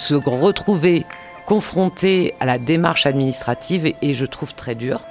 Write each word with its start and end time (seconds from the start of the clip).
Se 0.00 0.14
retrouver 0.14 1.04
confronté 1.44 2.32
à 2.40 2.46
la 2.46 2.56
démarche 2.56 3.04
administrative 3.04 3.92
et 4.00 4.14
je 4.14 4.24
trouve 4.24 4.54
très 4.54 4.74
dur 4.74 5.02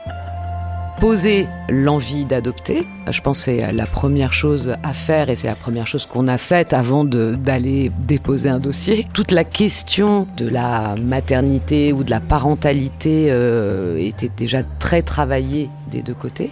poser 0.99 1.47
l'envie 1.69 2.25
d'adopter. 2.25 2.85
Je 3.09 3.21
pense 3.21 3.37
que 3.37 3.43
c'est 3.45 3.71
la 3.71 3.85
première 3.85 4.33
chose 4.33 4.73
à 4.83 4.91
faire 4.91 5.29
et 5.29 5.35
c'est 5.35 5.47
la 5.47 5.55
première 5.55 5.87
chose 5.87 6.07
qu'on 6.07 6.27
a 6.27 6.37
faite 6.39 6.73
avant 6.73 7.05
d'aller 7.05 7.91
déposer 7.99 8.49
un 8.49 8.59
dossier. 8.59 9.07
Toute 9.13 9.31
la 9.31 9.43
question 9.43 10.27
de 10.37 10.49
la 10.49 10.95
maternité 10.97 11.93
ou 11.93 12.03
de 12.03 12.09
la 12.09 12.19
parentalité 12.19 13.27
euh, 13.29 13.95
était 13.97 14.31
déjà 14.35 14.63
très 14.79 15.01
travaillée 15.01 15.69
des 15.91 16.01
deux 16.01 16.15
côtés. 16.15 16.51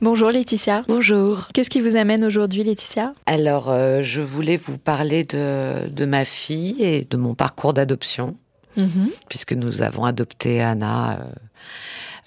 Bonjour 0.00 0.30
Laetitia. 0.30 0.82
Bonjour. 0.88 1.48
Qu'est-ce 1.52 1.68
qui 1.68 1.80
vous 1.80 1.96
amène 1.96 2.24
aujourd'hui 2.24 2.64
Laetitia? 2.64 3.12
Alors, 3.26 3.70
euh, 3.70 4.00
je 4.02 4.22
voulais 4.22 4.56
vous 4.56 4.78
parler 4.78 5.24
de, 5.24 5.88
de, 5.88 6.04
ma 6.06 6.24
fille 6.24 6.76
et 6.82 7.04
de 7.08 7.16
mon 7.18 7.34
parcours 7.34 7.74
d'adoption, 7.74 8.36
Mhm. 8.76 9.10
puisque 9.28 9.52
nous 9.52 9.82
avons 9.82 10.04
adopté 10.04 10.62
Anna 10.62 11.18
euh, 11.20 11.24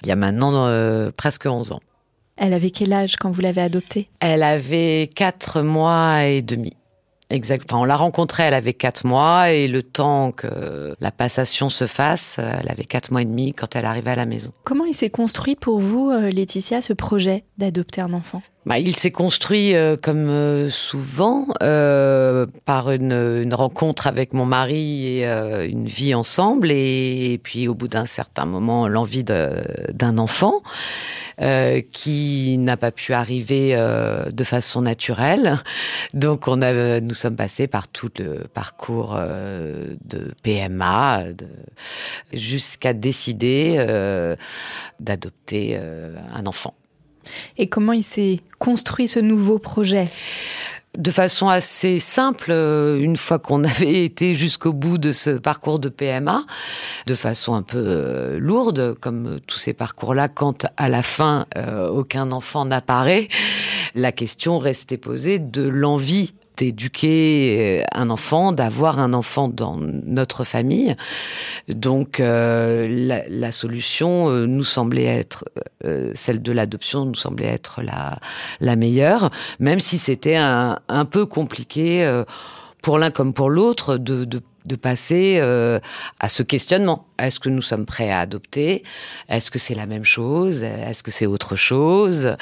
il 0.02 0.10
y 0.10 0.12
a 0.12 0.16
maintenant 0.16 0.68
euh, 0.68 1.10
presque 1.16 1.46
11 1.48 1.72
ans. 1.72 1.80
Elle 2.36 2.54
avait 2.54 2.70
quel 2.70 2.94
âge 2.94 3.16
quand 3.16 3.32
vous 3.32 3.42
l'avez 3.42 3.62
adoptée? 3.62 4.10
Elle 4.20 4.44
avait 4.44 5.10
4 5.16 5.62
mois 5.62 6.26
et 6.26 6.42
demi. 6.42 6.74
Exact. 7.34 7.66
Enfin, 7.68 7.82
on 7.82 7.86
l'a 7.86 7.96
rencontrée, 7.96 8.44
elle 8.44 8.54
avait 8.54 8.76
4 8.76 9.08
mois 9.08 9.50
et 9.50 9.68
le 9.68 9.82
temps 9.82 10.32
que 10.32 10.96
la 11.00 11.12
passation 11.12 11.72
se 11.72 11.88
fasse, 11.88 12.38
elle 12.38 12.70
avait 12.70 12.84
4 12.84 13.10
mois 13.10 13.24
et 13.24 13.26
demi 13.26 13.54
quand 13.54 13.76
elle 13.76 13.86
arrivait 13.86 14.12
à 14.12 14.16
la 14.16 14.28
maison. 14.28 14.52
Comment 14.64 14.86
il 14.86 14.94
s'est 14.94 15.10
construit 15.10 15.56
pour 15.56 15.80
vous, 15.80 16.12
euh, 16.12 16.30
Laetitia, 16.30 16.84
ce 16.84 16.94
projet 16.94 17.44
d'adopter 17.58 18.02
un 18.02 18.14
enfant? 18.14 18.44
Bah, 18.66 18.80
il 18.80 18.96
s'est 18.96 19.12
construit 19.12 19.76
euh, 19.76 19.98
comme 20.02 20.30
euh, 20.30 20.70
souvent 20.70 21.48
euh, 21.62 22.46
par 22.64 22.92
une, 22.92 23.12
une 23.12 23.54
rencontre 23.54 24.08
avec 24.08 24.34
mon 24.34 24.46
mari 24.46 25.18
et 25.18 25.28
euh, 25.28 25.68
une 25.68 25.86
vie 25.86 26.16
ensemble 26.16 26.72
et, 26.72 27.42
puis 27.44 27.68
au 27.68 27.76
bout 27.76 27.90
d'un 27.90 28.06
certain 28.06 28.46
moment 28.46 28.88
l'envie 28.88 29.26
d'un 29.26 30.18
enfant 30.18 30.64
euh, 31.42 31.82
qui 31.92 32.58
n'a 32.58 32.78
pas 32.78 32.92
pu 32.92 33.14
arriver 33.14 33.76
euh, 33.76 34.32
de 34.32 34.44
façon 34.46 34.82
naturelle. 34.82 35.58
Donc 36.14 36.48
on 36.48 36.62
a, 36.62 37.02
nous 37.02 37.14
sommes 37.14 37.36
passés 37.36 37.68
par 37.68 37.90
tout 37.90 38.12
le 38.18 38.48
parcours 38.48 39.20
de 39.20 40.34
PMA 40.42 41.24
jusqu'à 42.34 42.94
décider 42.94 43.76
d'adopter 45.02 45.78
un 46.34 46.46
enfant. 46.46 46.76
Et 47.58 47.68
comment 47.68 47.94
il 47.94 48.04
s'est 48.04 48.38
construit 48.60 49.08
ce 49.08 49.20
nouveau 49.20 49.60
projet? 49.60 50.08
De 50.98 51.10
façon 51.10 51.48
assez 51.48 51.98
simple, 51.98 52.52
euh, 52.52 53.00
une 53.00 53.18
fois 53.18 53.40
qu'on 53.40 53.64
avait 53.64 54.06
été 54.06 54.36
jusqu'au 54.36 54.74
bout 54.74 55.00
de 55.00 55.12
ce 55.12 55.32
parcours 55.32 55.80
de 55.80 55.90
PMA, 55.90 56.44
de 57.08 57.16
façon 57.16 57.56
un 57.56 57.64
peu 57.64 57.84
euh, 57.84 58.38
lourde, 58.38 58.96
comme 59.02 59.26
euh, 59.26 59.40
tous 59.48 59.58
ces 59.58 59.74
parcours-là, 59.74 60.28
quand 60.28 60.68
à 60.78 60.90
la 60.90 61.02
fin 61.02 61.48
aucun 61.92 62.32
enfant 62.32 62.66
n'apparaît, 62.66 63.28
la 63.96 64.12
question 64.12 64.60
restait 64.60 64.98
posée 64.98 65.40
de 65.40 65.64
l'envie 65.64 66.36
d'éduquer 66.58 67.82
euh, 67.82 67.84
un 67.94 68.10
enfant, 68.10 68.52
d'avoir 68.52 69.00
un 69.00 69.14
enfant 69.14 69.48
dans 69.48 69.78
notre 69.78 70.44
famille. 70.44 70.96
Donc 71.68 72.20
euh, 72.20 72.88
la, 72.90 73.28
la 73.28 73.52
solution 73.52 74.30
euh, 74.30 74.46
nous 74.46 74.64
semblait 74.64 75.06
être, 75.06 75.46
euh, 75.86 76.12
celle 76.16 76.42
de 76.42 76.52
l'adoption 76.52 77.06
nous 77.06 77.16
semblait 77.16 77.48
être 77.48 77.82
la, 77.82 78.20
la 78.60 78.76
meilleure, 78.76 79.30
même 79.60 79.80
si 79.80 79.98
c'était 79.98 80.36
un, 80.36 80.80
un 80.88 81.06
peu 81.06 81.26
compliqué 81.26 82.04
euh, 82.06 82.24
pour 82.82 83.00
l'un 83.00 83.12
comme 83.12 83.34
pour 83.34 83.50
l'autre 83.50 83.98
de, 83.98 84.26
de, 84.26 84.42
de 84.66 84.76
passer 84.76 85.38
euh, 85.40 85.80
à 86.20 86.30
ce 86.30 86.44
questionnement. 86.44 87.06
Est-ce 87.20 87.40
que 87.40 87.50
nous 87.50 87.62
sommes 87.62 87.86
prêts 87.86 88.10
à 88.10 88.20
adopter? 88.20 88.84
Est-ce 89.30 89.52
que 89.52 89.60
c'est 89.60 89.76
la 89.76 89.86
même 89.86 90.04
chose? 90.04 90.64
Est-ce 90.64 91.04
que 91.04 91.12
c'est 91.12 91.26
autre 91.26 91.56
chose? 91.56 92.36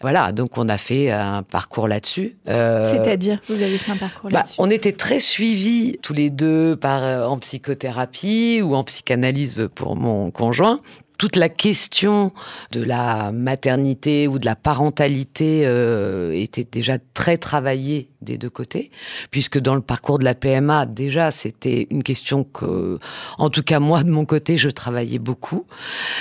Voilà, 0.00 0.32
donc 0.32 0.58
on 0.58 0.68
a 0.68 0.78
fait 0.78 1.10
un 1.10 1.42
parcours 1.42 1.88
là-dessus. 1.88 2.36
Euh, 2.48 2.84
C'est-à-dire, 2.84 3.40
vous 3.48 3.62
avez 3.62 3.78
fait 3.78 3.92
un 3.92 3.96
parcours 3.96 4.30
bah, 4.30 4.38
là-dessus? 4.38 4.56
on 4.58 4.70
était 4.70 4.92
très 4.92 5.18
suivis 5.18 5.98
tous 6.02 6.12
les 6.12 6.30
deux 6.30 6.76
par 6.76 7.04
euh, 7.04 7.26
en 7.26 7.38
psychothérapie 7.38 8.60
ou 8.62 8.74
en 8.74 8.84
psychanalyse 8.84 9.68
pour 9.74 9.96
mon 9.96 10.30
conjoint. 10.30 10.80
Toute 11.18 11.36
la 11.36 11.48
question 11.48 12.32
de 12.72 12.82
la 12.82 13.30
maternité 13.32 14.26
ou 14.26 14.38
de 14.38 14.44
la 14.44 14.56
parentalité 14.56 15.62
euh, 15.64 16.32
était 16.32 16.64
déjà 16.64 16.98
très 17.14 17.36
travaillée 17.36 18.08
des 18.22 18.38
deux 18.38 18.50
côtés, 18.50 18.90
puisque 19.30 19.58
dans 19.58 19.74
le 19.74 19.80
parcours 19.80 20.18
de 20.18 20.24
la 20.24 20.34
PMA, 20.34 20.86
déjà, 20.86 21.30
c'était 21.30 21.86
une 21.90 22.02
question 22.02 22.44
que, 22.44 22.98
en 23.38 23.50
tout 23.50 23.62
cas 23.62 23.80
moi, 23.80 24.02
de 24.02 24.10
mon 24.10 24.24
côté, 24.24 24.56
je 24.56 24.70
travaillais 24.70 25.18
beaucoup. 25.18 25.66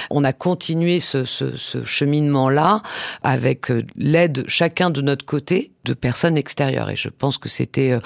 On 0.09 0.23
a 0.23 0.33
continué 0.33 0.99
ce, 0.99 1.25
ce, 1.25 1.55
ce 1.55 1.83
cheminement-là 1.83 2.81
avec 3.23 3.71
euh, 3.71 3.83
l'aide 3.95 4.43
chacun 4.47 4.89
de 4.89 5.01
notre 5.01 5.25
côté 5.25 5.71
de 5.83 5.93
personnes 5.93 6.37
extérieures. 6.37 6.89
Et 6.89 6.95
je 6.95 7.09
pense 7.09 7.37
que 7.37 7.49
c'était 7.49 7.91
euh, 7.91 7.99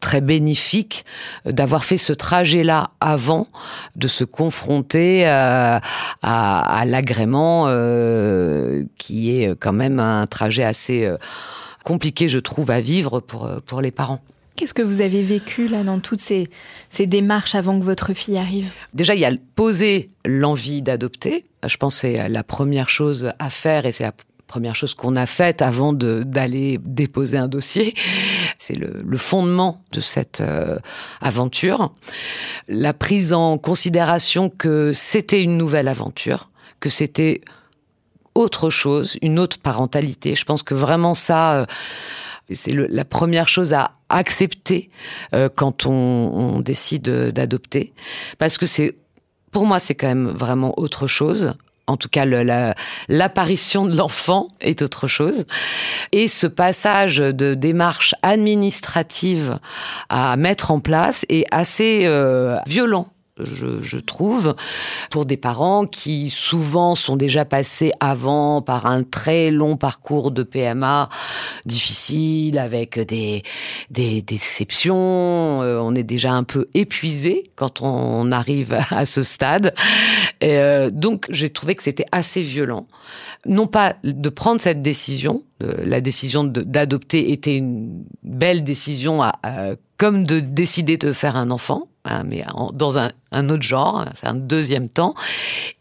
très 0.00 0.20
bénéfique 0.20 1.04
euh, 1.46 1.52
d'avoir 1.52 1.84
fait 1.84 1.96
ce 1.96 2.12
trajet-là 2.12 2.90
avant 3.00 3.46
de 3.96 4.08
se 4.08 4.24
confronter 4.24 5.26
euh, 5.26 5.78
à, 6.22 6.78
à 6.80 6.84
l'agrément 6.84 7.66
euh, 7.68 8.84
qui 8.98 9.42
est 9.42 9.54
quand 9.58 9.72
même 9.72 10.00
un 10.00 10.26
trajet 10.26 10.64
assez 10.64 11.04
euh, 11.04 11.16
compliqué, 11.84 12.26
je 12.26 12.40
trouve, 12.40 12.70
à 12.72 12.80
vivre 12.80 13.20
pour, 13.20 13.44
euh, 13.44 13.60
pour 13.64 13.80
les 13.80 13.92
parents. 13.92 14.20
Qu'est-ce 14.56 14.74
que 14.74 14.82
vous 14.82 15.00
avez 15.00 15.22
vécu 15.22 15.68
là 15.68 15.82
dans 15.82 15.98
toutes 15.98 16.20
ces, 16.20 16.48
ces 16.88 17.06
démarches 17.06 17.54
avant 17.54 17.78
que 17.78 17.84
votre 17.84 18.14
fille 18.14 18.38
arrive? 18.38 18.72
Déjà, 18.92 19.14
il 19.14 19.20
y 19.20 19.24
a 19.24 19.32
poser 19.54 20.10
l'envie 20.24 20.80
d'adopter. 20.80 21.44
Je 21.66 21.76
pense 21.76 21.94
que 21.96 22.00
c'est 22.02 22.28
la 22.28 22.44
première 22.44 22.88
chose 22.88 23.30
à 23.38 23.50
faire 23.50 23.84
et 23.84 23.92
c'est 23.92 24.04
la 24.04 24.14
première 24.46 24.76
chose 24.76 24.94
qu'on 24.94 25.16
a 25.16 25.26
faite 25.26 25.60
avant 25.62 25.92
d'aller 25.92 26.78
déposer 26.84 27.36
un 27.36 27.48
dossier. 27.48 27.94
C'est 28.56 28.76
le, 28.76 29.02
le 29.04 29.16
fondement 29.16 29.82
de 29.90 30.00
cette 30.00 30.40
euh, 30.40 30.78
aventure. 31.20 31.92
La 32.68 32.94
prise 32.94 33.32
en 33.32 33.58
considération 33.58 34.50
que 34.50 34.92
c'était 34.92 35.42
une 35.42 35.56
nouvelle 35.56 35.88
aventure, 35.88 36.50
que 36.78 36.90
c'était 36.90 37.40
autre 38.34 38.70
chose, 38.70 39.16
une 39.22 39.38
autre 39.38 39.58
parentalité. 39.58 40.34
Je 40.34 40.44
pense 40.44 40.62
que 40.62 40.74
vraiment 40.74 41.14
ça, 41.14 41.54
euh, 41.54 41.66
c'est 42.50 42.72
la 42.72 43.04
première 43.04 43.48
chose 43.48 43.72
à 43.72 43.92
accepter 44.08 44.90
euh, 45.34 45.48
quand 45.54 45.86
on, 45.86 45.92
on 45.92 46.60
décide 46.60 47.08
d'adopter, 47.08 47.92
parce 48.38 48.58
que 48.58 48.66
c'est, 48.66 48.96
pour 49.50 49.66
moi, 49.66 49.78
c'est 49.78 49.94
quand 49.94 50.08
même 50.08 50.28
vraiment 50.28 50.78
autre 50.78 51.06
chose. 51.06 51.54
En 51.86 51.98
tout 51.98 52.08
cas, 52.08 52.24
l'apparition 53.08 53.84
de 53.84 53.94
l'enfant 53.94 54.48
est 54.60 54.80
autre 54.80 55.06
chose. 55.06 55.44
Et 56.12 56.28
ce 56.28 56.46
passage 56.46 57.18
de 57.18 57.52
démarche 57.52 58.14
administrative 58.22 59.58
à 60.08 60.36
mettre 60.38 60.70
en 60.70 60.80
place 60.80 61.26
est 61.28 61.44
assez 61.50 62.02
euh, 62.04 62.56
violent 62.66 63.13
je, 63.42 63.82
je, 63.82 63.98
trouve, 63.98 64.54
pour 65.10 65.24
des 65.26 65.36
parents 65.36 65.86
qui 65.86 66.30
souvent 66.30 66.94
sont 66.94 67.16
déjà 67.16 67.44
passés 67.44 67.90
avant 67.98 68.62
par 68.62 68.86
un 68.86 69.02
très 69.02 69.50
long 69.50 69.76
parcours 69.76 70.30
de 70.30 70.44
PMA 70.44 71.08
difficile, 71.66 72.58
avec 72.58 72.98
des, 73.00 73.42
des 73.90 74.22
déceptions. 74.22 75.62
Euh, 75.62 75.80
on 75.82 75.96
est 75.96 76.04
déjà 76.04 76.32
un 76.32 76.44
peu 76.44 76.68
épuisé 76.74 77.44
quand 77.56 77.82
on 77.82 78.30
arrive 78.30 78.78
à 78.90 79.04
ce 79.04 79.24
stade. 79.24 79.74
Et 80.40 80.56
euh, 80.58 80.90
donc 80.90 81.26
j'ai 81.30 81.50
trouvé 81.50 81.74
que 81.74 81.82
c'était 81.82 82.06
assez 82.12 82.42
violent. 82.42 82.86
Non 83.46 83.66
pas 83.66 83.96
de 84.04 84.28
prendre 84.28 84.60
cette 84.60 84.80
décision, 84.80 85.42
la 85.60 86.00
décision 86.00 86.44
d'adopter 86.44 87.32
était 87.32 87.56
une 87.56 88.04
belle 88.22 88.64
décision, 88.64 89.22
à, 89.22 89.32
comme 89.98 90.24
de 90.24 90.40
décider 90.40 90.96
de 90.96 91.12
faire 91.12 91.36
un 91.36 91.50
enfant 91.50 91.88
Hein, 92.04 92.24
mais 92.24 92.44
dans 92.74 92.98
un, 92.98 93.10
un 93.32 93.48
autre 93.48 93.62
genre, 93.62 94.04
c'est 94.14 94.26
un 94.26 94.34
deuxième 94.34 94.88
temps, 94.88 95.14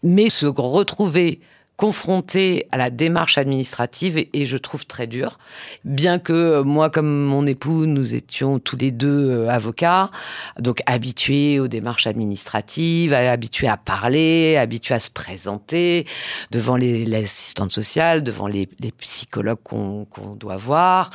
mais 0.03 0.29
se 0.29 0.45
retrouver 0.45 1.41
confronté 1.75 2.67
à 2.71 2.77
la 2.77 2.89
démarche 2.89 3.37
administrative 3.37 4.17
et, 4.17 4.45
je 4.45 4.57
trouve 4.57 4.85
très 4.85 5.07
dur. 5.07 5.39
Bien 5.85 6.19
que 6.19 6.33
euh, 6.33 6.63
moi, 6.63 6.89
comme 6.89 7.23
mon 7.23 7.45
époux, 7.47 7.85
nous 7.85 8.13
étions 8.13 8.59
tous 8.59 8.75
les 8.75 8.91
deux 8.91 9.29
euh, 9.29 9.49
avocats, 9.49 10.11
donc 10.59 10.81
habitués 10.85 11.59
aux 11.59 11.67
démarches 11.67 12.05
administratives, 12.05 13.13
habitués 13.13 13.69
à 13.69 13.77
parler, 13.77 14.57
habitués 14.57 14.95
à 14.95 14.99
se 14.99 15.09
présenter 15.09 16.05
devant 16.51 16.77
l'assistante 16.77 17.71
sociale, 17.71 18.21
devant 18.21 18.47
les, 18.47 18.67
psychologues 18.99 19.63
qu'on, 19.63 20.05
doit 20.35 20.57
voir, 20.57 21.09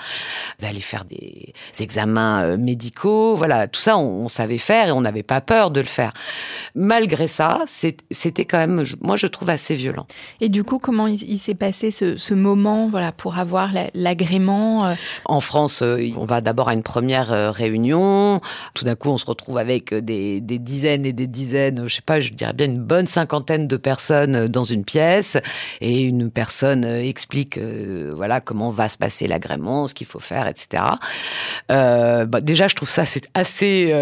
d'aller 0.58 0.80
faire 0.80 1.04
des 1.04 1.54
examens 1.80 2.42
euh, 2.42 2.56
médicaux. 2.56 3.36
Voilà, 3.36 3.68
tout 3.68 3.80
ça, 3.80 3.96
on, 3.96 4.28
savait 4.28 4.58
faire 4.58 4.88
et 4.88 4.92
on 4.92 5.02
n'avait 5.02 5.22
pas 5.22 5.40
peur 5.40 5.70
de 5.70 5.80
le 5.80 5.86
faire. 5.86 6.12
Malgré 6.74 7.28
ça, 7.28 7.60
c'était 7.66 8.44
quand 8.44 8.58
même, 8.58 8.84
moi, 9.00 9.16
je 9.16 9.26
trouve 9.26 9.50
assez 9.50 9.74
violent. 9.74 10.06
Du 10.48 10.64
coup, 10.64 10.78
comment 10.78 11.06
il, 11.06 11.38
s'est 11.38 11.54
passé 11.54 11.90
ce, 11.90 12.34
moment 12.34 12.88
voilà, 12.88 13.12
pour 13.12 13.38
avoir 13.38 13.70
l'agrément 13.94 14.86
euh 14.86 14.94
En 15.24 15.40
France, 15.40 15.82
euh, 15.82 16.10
on 16.16 16.24
va 16.24 16.40
d'abord 16.40 16.68
à 16.68 16.74
une 16.74 16.82
première 16.82 17.32
euh, 17.32 17.50
réunion. 17.50 18.40
Tout 18.74 18.84
d'un 18.84 18.94
coup, 18.94 19.10
on 19.10 19.18
se 19.18 19.26
retrouve 19.26 19.58
avec 19.58 19.92
des, 19.92 20.40
dizaines 20.40 21.04
et 21.06 21.12
des 21.12 21.26
dizaines, 21.26 21.88
je 21.88 21.94
sais 21.94 22.02
pas, 22.02 22.20
je 22.20 22.32
dirais 22.32 22.52
bien 22.52 22.66
une 22.66 22.78
bonne 22.78 23.06
cinquantaine 23.06 23.66
de 23.66 23.76
personnes 23.76 24.48
dans 24.48 24.64
une 24.64 24.84
pièce. 24.84 25.36
Et 25.80 26.02
une 26.02 26.30
personne 26.30 26.84
explique 26.84 27.58
voilà 27.58 28.40
comment 28.40 28.70
va 28.70 28.88
se 28.88 28.98
passer 28.98 29.26
l'agrément, 29.26 29.86
ce 29.86 29.94
qu'il 29.94 30.06
faut 30.06 30.20
faire, 30.20 30.46
etc. 30.46 30.82
Bah, 31.68 32.40
déjà, 32.40 32.68
je 32.68 32.74
trouve 32.74 32.88
ça 32.88 33.04
c'est 33.04 33.28
assez 33.34 33.92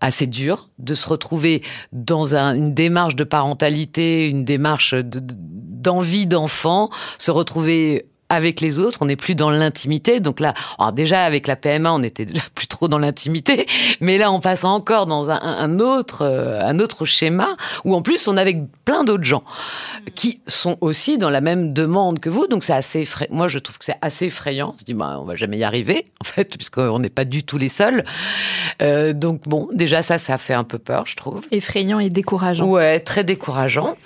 assez 0.00 0.26
dur 0.26 0.68
de 0.78 0.94
se 0.94 1.08
retrouver 1.08 1.62
dans 1.92 2.34
une 2.34 2.74
démarche 2.74 3.16
de 3.16 3.24
parentalité, 3.24 4.28
une 4.28 4.44
démarche 4.44 4.83
d'envie 4.92 6.26
d'enfant, 6.26 6.90
se 7.18 7.30
retrouver 7.30 8.06
avec 8.28 8.60
les 8.60 8.78
autres, 8.78 9.00
on 9.02 9.06
n'est 9.06 9.16
plus 9.16 9.34
dans 9.34 9.50
l'intimité. 9.50 10.20
Donc 10.20 10.40
là, 10.40 10.54
alors 10.78 10.92
déjà 10.92 11.24
avec 11.24 11.46
la 11.46 11.56
PMA, 11.56 11.92
on 11.92 12.02
était 12.02 12.24
déjà 12.24 12.42
plus 12.54 12.66
trop 12.66 12.88
dans 12.88 12.98
l'intimité, 12.98 13.66
mais 14.00 14.18
là 14.18 14.32
on 14.32 14.40
passe 14.40 14.64
encore 14.64 15.06
dans 15.06 15.30
un, 15.30 15.78
autre 15.78 16.22
euh, 16.22 16.60
un 16.62 16.78
autre 16.78 17.04
schéma 17.04 17.56
où 17.84 17.94
en 17.94 18.02
plus 18.02 18.26
on 18.28 18.36
est 18.36 18.40
avec 18.40 18.58
plein 18.84 19.04
d'autres 19.04 19.24
gens 19.24 19.44
qui 20.14 20.40
sont 20.46 20.76
aussi 20.80 21.18
dans 21.18 21.30
la 21.30 21.40
même 21.40 21.72
demande 21.72 22.18
que 22.18 22.30
vous. 22.30 22.46
Donc 22.46 22.64
c'est 22.64 22.72
assez 22.72 23.00
effrayant. 23.00 23.34
Moi 23.34 23.48
je 23.48 23.58
trouve 23.58 23.78
que 23.78 23.84
c'est 23.84 23.98
assez 24.02 24.26
effrayant. 24.26 24.72
On 24.74 24.78
se 24.78 24.84
dit 24.84 24.94
bah 24.94 25.18
on 25.20 25.24
va 25.24 25.36
jamais 25.36 25.58
y 25.58 25.64
arriver 25.64 26.06
en 26.20 26.24
fait 26.24 26.56
puisqu'on 26.56 26.98
n'est 26.98 27.10
pas 27.10 27.24
du 27.24 27.44
tout 27.44 27.58
les 27.58 27.68
seuls. 27.68 28.04
Euh, 28.82 29.12
donc 29.12 29.42
bon, 29.46 29.68
déjà 29.72 30.02
ça 30.02 30.18
ça 30.18 30.38
fait 30.38 30.54
un 30.54 30.64
peu 30.64 30.78
peur, 30.78 31.06
je 31.06 31.16
trouve. 31.16 31.46
Effrayant 31.50 32.00
et 32.00 32.08
décourageant. 32.08 32.66
Ouais, 32.66 33.00
très 33.00 33.24
décourageant. 33.24 33.96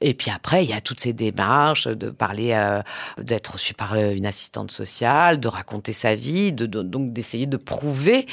Et 0.00 0.14
puis 0.14 0.30
après 0.34 0.64
il 0.64 0.70
y 0.70 0.74
a 0.74 0.80
toutes 0.80 1.00
ces 1.00 1.12
démarches 1.12 1.88
de 1.88 2.10
parler 2.10 2.52
euh, 2.52 2.80
d'être 3.18 3.58
super 3.64 3.84
par 3.84 3.94
euh, 3.94 4.14
une 4.14 4.26
assistante 4.26 4.70
sociale, 4.70 5.40
de 5.40 5.48
raconter 5.48 5.92
sa 5.92 6.14
vie, 6.14 6.52
de, 6.52 6.66
donc 6.66 7.12
d'essayer 7.12 7.46
de 7.46 7.56
prouver 7.56 8.26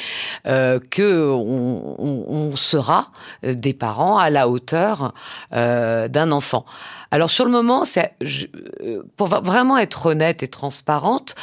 euh, 0.46 0.80
que 0.90 1.30
on, 1.32 2.56
sera 2.56 3.12
euh, 3.44 3.54
des 3.54 3.74
parents 3.74 4.18
à 4.18 4.30
la 4.30 4.48
hauteur 4.50 5.14
euh, 5.54 6.08
d'un 6.08 6.32
enfant. 6.32 6.66
Alors 7.12 7.30
sur 7.30 7.46
le 7.46 7.52
moment, 7.52 7.84
c'est 7.84 8.14
pour 9.18 9.28
vraiment 9.28 9.78
être 9.78 10.08
honnête 10.08 10.44
et 10.44 10.48
transparente. 10.48 11.36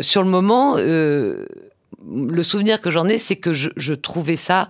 sur 0.00 0.22
le 0.24 0.28
moment, 0.28 0.74
le 0.76 2.42
souvenir 2.42 2.80
que 2.80 2.90
j'en 2.90 3.06
ai, 3.06 3.18
c'est 3.18 3.36
que 3.36 3.52
je 3.52 3.94
trouvais 3.94 4.36
ça 4.36 4.68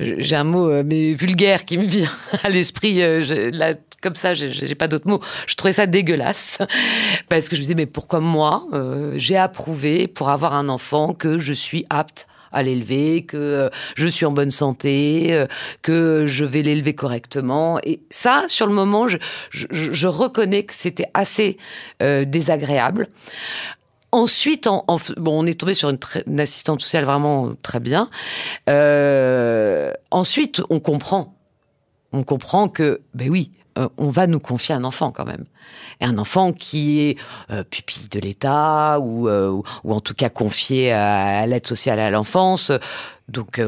j'ai 0.00 0.36
un 0.36 0.44
mot 0.44 0.82
mais 0.82 1.12
vulgaire 1.12 1.64
qui 1.64 1.78
me 1.78 1.84
vient 1.84 2.10
à 2.42 2.48
l'esprit 2.48 3.00
là 3.52 3.74
comme 4.06 4.14
ça, 4.14 4.34
j'ai 4.34 4.74
pas 4.74 4.88
d'autres 4.88 5.08
mots. 5.08 5.20
Je 5.46 5.54
trouvais 5.56 5.72
ça 5.72 5.86
dégueulasse 5.86 6.58
parce 7.28 7.48
que 7.48 7.56
je 7.56 7.60
me 7.60 7.62
disais 7.62 7.74
mais 7.74 7.86
pourquoi 7.86 8.20
moi 8.20 8.66
euh, 8.72 9.12
j'ai 9.16 9.36
approuvé 9.36 10.06
pour 10.06 10.30
avoir 10.30 10.54
un 10.54 10.68
enfant 10.68 11.12
que 11.12 11.38
je 11.38 11.52
suis 11.52 11.86
apte 11.90 12.28
à 12.52 12.62
l'élever, 12.62 13.24
que 13.24 13.36
euh, 13.36 13.68
je 13.96 14.06
suis 14.06 14.24
en 14.24 14.30
bonne 14.30 14.52
santé, 14.52 15.32
euh, 15.32 15.46
que 15.82 16.24
je 16.26 16.44
vais 16.44 16.62
l'élever 16.62 16.94
correctement. 16.94 17.80
Et 17.82 18.00
ça, 18.10 18.44
sur 18.46 18.66
le 18.66 18.72
moment, 18.72 19.08
je, 19.08 19.18
je, 19.50 19.66
je 19.70 20.06
reconnais 20.06 20.62
que 20.62 20.72
c'était 20.72 21.10
assez 21.12 21.58
désagréable. 22.00 23.08
Ensuite, 24.12 24.66
en, 24.66 24.84
bon, 25.16 25.42
on 25.42 25.46
est 25.46 25.58
tombé 25.58 25.74
sur 25.74 25.90
une, 25.90 26.40
assistante 26.40 26.80
sociale 26.80 27.04
vraiment 27.04 27.54
très 27.62 27.80
bien. 27.80 28.08
ensuite, 30.10 30.62
on 30.70 30.80
comprend. 30.80 31.34
On 32.12 32.22
comprend 32.22 32.68
que, 32.68 33.02
ben 33.14 33.28
oui, 33.28 33.50
euh, 33.78 33.88
on 33.98 34.10
va 34.10 34.26
nous 34.26 34.40
confier 34.40 34.74
un 34.74 34.84
enfant 34.84 35.10
quand 35.10 35.24
même. 35.24 35.44
Un 36.00 36.18
enfant 36.18 36.52
qui 36.52 37.00
est 37.00 37.18
euh, 37.50 37.62
pupille 37.62 38.08
de 38.08 38.20
l'État 38.20 38.98
ou, 39.00 39.28
euh, 39.28 39.60
ou 39.84 39.92
en 39.92 40.00
tout 40.00 40.14
cas 40.14 40.28
confié 40.28 40.92
à, 40.92 41.46
l'aide 41.46 41.66
sociale 41.66 42.00
à 42.00 42.10
l'enfance. 42.10 42.72
Donc 43.28 43.60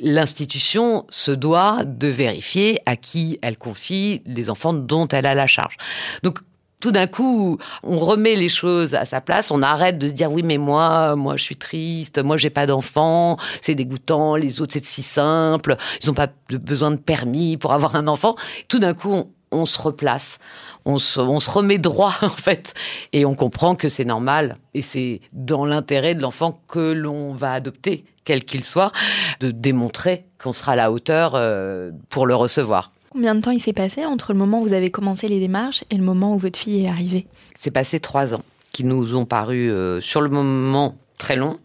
l'institution 0.00 1.06
se 1.08 1.32
doit 1.32 1.84
de 1.84 2.08
vérifier 2.08 2.80
à 2.84 2.96
qui 2.96 3.38
elle 3.40 3.56
confie 3.56 4.22
les 4.26 4.50
enfants 4.50 4.74
dont 4.74 5.08
elle 5.08 5.24
a 5.24 5.34
la 5.34 5.46
charge. 5.46 5.78
Donc 6.22 6.40
tout 6.82 6.90
d'un 6.90 7.06
coup, 7.06 7.58
on 7.84 8.00
remet 8.00 8.34
les 8.34 8.48
choses 8.48 8.96
à 8.96 9.04
sa 9.04 9.20
place, 9.20 9.52
on 9.52 9.62
arrête 9.62 9.98
de 9.98 10.08
se 10.08 10.14
dire 10.14 10.32
oui 10.32 10.42
mais 10.42 10.58
moi, 10.58 11.14
moi 11.14 11.36
je 11.36 11.44
suis 11.44 11.56
triste, 11.56 12.18
moi 12.18 12.36
j'ai 12.36 12.50
pas 12.50 12.66
d'enfant, 12.66 13.38
c'est 13.60 13.76
dégoûtant, 13.76 14.34
les 14.34 14.60
autres 14.60 14.72
c'est 14.72 14.84
si 14.84 15.00
simple, 15.00 15.76
ils 16.02 16.10
ont 16.10 16.14
pas 16.14 16.26
besoin 16.50 16.90
de 16.90 16.96
permis 16.96 17.56
pour 17.56 17.72
avoir 17.72 17.94
un 17.94 18.08
enfant. 18.08 18.34
Tout 18.68 18.80
d'un 18.80 18.94
coup, 18.94 19.30
on, 19.52 19.64
se 19.64 19.80
replace, 19.80 20.40
on 20.84 20.98
se, 20.98 21.20
on 21.20 21.38
se 21.38 21.50
remet 21.50 21.78
droit 21.78 22.16
en 22.22 22.28
fait, 22.28 22.74
et 23.12 23.24
on 23.24 23.36
comprend 23.36 23.76
que 23.76 23.88
c'est 23.88 24.04
normal 24.04 24.56
et 24.74 24.82
c'est 24.82 25.20
dans 25.32 25.64
l'intérêt 25.64 26.16
de 26.16 26.20
l'enfant 26.20 26.58
que 26.66 26.92
l'on 26.92 27.32
va 27.32 27.52
adopter, 27.52 28.04
quel 28.24 28.44
qu'il 28.44 28.64
soit, 28.64 28.90
de 29.38 29.52
démontrer 29.52 30.24
qu'on 30.36 30.52
sera 30.52 30.72
à 30.72 30.76
la 30.76 30.90
hauteur 30.90 31.34
euh, 31.36 31.92
pour 32.08 32.26
le 32.26 32.34
recevoir. 32.34 32.90
Combien 33.12 33.34
de 33.34 33.42
temps 33.42 33.50
il 33.50 33.60
s'est 33.60 33.74
passé 33.74 34.06
entre 34.06 34.32
le 34.32 34.38
moment 34.38 34.62
où 34.62 34.64
vous 34.64 34.72
avez 34.72 34.90
commencé 34.90 35.28
les 35.28 35.38
démarches 35.38 35.84
et 35.90 35.96
le 35.96 36.02
moment 36.02 36.34
où 36.34 36.38
votre 36.38 36.58
fille 36.58 36.84
est 36.84 36.88
arrivée 36.88 37.26
C'est 37.54 37.70
passé 37.70 38.00
trois 38.00 38.32
ans, 38.32 38.40
qui 38.72 38.84
nous 38.84 39.14
ont 39.14 39.26
paru 39.26 39.70
euh, 39.70 40.00
sur 40.00 40.22
le 40.22 40.30
moment 40.30 40.96
très 41.18 41.36
longs, 41.36 41.58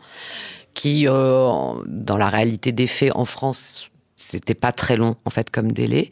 qui, 0.74 1.08
euh, 1.08 1.72
dans 1.86 2.18
la 2.18 2.28
réalité 2.28 2.74
des 2.74 2.86
faits 2.86 3.14
en 3.16 3.24
France, 3.24 3.90
c'était 4.30 4.56
pas 4.56 4.72
très 4.72 4.98
long 4.98 5.16
en 5.26 5.30
fait 5.30 5.50
comme 5.50 5.72
délai, 5.72 6.12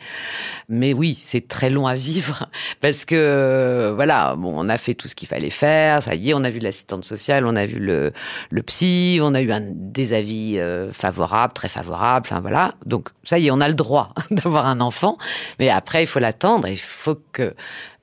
mais 0.69 0.93
oui, 0.93 1.17
c'est 1.19 1.47
très 1.47 1.69
long 1.69 1.87
à 1.87 1.95
vivre 1.95 2.49
parce 2.81 3.05
que 3.05 3.15
euh, 3.15 3.93
voilà, 3.93 4.35
bon, 4.35 4.53
on 4.55 4.69
a 4.69 4.77
fait 4.77 4.93
tout 4.93 5.07
ce 5.07 5.15
qu'il 5.15 5.27
fallait 5.27 5.49
faire, 5.49 6.01
ça 6.01 6.15
y 6.15 6.29
est, 6.29 6.33
on 6.33 6.43
a 6.43 6.49
vu 6.49 6.59
l'assistante 6.59 7.05
sociale, 7.05 7.45
on 7.45 7.55
a 7.55 7.65
vu 7.65 7.79
le, 7.79 8.11
le 8.49 8.63
psy, 8.63 9.19
on 9.21 9.33
a 9.33 9.41
eu 9.41 9.51
un, 9.51 9.61
des 9.61 10.13
avis 10.13 10.57
euh, 10.57 10.91
favorables, 10.91 11.53
très 11.53 11.69
favorables, 11.69 12.25
enfin 12.29 12.41
voilà, 12.41 12.75
donc 12.85 13.09
ça 13.23 13.39
y 13.39 13.47
est, 13.47 13.51
on 13.51 13.61
a 13.61 13.67
le 13.67 13.75
droit 13.75 14.13
d'avoir 14.31 14.65
un 14.67 14.79
enfant, 14.79 15.17
mais 15.59 15.69
après 15.69 16.03
il 16.03 16.07
faut 16.07 16.19
l'attendre, 16.19 16.67
il 16.67 16.79
faut 16.79 17.19
que 17.31 17.53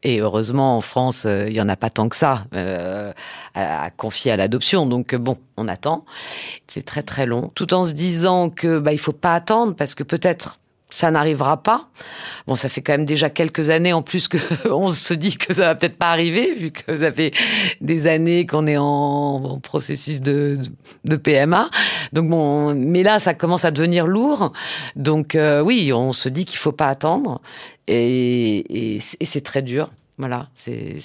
et 0.02 0.21
heureusement, 0.21 0.76
en 0.76 0.80
France, 0.80 1.25
euh, 1.26 1.47
il 1.49 1.54
y 1.54 1.61
en 1.61 1.68
a 1.68 1.76
pas 1.76 1.90
tant 1.90 2.09
que 2.09 2.16
ça 2.16 2.44
euh, 2.54 3.12
à, 3.54 3.90
confier 3.90 4.32
à 4.32 4.37
l'adoption. 4.37 4.87
Donc 4.87 5.14
bon, 5.14 5.37
on 5.56 5.68
attend. 5.68 6.04
C'est 6.66 6.85
très 6.85 7.02
très 7.02 7.26
long, 7.26 7.50
tout 7.54 7.73
en 7.75 7.85
se 7.85 7.92
disant 7.92 8.50
que 8.50 8.78
bah 8.78 8.92
il 8.92 8.99
faut 8.99 9.12
pas 9.12 9.35
attendre 9.35 9.75
parce 9.75 9.94
que 9.94 10.02
peut-être 10.02 10.59
ça 10.92 11.11
n'arrivera 11.11 11.62
pas. 11.62 11.88
Bon, 12.47 12.54
ça 12.54 12.68
fait 12.68 12.82
quand 12.82 12.92
même 12.92 13.06
déjà 13.06 13.30
quelques 13.30 13.71
années 13.71 13.92
en 13.92 14.02
plus 14.02 14.28
que 14.28 14.37
on 14.68 14.90
se 14.90 15.14
dit 15.14 15.37
que 15.37 15.54
ça 15.54 15.66
va 15.66 15.75
peut-être 15.75 15.97
pas 15.97 16.11
arriver, 16.11 16.52
vu 16.54 16.71
que 16.71 16.97
ça 16.97 17.11
fait 17.11 17.32
des 17.80 18.06
années 18.06 18.47
qu'on 18.47 18.66
est 18.66 18.76
en, 18.76 19.59
processus 19.62 20.21
de, 20.21 20.59
de, 21.04 21.16
PMA. 21.16 21.71
Donc 22.12 22.28
bon, 22.28 22.75
mais 22.75 23.02
là, 23.02 23.18
ça 23.18 23.32
commence 23.32 23.64
à 23.64 23.71
devenir 23.71 24.06
lourd. 24.06 24.52
Donc 24.94 25.35
euh, 25.35 25.61
oui, 25.61 25.92
on 25.94 26.12
se 26.12 26.28
dit 26.28 26.44
qu'il 26.44 26.59
faut 26.59 26.73
pas 26.73 26.88
attendre, 26.88 27.40
et, 27.88 28.96
et, 28.96 29.00
c'est 29.00 29.40
très 29.40 29.62
dur. 29.62 29.90
Voilà, 30.18 30.48
c'est 30.54 30.98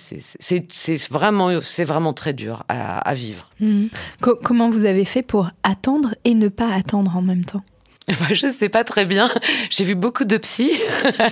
vraiment, 1.10 1.50
vraiment 1.80 2.14
très 2.14 2.34
dur 2.34 2.64
à, 2.68 3.14
vivre. 3.14 3.50
Mmh. 3.60 3.88
comment 4.44 4.70
vous 4.70 4.86
avez 4.86 5.06
fait 5.06 5.24
pour 5.24 5.50
attendre 5.64 6.14
et 6.24 6.36
ne 6.36 6.50
pas 6.50 6.72
attendre 6.74 7.16
en 7.16 7.22
même 7.22 7.46
temps? 7.46 7.64
Enfin, 8.10 8.34
je 8.34 8.48
sais 8.48 8.70
pas 8.70 8.84
très 8.84 9.06
bien. 9.06 9.30
J'ai 9.70 9.84
vu 9.84 9.96
beaucoup 9.96 10.24
de 10.24 10.38
psy. 10.38 10.72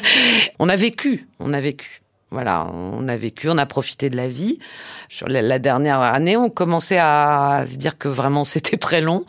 on 0.59 0.67
a 0.67 0.75
vécu, 0.75 1.27
on 1.39 1.53
a 1.53 1.59
vécu. 1.61 2.01
Voilà, 2.31 2.67
on 2.73 3.07
a 3.07 3.15
vécu, 3.15 3.49
on 3.49 3.57
a 3.57 3.65
profité 3.65 4.09
de 4.09 4.17
la 4.17 4.27
vie. 4.27 4.59
Sur 5.07 5.29
la, 5.29 5.59
dernière 5.59 6.01
année, 6.01 6.35
on 6.35 6.49
commençait 6.49 6.97
à 6.99 7.65
se 7.67 7.77
dire 7.77 7.97
que 7.97 8.07
vraiment 8.07 8.43
c'était 8.43 8.77
très 8.77 8.99
long 8.99 9.25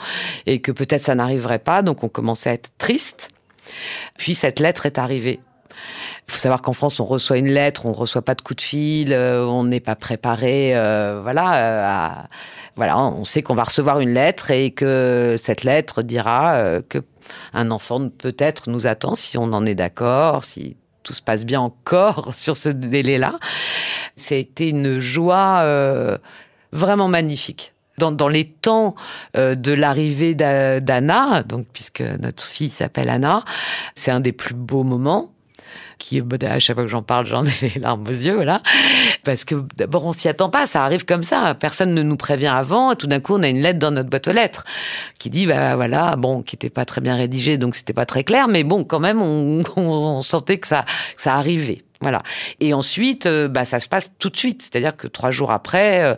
et 0.47 0.61
que 0.61 0.73
peut-être 0.73 1.03
ça 1.03 1.15
n'arriverait 1.15 1.59
pas, 1.59 1.83
donc 1.83 2.03
on 2.03 2.09
commençait 2.09 2.51
à 2.51 2.53
être 2.55 2.71
triste. 2.79 3.31
Puis 4.17 4.35
cette 4.35 4.59
lettre 4.59 4.87
est 4.87 4.99
arrivée. 4.99 5.41
Il 6.29 6.33
faut 6.33 6.39
savoir 6.41 6.61
qu'en 6.63 6.73
France, 6.73 6.99
on 7.01 7.05
reçoit 7.05 7.39
une 7.39 7.49
lettre, 7.49 7.87
on 7.87 7.93
reçoit 7.93 8.23
pas 8.23 8.35
de 8.35 8.43
coup 8.43 8.55
de 8.55 8.61
fil, 8.61 9.13
euh, 9.13 9.47
on 9.47 9.65
n'est 9.65 9.81
pas 9.81 9.95
préparé, 9.95 10.77
euh, 10.77 11.21
voilà. 11.23 11.57
Euh, 11.57 12.23
voilà, 12.75 12.99
on 12.99 13.25
sait 13.25 13.43
qu'on 13.43 13.55
va 13.55 13.65
recevoir 13.65 14.01
une 14.01 14.13
lettre 14.13 14.51
et 14.51 14.71
que 14.71 15.35
cette 15.39 15.65
lettre 15.65 16.03
dira 16.03 16.83
que 16.91 16.99
un 17.55 17.71
enfant 17.71 18.11
peut-être 18.11 18.69
nous 18.69 18.87
attend 18.87 19.15
si 19.15 19.39
on 19.39 19.45
en 19.55 19.65
est 19.65 19.75
d'accord, 19.75 20.45
si 20.45 20.77
tout 21.07 21.13
se 21.13 21.23
passe 21.23 21.47
bien 21.47 21.61
encore 21.61 22.35
sur 22.35 22.57
ce 22.57 22.69
délai-là. 22.69 23.39
C'était 24.17 24.69
une 24.69 24.99
joie 24.99 25.61
euh, 25.61 26.19
vraiment 26.73 27.09
magnifique. 27.09 27.73
Dans, 27.99 28.29
les 28.29 28.45
temps 28.45 28.95
euh, 29.39 29.55
de 29.55 29.73
l'arrivée 29.73 30.35
d'Anna, 30.35 31.43
donc 31.45 31.67
puisque 31.73 32.03
notre 32.03 32.45
fille 32.45 32.69
s'appelle 32.69 33.09
Anna, 33.09 33.43
c'est 33.95 34.11
un 34.11 34.21
des 34.21 34.33
plus 34.33 34.55
beaux 34.55 34.83
moments 34.83 35.33
qui 35.99 36.23
à 36.43 36.59
chaque 36.59 36.77
fois 36.77 36.85
que 36.85 36.91
j'en 36.91 37.03
parle, 37.03 37.27
j'en 37.27 37.45
ai 37.45 37.53
les 37.75 37.81
larmes 37.81 38.07
aux 38.07 38.11
yeux, 38.11 38.35
voilà. 38.35 38.63
Parce 39.25 39.45
que 39.45 39.55
d'abord, 39.77 40.05
on 40.05 40.13
s'y 40.13 40.29
attend 40.29 40.49
pas, 40.49 40.67
ça 40.67 40.85
arrive 40.85 41.05
comme 41.05 41.23
ça. 41.23 41.55
Personne 41.55 41.95
ne 41.95 42.03
nous 42.03 42.17
prévient 42.17 42.47
avant, 42.47 42.95
tout 42.95 43.07
d'un 43.07 43.21
coup, 43.21 43.35
on 43.35 43.43
a 43.43 43.49
une 43.49 43.61
lettre 43.61 43.79
dans 43.79 43.91
notre 43.91 44.11
boîte 44.11 44.29
aux 44.29 44.33
lettres 44.33 44.65
qui 45.19 45.31
dit, 45.31 45.47
bah 45.47 45.77
voilà, 45.77 46.17
bon, 46.17 46.43
qui 46.43 46.57
était 46.57 46.71
pas 46.71 46.85
très 46.85 47.01
bien 47.01 47.17
rédigée, 47.17 47.59
donc 47.59 47.75
c'était 47.75 47.93
pas 47.93 48.07
très 48.07 48.25
clair, 48.25 48.49
mais 48.49 48.65
bon, 48.65 48.85
quand 48.85 49.01
même, 49.01 49.21
on, 49.21 49.63
on 49.77 50.23
sentait 50.23 50.59
que 50.59 50.69
ça, 50.69 50.85
que 51.17 51.23
ça 51.23 51.35
arrivait. 51.35 51.83
Voilà. 52.01 52.23
Et 52.61 52.75
ensuite, 52.75 53.27
euh, 53.27 53.49
bah, 53.49 53.65
ça 53.65 53.81
se 53.81 53.89
passe 53.89 54.13
tout 54.19 54.29
de 54.29 54.37
suite. 54.37 54.63
C'est-à-dire 54.63 54.97
que 54.97 55.07
trois 55.07 55.31
jours 55.31 55.51
après, 55.51 56.03
euh, 56.03 56.15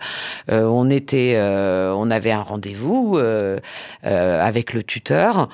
euh, 0.50 0.64
on 0.64 0.90
était, 0.90 1.38
on 1.38 2.10
avait 2.10 2.32
un 2.32 2.42
rendez-vous 2.42 3.18
avec 4.02 4.72
le 4.72 4.82
tuteur 4.82 5.48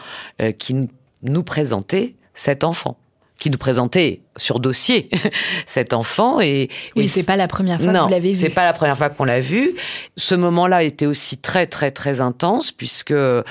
qui 0.59 0.89
nous 1.23 1.43
présentait 1.43 2.17
cet 2.35 2.65
enfant 2.65 2.97
qui 3.39 3.51
nous 3.51 3.59
présentait 3.59 4.21
sur 4.37 4.61
dossier 4.61 5.09
cet 5.67 5.93
enfant 5.93 6.41
et 6.41 6.69
oui 6.97 7.09
c'est 7.09 7.25
pas 7.25 7.37
la 7.37 7.49
première 7.49 7.81
fois 7.81 7.93
que 7.93 7.99
vous 7.99 8.09
l'avez 8.09 8.33
vu 8.33 8.39
c'est 8.39 8.49
pas 8.49 8.65
la 8.65 8.73
première 8.73 8.97
fois 8.97 9.11
qu'on 9.11 9.25
l'a 9.25 9.41
vu 9.41 9.75
ce 10.17 10.35
moment-là 10.35 10.83
était 10.83 11.07
aussi 11.07 11.39
très 11.39 11.67
très 11.67 11.91
très 11.91 12.21
intense 12.21 12.73
puisque 12.73 13.11
euh, 13.11 13.43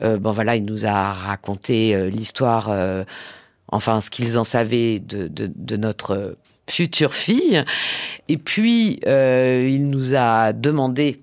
bon 0.00 0.30
voilà 0.32 0.56
il 0.56 0.64
nous 0.64 0.86
a 0.86 1.12
raconté 1.12 1.94
euh, 1.94 2.08
l'histoire 2.08 2.68
euh, 2.70 3.04
enfin 3.68 4.00
ce 4.00 4.10
qu'ils 4.10 4.38
en 4.38 4.44
savaient 4.44 5.00
de, 5.00 5.26
de, 5.26 5.50
de, 5.54 5.76
notre 5.76 6.36
future 6.68 7.12
fille 7.12 7.64
et 8.28 8.38
puis 8.38 9.00
il 9.04 9.84
nous 9.84 10.14
a 10.14 10.52
demandé 10.52 11.20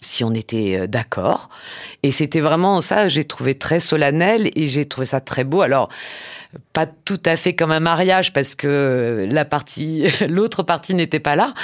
si 0.00 0.22
on 0.22 0.34
était 0.34 0.86
d'accord. 0.86 1.48
Et 2.02 2.10
c'était 2.10 2.40
vraiment 2.40 2.82
ça, 2.82 3.08
j'ai 3.08 3.24
trouvé 3.24 3.54
très 3.54 3.80
solennel 3.80 4.50
et 4.54 4.66
j'ai 4.66 4.84
trouvé 4.84 5.06
ça 5.06 5.20
très 5.20 5.44
beau. 5.44 5.62
Alors, 5.62 5.88
pas 6.72 6.86
tout 6.86 7.20
à 7.24 7.36
fait 7.36 7.54
comme 7.54 7.70
un 7.70 7.80
mariage 7.80 8.32
parce 8.32 8.54
que 8.54 9.26
la 9.30 9.44
partie, 9.44 10.06
l'autre 10.28 10.62
partie 10.62 10.94
n'était 10.94 11.20
pas 11.20 11.36
là. 11.36 11.54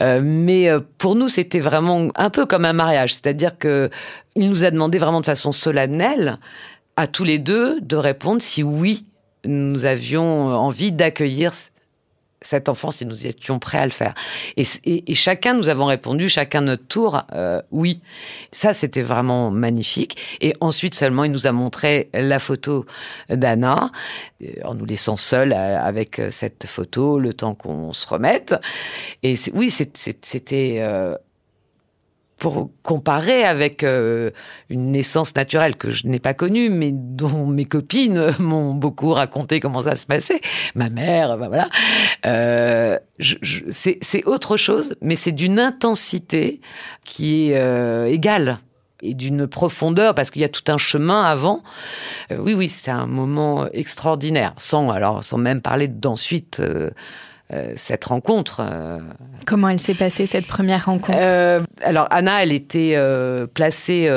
Euh, 0.00 0.20
mais 0.22 0.68
euh, 0.68 0.80
pour 0.98 1.14
nous, 1.14 1.28
c'était 1.28 1.60
vraiment 1.60 2.08
un 2.14 2.30
peu 2.30 2.46
comme 2.46 2.64
un 2.64 2.72
mariage. 2.72 3.14
C'est-à-dire 3.14 3.58
que 3.58 3.90
il 4.34 4.48
nous 4.48 4.64
a 4.64 4.70
demandé 4.70 4.98
vraiment 4.98 5.20
de 5.20 5.26
façon 5.26 5.52
solennelle 5.52 6.38
à 6.96 7.06
tous 7.06 7.24
les 7.24 7.38
deux 7.38 7.80
de 7.80 7.96
répondre 7.96 8.40
si 8.40 8.62
oui, 8.62 9.04
nous 9.44 9.84
avions 9.84 10.46
envie 10.54 10.92
d'accueillir 10.92 11.52
cette 12.42 12.68
enfance 12.68 13.02
et 13.02 13.04
nous 13.04 13.26
étions 13.26 13.58
prêts 13.58 13.78
à 13.78 13.84
le 13.84 13.90
faire. 13.92 14.14
Et, 14.56 14.64
et, 14.84 15.14
chacun, 15.14 15.54
nous 15.54 15.68
avons 15.68 15.86
répondu, 15.86 16.28
chacun 16.28 16.60
notre 16.60 16.86
tour, 16.86 17.22
euh, 17.32 17.62
oui. 17.70 18.00
Ça, 18.52 18.72
c'était 18.72 19.02
vraiment 19.02 19.50
magnifique. 19.50 20.16
Et 20.40 20.54
ensuite 20.60 20.94
seulement, 20.94 21.24
il 21.24 21.32
nous 21.32 21.46
a 21.46 21.52
montré 21.52 22.10
la 22.12 22.38
photo 22.38 22.86
d'Anna, 23.28 23.90
euh, 24.42 24.46
en 24.64 24.74
nous 24.74 24.84
laissant 24.84 25.16
seuls 25.16 25.52
euh, 25.52 25.80
avec 25.80 26.20
cette 26.30 26.66
photo, 26.66 27.18
le 27.18 27.32
temps 27.32 27.54
qu'on 27.54 27.92
se 27.92 28.06
remette. 28.06 28.54
Et 29.22 29.34
oui, 29.54 29.70
c'était... 29.70 30.76
Euh, 30.80 31.16
pour 32.42 32.70
comparer 32.82 33.44
avec 33.44 33.84
euh, 33.84 34.32
une 34.68 34.90
naissance 34.90 35.36
naturelle 35.36 35.76
que 35.76 35.92
je 35.92 36.08
n'ai 36.08 36.18
pas 36.18 36.34
connue, 36.34 36.70
mais 36.70 36.90
dont 36.92 37.46
mes 37.46 37.66
copines 37.66 38.34
m'ont 38.40 38.74
beaucoup 38.74 39.12
raconté 39.12 39.60
comment 39.60 39.82
ça 39.82 39.94
se 39.94 40.06
passait. 40.06 40.40
Ma 40.74 40.90
mère, 40.90 41.38
ben 41.38 41.46
voilà. 41.46 41.68
Euh, 42.26 42.98
c'est 43.20 44.24
autre 44.24 44.56
chose, 44.56 44.96
mais 45.00 45.14
c'est 45.14 45.30
d'une 45.30 45.60
intensité 45.60 46.60
qui 47.04 47.50
est 47.50 47.56
euh, 47.58 48.06
égale 48.06 48.58
et 49.02 49.14
d'une 49.14 49.46
profondeur 49.46 50.12
parce 50.12 50.32
qu'il 50.32 50.42
y 50.42 50.44
a 50.44 50.48
tout 50.48 50.64
un 50.66 50.78
chemin 50.78 51.22
avant. 51.22 51.62
Euh, 52.32 52.38
oui, 52.38 52.54
oui, 52.54 52.68
c'est 52.68 52.90
un 52.90 53.06
moment 53.06 53.68
extraordinaire. 53.72 54.52
Sans 54.58 54.90
alors, 54.90 55.22
sans 55.22 55.38
même 55.38 55.60
parler 55.60 55.86
d'ensuite. 55.86 56.60
Euh, 57.52 57.72
cette 57.76 58.04
rencontre. 58.04 58.60
Euh. 58.60 58.98
Comment 59.46 59.68
elle 59.68 59.78
s'est 59.78 59.94
passée 59.94 60.26
cette 60.26 60.46
première 60.46 60.86
rencontre? 60.86 61.18
euh, 61.26 61.62
Alors 61.82 62.06
Anna, 62.10 62.42
elle 62.42 62.52
était 62.52 62.96
placée 63.52 64.10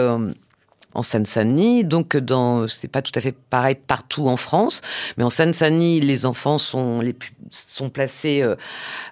en 0.94 1.04
Seine-Saint-Denis, 1.04 1.84
donc 1.84 2.16
dans 2.16 2.68
c'est 2.70 2.88
pas 2.88 3.02
tout 3.02 3.12
à 3.16 3.22
fait 3.22 3.36
pareil 3.50 3.76
partout 3.76 4.28
en 4.30 4.38
France, 4.38 4.82
mais 5.18 5.24
en 5.26 5.30
Seine-Saint-Denis, 5.30 6.00
les 6.00 6.26
enfants 6.26 6.58
sont 6.58 7.02
les 7.02 7.16
sont 7.52 7.90
placés 7.90 8.44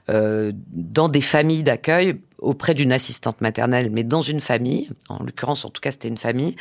dans 0.07 1.09
des 1.09 1.21
familles 1.21 1.63
d'accueil 1.63 2.17
auprès 2.43 2.73
d'une 2.73 2.91
assistante 2.91 3.41
maternelle, 3.41 3.89
mais 3.91 4.03
dans 4.03 4.21
une 4.21 4.41
famille. 4.41 4.89
En 5.09 5.23
l'occurrence, 5.23 5.65
en 5.65 5.69
tout 5.69 5.81
cas, 5.81 5.91
c'était 5.91 6.09
une 6.09 6.17
famille. 6.17 6.55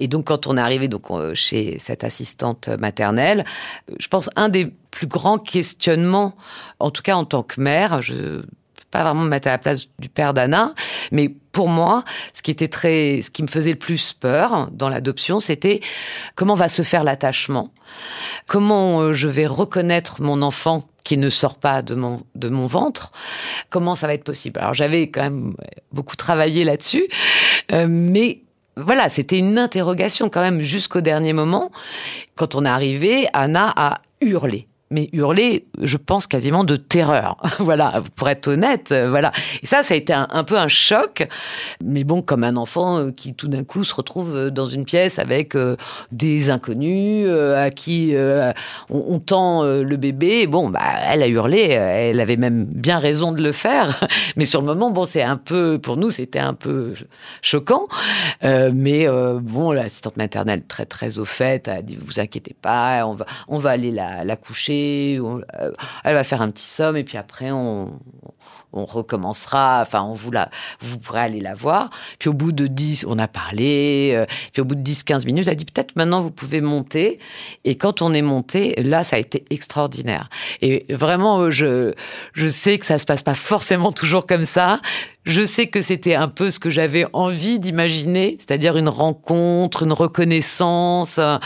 Et 0.00 0.08
donc, 0.08 0.26
quand 0.26 0.46
on 0.46 0.56
est 0.56 0.60
arrivé 0.60 0.88
donc 0.88 1.06
chez 1.34 1.78
cette 1.78 2.02
assistante 2.02 2.68
maternelle, 2.68 3.44
je 3.98 4.08
pense 4.08 4.30
un 4.36 4.48
des 4.48 4.66
plus 4.90 5.06
grands 5.06 5.38
questionnements, 5.38 6.34
en 6.80 6.90
tout 6.90 7.02
cas 7.02 7.14
en 7.14 7.24
tant 7.24 7.42
que 7.42 7.60
mère, 7.60 8.02
je 8.02 8.42
pas 8.92 9.02
vraiment 9.02 9.22
me 9.22 9.28
mettre 9.28 9.48
à 9.48 9.52
la 9.52 9.58
place 9.58 9.88
du 9.98 10.08
père 10.08 10.34
d'Anna, 10.34 10.74
mais 11.10 11.28
pour 11.28 11.66
moi, 11.66 12.04
ce 12.34 12.42
qui 12.42 12.50
était 12.50 12.68
très, 12.68 13.22
ce 13.22 13.30
qui 13.30 13.42
me 13.42 13.48
faisait 13.48 13.72
le 13.72 13.78
plus 13.78 14.12
peur 14.12 14.68
dans 14.70 14.88
l'adoption, 14.88 15.40
c'était 15.40 15.80
comment 16.36 16.54
va 16.54 16.68
se 16.68 16.82
faire 16.82 17.02
l'attachement, 17.02 17.72
comment 18.46 19.00
euh, 19.00 19.12
je 19.12 19.28
vais 19.28 19.46
reconnaître 19.46 20.20
mon 20.22 20.42
enfant 20.42 20.84
qui 21.04 21.16
ne 21.16 21.28
sort 21.28 21.58
pas 21.58 21.82
de 21.82 21.94
mon 21.94 22.22
de 22.34 22.48
mon 22.48 22.66
ventre, 22.66 23.12
comment 23.70 23.94
ça 23.94 24.06
va 24.06 24.14
être 24.14 24.24
possible? 24.24 24.60
Alors 24.60 24.74
j'avais 24.74 25.08
quand 25.08 25.22
même 25.22 25.54
beaucoup 25.92 26.16
travaillé 26.16 26.64
là-dessus, 26.64 27.08
euh, 27.72 27.86
mais 27.88 28.40
voilà, 28.76 29.08
c'était 29.08 29.38
une 29.38 29.58
interrogation 29.58 30.30
quand 30.30 30.40
même 30.40 30.60
jusqu'au 30.60 31.00
dernier 31.00 31.32
moment. 31.32 31.70
Quand 32.36 32.54
on 32.54 32.64
est 32.64 32.68
arrivé, 32.68 33.28
Anna 33.34 33.72
a 33.76 34.00
hurlé 34.20 34.66
mais 34.92 35.08
hurler, 35.12 35.66
je 35.80 35.96
pense 35.96 36.26
quasiment 36.26 36.64
de 36.64 36.76
terreur. 36.76 37.38
voilà, 37.58 38.02
pour 38.14 38.28
être 38.28 38.48
honnête, 38.48 38.92
euh, 38.92 39.08
voilà. 39.08 39.32
Et 39.62 39.66
ça, 39.66 39.82
ça 39.82 39.94
a 39.94 39.96
été 39.96 40.12
un, 40.12 40.44
peu 40.44 40.58
un 40.58 40.68
choc. 40.68 41.26
Mais 41.82 42.04
bon, 42.04 42.22
comme 42.22 42.44
un 42.44 42.56
enfant 42.56 42.98
euh, 42.98 43.10
qui 43.10 43.34
tout 43.34 43.48
d'un 43.48 43.64
coup 43.64 43.84
se 43.84 43.94
retrouve 43.94 44.36
euh, 44.36 44.50
dans 44.50 44.66
une 44.66 44.84
pièce 44.84 45.18
avec 45.18 45.56
des 46.12 46.50
inconnus 46.50 47.28
à 47.28 47.70
qui 47.70 48.14
on, 48.90 49.18
tend 49.18 49.64
le 49.64 49.96
bébé. 49.96 50.46
Bon, 50.46 50.68
bah, 50.68 50.80
elle 51.08 51.22
a 51.22 51.28
hurlé. 51.28 51.60
Elle 51.60 52.20
avait 52.20 52.36
même 52.36 52.64
bien 52.64 52.98
raison 52.98 53.32
de 53.32 53.42
le 53.42 53.52
faire. 53.52 54.06
Mais 54.36 54.44
sur 54.44 54.60
le 54.60 54.66
moment, 54.66 54.90
bon, 54.90 55.06
c'est 55.06 55.22
un 55.22 55.36
peu, 55.36 55.78
pour 55.78 55.96
nous, 55.96 56.10
c'était 56.10 56.38
un 56.38 56.54
peu 56.54 56.94
choquant. 57.40 57.88
mais 58.42 59.06
bon, 59.40 59.72
l'assistante 59.72 60.16
maternelle 60.16 60.62
très 60.66 60.84
très 60.84 61.18
au 61.18 61.24
fait 61.24 61.68
a 61.68 61.80
dit 61.80 61.96
vous 61.98 62.20
inquiétez 62.20 62.54
pas, 62.60 63.06
on 63.06 63.14
va 63.14 63.26
on 63.48 63.58
va 63.58 63.70
aller 63.70 63.90
la, 63.90 64.24
la 64.24 64.36
coucher 64.36 64.81
euh, 65.20 65.72
elle 66.04 66.14
va 66.14 66.24
faire 66.24 66.42
un 66.42 66.50
petit 66.50 66.66
somme 66.66 66.96
et 66.96 67.04
puis 67.04 67.18
après 67.18 67.50
on, 67.50 68.00
on 68.72 68.84
recommencera, 68.84 69.80
enfin, 69.82 70.02
on 70.02 70.14
vous 70.14 70.30
la, 70.30 70.50
vous 70.80 70.98
pourrez 70.98 71.20
aller 71.20 71.40
la 71.40 71.54
voir. 71.54 71.90
Puis 72.18 72.28
au 72.28 72.32
bout 72.32 72.52
de 72.52 72.66
10, 72.66 73.06
on 73.08 73.18
a 73.18 73.28
parlé, 73.28 74.12
euh, 74.14 74.26
puis 74.52 74.62
au 74.62 74.64
bout 74.64 74.74
de 74.74 74.80
10, 74.80 75.04
15 75.04 75.26
minutes, 75.26 75.46
elle 75.46 75.52
a 75.52 75.56
dit 75.56 75.64
peut-être 75.64 75.96
maintenant 75.96 76.20
vous 76.20 76.30
pouvez 76.30 76.60
monter. 76.60 77.18
Et 77.64 77.76
quand 77.76 78.02
on 78.02 78.12
est 78.12 78.22
monté, 78.22 78.74
là, 78.82 79.04
ça 79.04 79.16
a 79.16 79.18
été 79.18 79.44
extraordinaire. 79.50 80.28
Et 80.60 80.86
vraiment, 80.90 81.40
euh, 81.40 81.50
je, 81.50 81.92
je 82.32 82.48
sais 82.48 82.78
que 82.78 82.86
ça 82.86 82.98
se 82.98 83.04
passe 83.04 83.22
pas 83.22 83.34
forcément 83.34 83.92
toujours 83.92 84.26
comme 84.26 84.44
ça. 84.44 84.80
Je 85.24 85.44
sais 85.44 85.68
que 85.68 85.80
c'était 85.80 86.14
un 86.14 86.28
peu 86.28 86.50
ce 86.50 86.58
que 86.58 86.70
j'avais 86.70 87.06
envie 87.12 87.60
d'imaginer, 87.60 88.38
c'est-à-dire 88.40 88.76
une 88.76 88.88
rencontre, 88.88 89.84
une 89.84 89.92
reconnaissance 89.92 91.18
euh, 91.18 91.38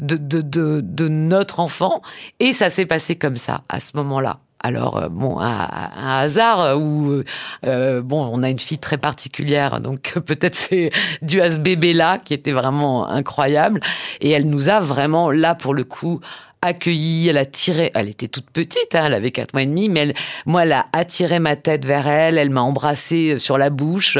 de, 0.00 0.16
de, 0.16 0.40
de, 0.40 0.80
de 0.82 1.08
notre 1.08 1.60
enfant. 1.60 2.02
Et 2.38 2.52
ça 2.52 2.70
s'est 2.70 2.86
passé 2.86 3.16
comme 3.16 3.38
ça, 3.38 3.62
à 3.68 3.80
ce 3.80 3.96
moment-là. 3.96 4.38
Alors 4.64 4.96
euh, 4.96 5.08
bon, 5.10 5.38
un, 5.40 5.68
hasard 5.94 6.78
où 6.78 7.22
euh, 7.66 8.00
bon, 8.00 8.26
on 8.32 8.42
a 8.42 8.48
une 8.48 8.58
fille 8.58 8.78
très 8.78 8.96
particulière, 8.96 9.78
donc 9.80 10.14
peut-être 10.24 10.54
c'est 10.54 10.90
dû 11.20 11.42
à 11.42 11.50
ce 11.50 11.58
bébé-là 11.58 12.18
qui 12.18 12.32
était 12.32 12.52
vraiment 12.52 13.06
incroyable. 13.06 13.80
Et 14.22 14.30
elle 14.30 14.46
nous 14.46 14.70
a 14.70 14.80
vraiment 14.80 15.30
là 15.30 15.54
pour 15.54 15.74
le 15.74 15.84
coup 15.84 16.20
accueilli, 16.62 17.28
elle 17.28 17.36
a 17.36 17.44
tiré, 17.44 17.90
elle 17.94 18.08
était 18.08 18.26
toute 18.26 18.50
petite, 18.50 18.94
hein, 18.94 19.04
elle 19.04 19.12
avait 19.12 19.32
quatre 19.32 19.52
mois 19.52 19.62
et 19.62 19.66
demi, 19.66 19.90
mais 19.90 20.00
elle, 20.00 20.14
moi, 20.46 20.62
elle 20.62 20.72
a 20.72 20.86
attiré 20.94 21.38
ma 21.38 21.56
tête 21.56 21.84
vers 21.84 22.08
elle, 22.08 22.38
elle 22.38 22.48
m'a 22.48 22.62
embrassé 22.62 23.38
sur 23.38 23.58
la 23.58 23.68
bouche, 23.68 24.16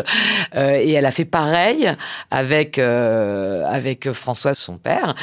euh, 0.54 0.76
et 0.76 0.92
elle 0.92 1.06
a 1.06 1.10
fait 1.10 1.24
pareil 1.24 1.90
avec 2.30 2.78
euh, 2.78 3.64
avec 3.66 4.12
François, 4.12 4.54
son 4.54 4.76
père. 4.76 5.14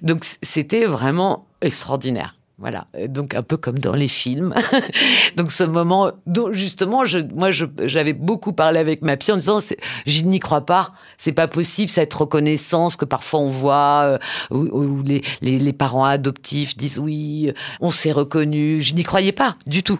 Donc 0.00 0.24
c'était 0.40 0.86
vraiment 0.86 1.44
extraordinaire. 1.60 2.39
Voilà, 2.60 2.86
donc 3.08 3.34
un 3.34 3.42
peu 3.42 3.56
comme 3.56 3.78
dans 3.78 3.94
les 3.94 4.06
films. 4.06 4.54
donc 5.36 5.50
ce 5.50 5.64
moment, 5.64 6.12
dont 6.26 6.52
justement, 6.52 7.04
moi, 7.34 7.50
j'avais 7.50 8.12
beaucoup 8.12 8.52
parlé 8.52 8.78
avec 8.78 9.00
ma 9.00 9.16
psy 9.16 9.32
en 9.32 9.36
disant, 9.36 9.60
je 10.06 10.24
n'y 10.24 10.40
crois 10.40 10.66
pas, 10.66 10.92
c'est 11.16 11.32
pas 11.32 11.48
possible 11.48 11.88
cette 11.88 12.12
reconnaissance 12.12 12.96
que 12.96 13.06
parfois 13.06 13.40
on 13.40 13.48
voit, 13.48 14.18
euh, 14.50 14.54
où, 14.54 15.02
les, 15.40 15.72
parents 15.72 16.04
adoptifs 16.04 16.76
disent 16.76 16.98
oui, 16.98 17.50
on 17.80 17.90
s'est 17.90 18.12
reconnu. 18.12 18.82
Je 18.82 18.92
n'y 18.92 19.04
croyais 19.04 19.32
pas 19.32 19.56
du 19.66 19.82
tout. 19.82 19.98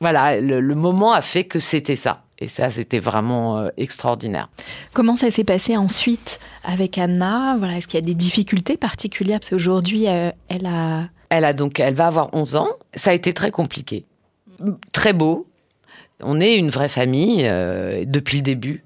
Voilà, 0.00 0.40
le, 0.40 0.60
le 0.60 0.74
moment 0.74 1.12
a 1.12 1.20
fait 1.20 1.44
que 1.44 1.58
c'était 1.58 1.96
ça. 1.96 2.22
Et 2.40 2.48
ça, 2.48 2.70
c'était 2.70 3.00
vraiment 3.00 3.58
euh, 3.58 3.68
extraordinaire. 3.76 4.48
Comment 4.94 5.16
ça 5.16 5.30
s'est 5.30 5.44
passé 5.44 5.76
ensuite 5.76 6.38
avec 6.62 6.96
Anna? 6.96 7.56
Voilà, 7.58 7.76
est-ce 7.76 7.88
qu'il 7.88 7.98
y 7.98 8.02
a 8.02 8.06
des 8.06 8.14
difficultés 8.14 8.76
particulières? 8.76 9.40
Parce 9.40 9.50
qu'aujourd'hui, 9.50 10.08
euh, 10.08 10.30
elle 10.48 10.66
a 10.66 11.08
elle 11.30 11.44
a 11.44 11.52
donc, 11.52 11.80
elle 11.80 11.94
va 11.94 12.06
avoir 12.06 12.30
11 12.34 12.56
ans. 12.56 12.68
Ça 12.94 13.10
a 13.10 13.14
été 13.14 13.32
très 13.32 13.50
compliqué, 13.50 14.04
très 14.92 15.12
beau. 15.12 15.46
On 16.20 16.40
est 16.40 16.56
une 16.56 16.70
vraie 16.70 16.88
famille 16.88 17.42
euh, 17.44 18.04
depuis 18.04 18.38
le 18.38 18.42
début, 18.42 18.84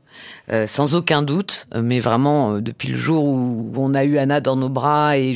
euh, 0.51 0.67
sans 0.67 0.95
aucun 0.95 1.23
doute. 1.23 1.67
Mais 1.75 1.99
vraiment, 1.99 2.55
euh, 2.55 2.61
depuis 2.61 2.89
le 2.89 2.97
jour 2.97 3.25
où 3.25 3.73
on 3.77 3.95
a 3.95 4.05
eu 4.05 4.19
Anna 4.19 4.41
dans 4.41 4.57
nos 4.57 4.69
bras 4.69 5.17
et 5.17 5.35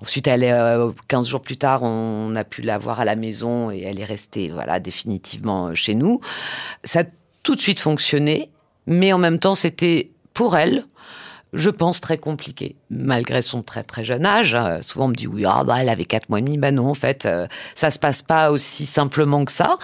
ensuite, 0.00 0.26
elle 0.28 0.44
est 0.44 0.54
15 1.08 1.26
jours 1.26 1.40
plus 1.40 1.56
tard, 1.56 1.82
on 1.82 2.36
a 2.36 2.44
pu 2.44 2.62
la 2.62 2.78
voir 2.78 3.00
à 3.00 3.04
la 3.04 3.16
maison 3.16 3.70
et 3.70 3.82
elle 3.82 3.98
est 3.98 4.04
restée, 4.04 4.48
voilà, 4.48 4.78
définitivement 4.78 5.74
chez 5.74 5.94
nous. 5.94 6.20
Ça 6.84 7.00
a 7.00 7.04
tout 7.42 7.56
de 7.56 7.60
suite 7.60 7.80
fonctionné, 7.80 8.50
mais 8.86 9.12
en 9.12 9.18
même 9.18 9.40
temps, 9.40 9.56
c'était 9.56 10.10
pour 10.34 10.56
elle 10.56 10.84
je 11.52 11.70
pense, 11.70 12.00
très 12.00 12.18
compliqué, 12.18 12.76
malgré 12.88 13.42
son 13.42 13.62
très 13.62 13.82
très 13.82 14.04
jeune 14.04 14.24
âge. 14.24 14.54
Euh, 14.54 14.80
souvent 14.80 15.06
on 15.06 15.08
me 15.08 15.14
dit 15.14 15.26
oui, 15.26 15.44
ah 15.46 15.64
bah 15.64 15.76
elle 15.80 15.88
avait 15.88 16.04
quatre 16.04 16.28
mois 16.28 16.38
et 16.38 16.42
demi. 16.42 16.56
Bah 16.58 16.70
non, 16.70 16.88
en 16.88 16.94
fait, 16.94 17.26
euh, 17.26 17.46
ça 17.74 17.90
se 17.90 17.98
passe 17.98 18.22
pas 18.22 18.50
aussi 18.50 18.86
simplement 18.86 19.44
que 19.44 19.52
ça. 19.52 19.76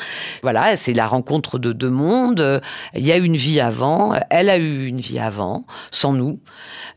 Voilà, 0.43 0.77
c'est 0.77 0.95
la 0.95 1.07
rencontre 1.07 1.59
de 1.59 1.73
deux 1.73 1.91
mondes. 1.91 2.63
Il 2.95 3.05
y 3.05 3.13
a 3.13 3.17
une 3.17 3.37
vie 3.37 3.61
avant, 3.61 4.15
elle 4.31 4.49
a 4.49 4.57
eu 4.57 4.87
une 4.87 5.01
vie 5.01 5.19
avant, 5.19 5.65
sans 5.91 6.13
nous, 6.13 6.41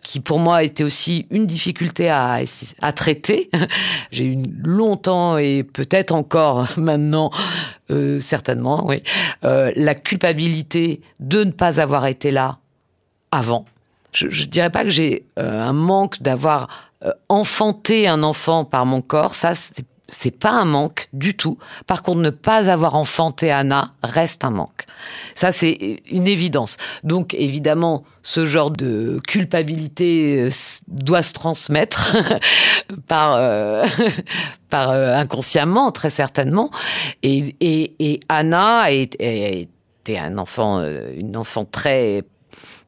qui 0.03 0.19
pour 0.19 0.39
moi 0.39 0.63
était 0.63 0.83
aussi 0.83 1.27
une 1.31 1.45
difficulté 1.45 2.09
à, 2.09 2.39
à 2.81 2.93
traiter. 2.93 3.49
J'ai 4.11 4.25
eu 4.25 4.37
longtemps 4.63 5.37
et 5.37 5.63
peut-être 5.63 6.13
encore 6.13 6.67
maintenant, 6.77 7.31
euh, 7.89 8.19
certainement, 8.19 8.85
oui, 8.87 9.03
euh, 9.43 9.71
la 9.75 9.95
culpabilité 9.95 11.01
de 11.19 11.43
ne 11.43 11.51
pas 11.51 11.81
avoir 11.81 12.05
été 12.07 12.31
là 12.31 12.59
avant 13.31 13.65
je, 14.12 14.30
je 14.30 14.45
dirais 14.45 14.69
pas 14.69 14.84
que 14.84 14.89
j'ai 14.89 15.26
euh, 15.39 15.62
un 15.62 15.74
manque 15.74 16.21
d'avoir 16.21 16.67
euh, 17.04 17.12
enfanté 17.30 18.08
un 18.08 18.24
enfant 18.24 18.65
par 18.65 18.86
mon 18.86 19.02
corps. 19.02 19.36
Ça, 19.36 19.56
c'est 19.56 19.86
c'est 20.13 20.38
pas 20.38 20.52
un 20.52 20.65
manque 20.65 21.08
du 21.13 21.38
tout. 21.38 21.58
Par 21.88 22.04
contre, 22.04 22.19
ne 22.19 22.32
pas 22.32 22.69
avoir 22.69 22.95
enfanté 22.95 23.50
Anna 23.50 23.93
reste 24.04 24.43
un 24.43 24.50
manque. 24.50 24.84
Ça, 25.36 25.54
c'est 25.54 26.02
une 26.12 26.28
évidence. 26.28 26.76
Donc, 27.06 27.34
évidemment, 27.34 28.04
ce 28.21 28.45
genre 28.45 28.71
de 28.71 29.21
culpabilité 29.26 30.41
euh, 30.41 30.50
doit 30.89 31.24
se 31.24 31.32
transmettre 31.32 32.13
par, 33.08 33.38
inconsciemment, 34.74 35.91
très 35.91 36.10
certainement. 36.10 36.71
Et, 37.24 37.56
et, 37.62 37.95
et 38.00 38.19
Anna 38.28 38.91
était 38.91 40.17
un 40.17 40.38
enfant, 40.38 40.84
une 41.15 41.38
enfant 41.38 41.63
très 41.63 42.26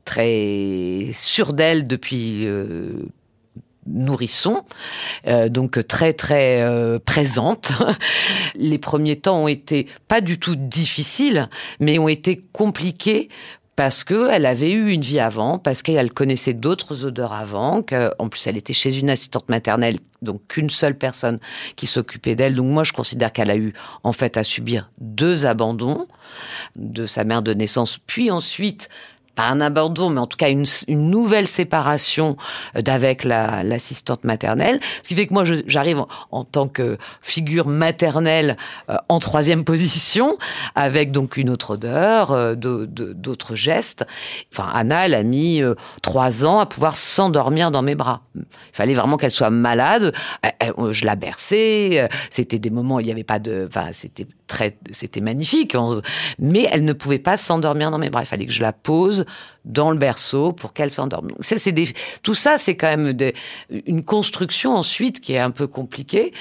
très 0.06 1.10
sûre 1.14 1.54
d'elle 1.54 1.88
depuis 1.88 2.46
euh, 2.46 3.06
nourrisson, 3.88 4.64
euh, 5.28 5.50
donc 5.50 5.86
très 5.88 6.14
très 6.14 6.62
euh, 6.62 7.00
présente. 7.00 7.72
Les 8.56 8.78
premiers 8.78 9.18
temps 9.18 9.44
ont 9.44 9.48
été 9.48 9.88
pas 10.08 10.22
du 10.22 10.40
tout 10.40 10.56
difficiles, 10.56 11.50
mais 11.80 12.00
ont 12.00 12.08
été 12.08 12.42
compliqués 12.52 13.30
parce 13.76 14.04
que 14.04 14.30
elle 14.30 14.46
avait 14.46 14.72
eu 14.72 14.92
une 14.92 15.02
vie 15.02 15.20
avant, 15.20 15.58
parce 15.58 15.82
qu'elle 15.82 16.12
connaissait 16.12 16.54
d'autres 16.54 17.06
odeurs 17.06 17.34
avant, 17.34 17.82
qu'en 17.82 18.30
plus 18.30 18.46
elle 18.46 18.58
était 18.58 18.74
chez 18.74 19.00
une 19.00 19.10
assistante 19.10 19.50
maternelle, 19.50 19.98
donc 20.22 20.42
qu'une 20.48 20.70
seule 20.70 20.96
personne 20.96 21.40
qui 21.76 21.88
s'occupait 21.88 22.36
d'elle. 22.36 22.54
Donc 22.54 22.68
moi 22.68 22.84
je 22.84 22.94
considère 22.94 23.32
qu'elle 23.32 23.50
a 23.50 23.58
eu 23.58 23.74
en 24.04 24.14
fait 24.14 24.38
à 24.38 24.44
subir 24.44 24.92
deux 25.00 25.48
abandons 25.48 26.08
de 26.76 27.08
sa 27.08 27.24
mère 27.24 27.42
de 27.42 27.54
naissance, 27.54 27.98
puis 27.98 28.30
ensuite 28.30 28.90
pas 29.36 29.48
un 29.48 29.62
abandon, 29.62 30.10
mais 30.10 30.20
en 30.20 30.28
tout 30.28 30.38
cas 30.38 30.50
une, 30.50 30.66
une 30.88 31.10
nouvelle 31.10 31.48
séparation 31.48 32.38
euh, 32.76 32.82
d'avec 32.82 33.24
l'assistante 33.24 34.24
maternelle. 34.24 34.80
Ce 35.02 35.08
qui 35.08 35.16
fait 35.16 35.28
que 35.28 35.34
moi, 35.34 35.44
j'arrive 35.66 36.04
en, 36.32 36.44
tant 36.44 36.68
que 36.68 36.98
figure 37.22 37.68
maternelle 37.68 38.58
euh, 38.90 38.98
en 39.10 39.20
troisième 39.20 39.64
position, 39.64 40.38
avec 40.76 41.12
donc 41.12 41.38
une 41.38 41.50
autre 41.50 41.72
odeur, 41.72 42.32
euh, 42.32 42.56
d'autres 42.56 43.56
gestes. 43.56 44.06
Enfin, 44.52 44.70
Anna, 44.74 45.06
elle 45.06 45.16
a 45.16 45.24
mis 45.24 45.62
trois 46.02 46.46
ans 46.46 46.60
à 46.60 46.66
pouvoir 46.66 46.96
s'endormir 46.96 47.72
dans 47.72 47.82
mes 47.82 47.96
bras. 47.96 48.22
Il 48.36 48.44
fallait 48.72 48.94
vraiment 48.94 49.18
qu'elle 49.18 49.32
soit 49.32 49.50
malade. 49.50 50.14
je 50.92 51.06
la 51.06 51.16
berçais. 51.16 52.08
C'était 52.30 52.60
des 52.60 52.70
moments 52.70 52.96
où 52.96 53.00
il 53.00 53.06
n'y 53.06 53.12
avait 53.12 53.24
pas 53.24 53.40
de... 53.40 53.68
Enfin, 53.68 53.88
c'était 53.92 54.28
C'était 54.92 55.22
magnifique. 55.22 55.76
Mais 56.40 56.68
elle 56.72 56.86
ne 56.86 56.94
pouvait 56.94 57.20
pas 57.20 57.38
s'endormir 57.38 57.92
dans 57.92 57.98
mes 57.98 58.10
bras. 58.10 58.24
Il 58.24 58.28
fallait 58.28 58.46
que 58.46 58.54
je 58.54 58.62
la 58.62 58.74
pose 58.74 59.26
dans 59.66 59.92
le 59.92 59.98
berceau 59.98 60.52
pour 60.52 60.74
qu'elle 60.74 60.92
s'endorme. 60.92 61.32
Ça, 61.40 61.58
c'est 61.58 61.74
tout 62.22 62.36
ça, 62.36 62.58
c'est 62.58 62.76
quand 62.76 62.96
même 62.96 63.18
une 63.86 64.04
construction 64.04 64.76
ensuite 64.76 65.22
qui 65.22 65.34
est 65.34 65.40
un 65.40 65.52
peu 65.52 65.68
compliquée. 65.68 66.34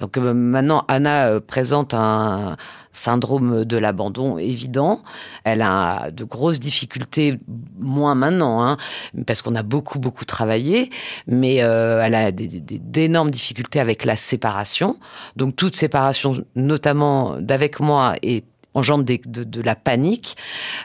Donc 0.00 0.16
euh, 0.16 0.32
maintenant, 0.32 0.84
Anna 0.88 1.26
euh, 1.26 1.40
présente 1.40 1.94
un 1.94 2.56
syndrome 2.92 3.64
de 3.64 3.76
l'abandon 3.76 4.38
évident. 4.38 5.02
Elle 5.44 5.62
a 5.62 6.10
de 6.10 6.24
grosses 6.24 6.58
difficultés, 6.58 7.38
moins 7.78 8.14
maintenant, 8.14 8.64
hein, 8.64 8.78
parce 9.26 9.42
qu'on 9.42 9.54
a 9.54 9.62
beaucoup 9.62 9.98
beaucoup 9.98 10.24
travaillé, 10.24 10.90
mais 11.26 11.62
euh, 11.62 12.02
elle 12.02 12.14
a 12.14 12.32
d'énormes 12.32 13.30
difficultés 13.30 13.78
avec 13.78 14.04
la 14.04 14.16
séparation. 14.16 14.98
Donc 15.36 15.54
toute 15.54 15.76
séparation, 15.76 16.32
notamment 16.56 17.36
d'avec 17.40 17.78
moi, 17.78 18.16
est 18.22 18.44
engendre 18.74 19.04
de, 19.04 19.62
la 19.62 19.74
panique. 19.74 20.36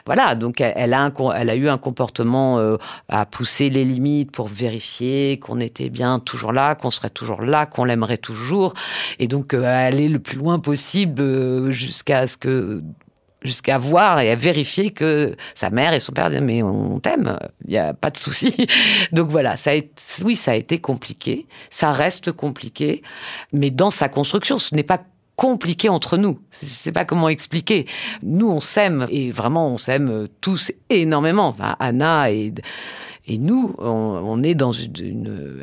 Voilà, 0.06 0.34
donc 0.34 0.60
elle 0.60 0.94
a, 0.94 1.56
eu 1.56 1.68
un 1.68 1.78
comportement 1.78 2.58
euh, 2.58 2.76
à 3.08 3.26
pousser 3.26 3.70
les 3.70 3.84
limites 3.84 4.30
pour 4.30 4.48
vérifier 4.48 5.38
qu'on 5.38 5.60
était 5.60 5.88
bien 5.88 6.18
toujours 6.18 6.52
là, 6.52 6.74
qu'on 6.74 6.90
serait 6.90 7.10
toujours 7.10 7.42
là, 7.42 7.66
qu'on 7.66 7.84
l'aimerait 7.84 8.16
toujours, 8.18 8.74
et 9.18 9.28
donc 9.28 9.54
euh, 9.54 9.64
aller 9.64 10.08
le 10.08 10.18
plus 10.18 10.36
loin 10.36 10.58
possible 10.58 11.20
euh, 11.22 11.70
jusqu'à 11.70 12.26
ce 12.26 12.36
que 12.36 12.82
jusqu'à 13.42 13.78
voir 13.78 14.18
et 14.20 14.30
à 14.30 14.34
vérifier 14.34 14.90
que 14.90 15.36
sa 15.54 15.70
mère 15.70 15.92
et 15.92 16.00
son 16.00 16.12
père 16.12 16.30
disent 16.30 16.40
mais 16.40 16.62
on 16.62 16.98
t'aime, 16.98 17.38
il 17.64 17.70
n'y 17.70 17.78
a 17.78 17.94
pas 17.94 18.10
de 18.10 18.16
souci. 18.16 18.54
Donc 19.12 19.30
voilà, 19.30 19.56
ça 19.56 19.72
oui, 20.24 20.34
ça 20.34 20.52
a 20.52 20.54
été 20.54 20.80
compliqué, 20.80 21.46
ça 21.70 21.92
reste 21.92 22.32
compliqué, 22.32 23.02
mais 23.52 23.70
dans 23.70 23.90
sa 23.90 24.08
construction, 24.08 24.58
ce 24.58 24.74
n'est 24.74 24.82
pas 24.82 25.00
compliqué 25.36 25.88
entre 25.88 26.16
nous. 26.16 26.40
Je 26.60 26.66
sais 26.66 26.92
pas 26.92 27.04
comment 27.04 27.28
expliquer. 27.28 27.86
Nous, 28.22 28.48
on 28.48 28.60
s'aime 28.60 29.06
et 29.10 29.30
vraiment, 29.30 29.68
on 29.68 29.78
s'aime 29.78 30.28
tous 30.40 30.72
énormément. 30.90 31.48
Enfin, 31.48 31.76
Anna 31.78 32.30
et 32.30 32.52
et 33.28 33.38
nous, 33.38 33.74
on, 33.78 34.42
est 34.44 34.54
dans 34.54 34.72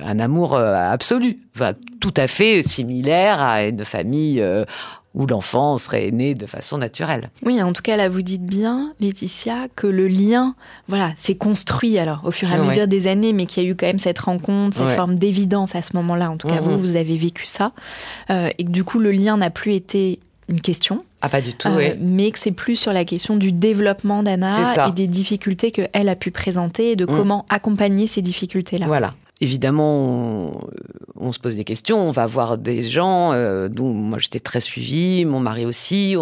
un 0.04 0.20
amour 0.20 0.56
euh, 0.56 0.74
absolu, 0.76 1.40
enfin, 1.56 1.72
tout 2.02 2.14
à 2.18 2.28
fait 2.28 2.62
similaire 2.62 3.42
à 3.42 3.64
une 3.64 3.86
famille 3.86 4.42
euh, 4.42 4.66
où 5.14 5.28
l'enfant 5.28 5.78
serait 5.78 6.10
né 6.12 6.34
de 6.34 6.46
façon 6.46 6.78
naturelle. 6.78 7.30
Oui, 7.44 7.62
en 7.62 7.72
tout 7.72 7.82
cas, 7.82 7.96
là, 7.96 8.10
vous 8.10 8.22
dites 8.22 8.46
bien, 8.46 8.94
Laetitia, 9.00 9.68
que 9.76 9.86
le 9.86 10.08
lien, 10.08 10.56
voilà, 10.88 11.12
s'est 11.18 11.36
construit 11.36 11.98
alors 12.00 12.22
au 12.24 12.32
fur 12.32 12.50
et 12.50 12.54
à 12.54 12.58
mesure 12.58 12.88
des 12.88 13.08
années, 13.08 13.34
mais 13.34 13.46
qu'il 13.46 13.64
y 13.64 13.68
a 13.68 13.70
eu 13.70 13.76
quand 13.76 13.86
même 13.86 14.00
cette 14.00 14.20
rencontre, 14.20 14.78
cette 14.78 14.96
forme 14.96 15.16
d'évidence 15.16 15.76
à 15.76 15.82
ce 15.82 15.96
moment-là. 15.96 16.32
En 16.32 16.38
tout 16.38 16.48
cas, 16.48 16.62
vous, 16.62 16.72
mhm. 16.72 16.78
vous 16.78 16.96
avez 16.96 17.16
vécu 17.16 17.46
ça. 17.46 17.74
Euh, 18.30 18.50
et 18.58 18.66
que 18.66 18.72
du 18.72 18.84
coup, 18.84 19.00
le 19.00 19.12
lien 19.12 19.38
n'a 19.38 19.50
plus 19.50 19.74
été 19.74 20.20
une 20.50 20.62
question. 20.62 21.04
Ah, 21.22 21.30
pas 21.30 21.42
du 21.42 21.54
tout, 21.54 21.70
euh, 21.70 21.96
Mais 22.00 22.32
que 22.32 22.40
c'est 22.40 22.52
plus 22.52 22.76
sur 22.76 22.92
la 22.92 23.06
question 23.06 23.38
du 23.38 23.52
développement 23.52 24.24
d'Anna 24.24 24.88
et 24.88 24.92
des 24.92 25.08
difficultés 25.08 25.72
qu'elle 25.72 26.10
a 26.10 26.16
pu 26.16 26.32
présenter 26.32 26.92
et 26.92 26.96
de 26.96 27.06
mm. 27.06 27.08
comment 27.08 27.46
accompagner 27.50 28.08
ces 28.08 28.22
difficultés-là. 28.22 28.88
Voilà. 28.88 29.12
Évidemment, 29.44 30.62
on, 31.20 31.34
se 31.34 31.40
pose 31.40 31.58
des 31.58 31.66
questions, 31.66 32.00
on 32.00 32.12
va 32.12 32.26
voir 32.28 32.58
des 32.58 32.86
gens, 32.86 33.34
euh, 33.34 33.68
moi 33.78 34.18
j'étais 34.18 34.40
très 34.40 34.62
suivie, 34.62 35.26
mon 35.26 35.42
mari 35.42 35.66
aussi, 35.66 36.16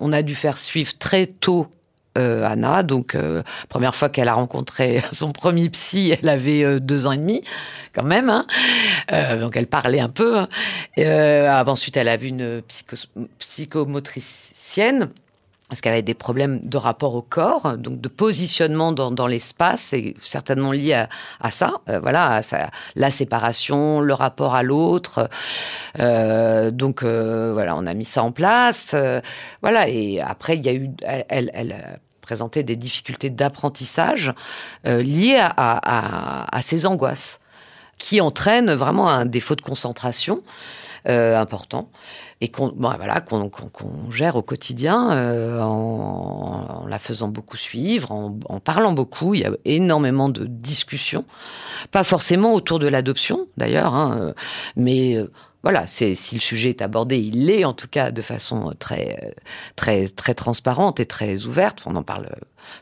on, 0.00 0.12
a 0.12 0.22
dû 0.22 0.34
faire 0.34 0.58
suivre 0.58 0.98
très 0.98 1.26
tôt 1.26 1.68
euh, 2.18 2.44
Anna. 2.44 2.82
Donc, 2.82 3.14
euh, 3.14 3.44
première 3.68 3.94
fois 3.94 4.08
qu'elle 4.08 4.26
a 4.26 4.34
rencontré 4.34 5.04
son 5.12 5.30
premier 5.30 5.70
psy, 5.70 6.16
elle 6.20 6.28
avait 6.28 6.64
euh, 6.64 6.80
deux 6.80 7.06
ans 7.06 7.12
et 7.12 7.16
demi, 7.16 7.44
quand 7.92 8.02
même. 8.02 8.28
Hein. 8.28 8.44
donc, 9.38 9.56
elle 9.56 9.68
parlait 9.68 10.00
un 10.00 10.08
peu. 10.08 10.38
Hein. 10.38 10.48
ensuite, 11.68 11.96
elle 11.96 12.08
a 12.08 12.16
vu 12.16 12.26
une 12.26 12.60
psychomotricienne 13.38 15.10
parce 15.68 15.80
qu'elle 15.80 15.94
avait 15.94 16.02
des 16.02 16.14
problèmes 16.14 16.60
de 16.62 16.76
rapport 16.76 17.14
au 17.14 17.22
corps, 17.22 17.76
donc 17.78 18.00
de 18.00 18.08
positionnement 18.08 18.92
dans, 18.92 19.26
l'espace, 19.26 19.92
et 19.94 20.14
certainement 20.20 20.72
lié 20.72 21.06
à, 21.40 21.50
ça, 21.50 21.80
voilà, 22.02 22.36
à 22.36 22.70
la 22.96 23.10
séparation, 23.10 24.00
le 24.00 24.12
rapport 24.12 24.54
à 24.54 24.62
l'autre. 24.62 25.30
donc 25.96 27.02
voilà, 27.02 27.76
on 27.76 27.86
a 27.86 27.94
mis 27.94 28.04
ça 28.04 28.22
en 28.22 28.30
place, 28.30 28.94
voilà. 29.62 29.88
Et 29.88 30.20
après, 30.20 30.58
il 30.58 30.66
y 30.66 30.68
a 30.68 30.74
eu, 30.74 30.90
elle, 31.02 31.50
présenter 32.24 32.62
des 32.62 32.76
difficultés 32.76 33.28
d'apprentissage 33.28 34.32
euh, 34.86 35.02
liées 35.02 35.38
à, 35.38 36.60
ces 36.62 36.86
angoisses 36.86 37.38
qui 37.98 38.20
entraînent 38.20 38.72
vraiment 38.72 39.08
un 39.08 39.26
défaut 39.26 39.54
de 39.54 39.60
concentration 39.60 40.42
euh, 41.06 41.38
important 41.38 41.90
et 42.44 42.48
qu'on 42.48 42.74
voilà 42.76 43.22
qu'on 43.22 44.10
gère 44.10 44.36
au 44.36 44.42
quotidien 44.42 45.10
euh, 45.12 45.62
en, 45.62 46.84
la 46.86 46.98
faisant 46.98 47.28
beaucoup 47.28 47.56
suivre, 47.56 48.12
en, 48.12 48.60
parlant 48.60 48.92
beaucoup. 48.92 49.32
Il 49.34 49.40
y 49.40 49.44
a 49.46 49.52
énormément 49.64 50.28
de 50.28 50.44
discussions, 50.44 51.24
pas 51.90 52.04
forcément 52.04 52.52
autour 52.52 52.78
de 52.78 52.86
l'adoption 52.86 53.48
d'ailleurs, 53.56 53.94
hein, 53.94 54.34
mais 54.76 55.16
voilà, 55.62 55.86
c'est 55.86 56.14
si 56.14 56.34
le 56.34 56.42
sujet 56.42 56.68
est 56.68 56.82
abordé, 56.82 57.16
il 57.16 57.46
l'est 57.46 57.64
en 57.64 57.72
tout 57.72 57.88
cas 57.88 58.10
de 58.10 58.20
façon 58.20 58.74
très 58.78 59.34
très 59.74 60.06
très 60.08 60.34
transparente 60.34 61.00
et 61.00 61.06
très 61.06 61.46
ouverte. 61.46 61.82
On 61.86 61.96
en 61.96 62.02
parle 62.02 62.28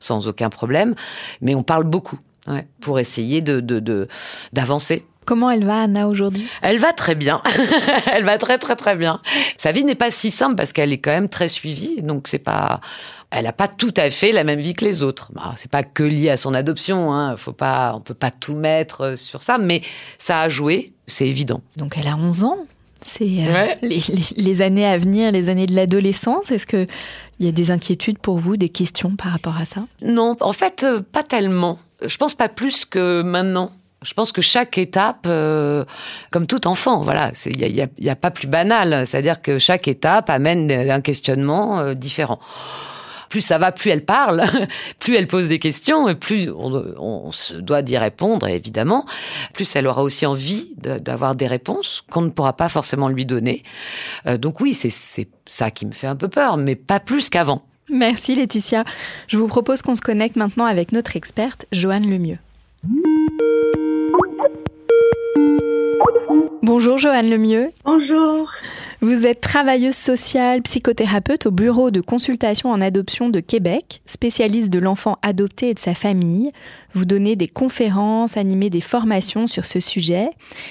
sans 0.00 0.26
aucun 0.26 0.50
problème, 0.50 0.96
mais 1.40 1.54
on 1.54 1.62
parle 1.62 1.84
beaucoup 1.84 2.18
pour 2.80 2.98
essayer 2.98 3.42
de 3.42 3.60
d'avancer. 4.52 5.06
Comment 5.24 5.50
elle 5.50 5.64
va, 5.64 5.82
Anna, 5.82 6.08
aujourd'hui? 6.08 6.46
Elle 6.62 6.78
va 6.78 6.92
très 6.92 7.14
bien. 7.14 7.42
elle 8.12 8.24
va 8.24 8.38
très, 8.38 8.58
très, 8.58 8.76
très 8.76 8.96
bien. 8.96 9.20
Sa 9.56 9.72
vie 9.72 9.84
n'est 9.84 9.94
pas 9.94 10.10
si 10.10 10.30
simple 10.30 10.56
parce 10.56 10.72
qu'elle 10.72 10.92
est 10.92 10.98
quand 10.98 11.12
même 11.12 11.28
très 11.28 11.48
suivie. 11.48 12.02
Donc, 12.02 12.28
c'est 12.28 12.38
pas. 12.38 12.80
Elle 13.30 13.44
n'a 13.44 13.52
pas 13.52 13.68
tout 13.68 13.94
à 13.96 14.10
fait 14.10 14.30
la 14.32 14.44
même 14.44 14.60
vie 14.60 14.74
que 14.74 14.84
les 14.84 15.02
autres. 15.02 15.30
Bah, 15.32 15.54
c'est 15.56 15.70
pas 15.70 15.82
que 15.82 16.02
lié 16.02 16.28
à 16.28 16.36
son 16.36 16.52
adoption. 16.52 17.12
Hein. 17.12 17.36
Faut 17.36 17.52
pas, 17.52 17.94
on 17.94 18.00
peut 18.00 18.14
pas 18.14 18.30
tout 18.30 18.54
mettre 18.54 19.16
sur 19.16 19.42
ça, 19.42 19.58
mais 19.58 19.82
ça 20.18 20.40
a 20.40 20.48
joué, 20.48 20.92
c'est 21.06 21.26
évident. 21.26 21.62
Donc, 21.76 21.94
elle 21.98 22.08
a 22.08 22.16
11 22.16 22.44
ans. 22.44 22.58
C'est 23.00 23.46
euh, 23.46 23.66
les, 24.36 24.62
années 24.62 24.86
à 24.86 24.98
venir, 24.98 25.32
les 25.32 25.48
années 25.48 25.66
de 25.66 25.74
l'adolescence. 25.74 26.50
Est-ce 26.50 26.66
que 26.66 26.86
il 27.40 27.46
y 27.46 27.48
a 27.48 27.52
des 27.52 27.70
inquiétudes 27.70 28.18
pour 28.18 28.38
vous, 28.38 28.56
des 28.56 28.68
questions 28.68 29.16
par 29.16 29.32
rapport 29.32 29.56
à 29.56 29.64
ça? 29.64 29.86
Non, 30.00 30.36
en 30.40 30.52
fait, 30.52 30.84
euh, 30.84 31.00
pas 31.00 31.22
tellement. 31.22 31.78
Je 32.04 32.16
pense 32.16 32.34
pas 32.34 32.48
plus 32.48 32.84
que 32.84 33.22
maintenant. 33.22 33.72
Je 34.02 34.14
pense 34.14 34.32
que 34.32 34.42
chaque 34.42 34.78
étape, 34.78 35.24
euh, 35.26 35.84
comme 36.30 36.46
tout 36.46 36.66
enfant, 36.66 37.00
voilà, 37.02 37.30
il 37.46 37.56
n'y 37.56 37.80
a, 37.80 37.86
y 37.98 38.10
a, 38.10 38.16
pas 38.16 38.30
plus 38.30 38.48
banal. 38.48 39.06
C'est-à-dire 39.06 39.42
que 39.42 39.58
chaque 39.58 39.88
étape 39.88 40.30
amène 40.30 40.70
un 40.70 41.00
questionnement 41.00 41.94
différent 41.94 42.38
plus 43.32 43.40
ça 43.40 43.56
va, 43.56 43.72
plus 43.72 43.90
elle 43.90 44.04
parle, 44.04 44.44
plus 44.98 45.16
elle 45.16 45.26
pose 45.26 45.48
des 45.48 45.58
questions, 45.58 46.06
et 46.06 46.14
plus 46.14 46.50
on, 46.54 47.32
se 47.32 47.54
doit 47.54 47.80
d'y 47.80 47.96
répondre, 47.96 48.46
évidemment, 48.46 49.06
plus 49.54 49.74
elle 49.74 49.86
aura 49.86 50.02
aussi 50.02 50.26
envie 50.26 50.74
d'avoir 50.76 51.34
des 51.34 51.46
réponses 51.46 52.04
qu'on 52.10 52.20
ne 52.20 52.28
pourra 52.28 52.52
pas 52.52 52.68
forcément 52.68 53.08
lui 53.08 53.24
donner. 53.24 53.62
Euh, 54.26 54.36
donc 54.36 54.60
oui, 54.60 54.74
c'est 54.74 54.90
ça 55.46 55.70
qui 55.70 55.86
me 55.86 55.92
fait 55.92 56.06
un 56.06 56.16
peu 56.16 56.28
peur, 56.28 56.58
mais 56.58 56.76
pas 56.76 57.00
plus 57.00 57.30
qu'avant. 57.30 57.62
Merci 57.88 58.34
Laetitia. 58.34 58.84
Je 59.28 59.38
vous 59.38 59.46
propose 59.46 59.80
qu'on 59.80 59.96
se 59.96 60.02
connecte 60.02 60.36
maintenant 60.36 60.66
avec 60.66 60.92
notre 60.92 61.16
experte, 61.16 61.64
Joanne 61.72 62.08
Lemieux. 62.10 62.38
Música 65.34 65.81
Bonjour 66.64 66.96
Joanne 66.96 67.28
Lemieux. 67.28 67.72
Bonjour. 67.84 68.50
Vous 69.00 69.26
êtes 69.26 69.40
travailleuse 69.40 69.96
sociale, 69.96 70.62
psychothérapeute 70.62 71.46
au 71.46 71.50
bureau 71.50 71.90
de 71.90 72.00
consultation 72.00 72.70
en 72.70 72.80
adoption 72.80 73.28
de 73.28 73.40
Québec, 73.40 74.00
spécialiste 74.06 74.70
de 74.70 74.78
l'enfant 74.78 75.18
adopté 75.22 75.70
et 75.70 75.74
de 75.74 75.80
sa 75.80 75.92
famille. 75.92 76.52
Vous 76.92 77.04
donnez 77.04 77.34
des 77.34 77.48
conférences, 77.48 78.36
animez 78.36 78.70
des 78.70 78.80
formations 78.80 79.48
sur 79.48 79.64
ce 79.64 79.80
sujet 79.80 80.30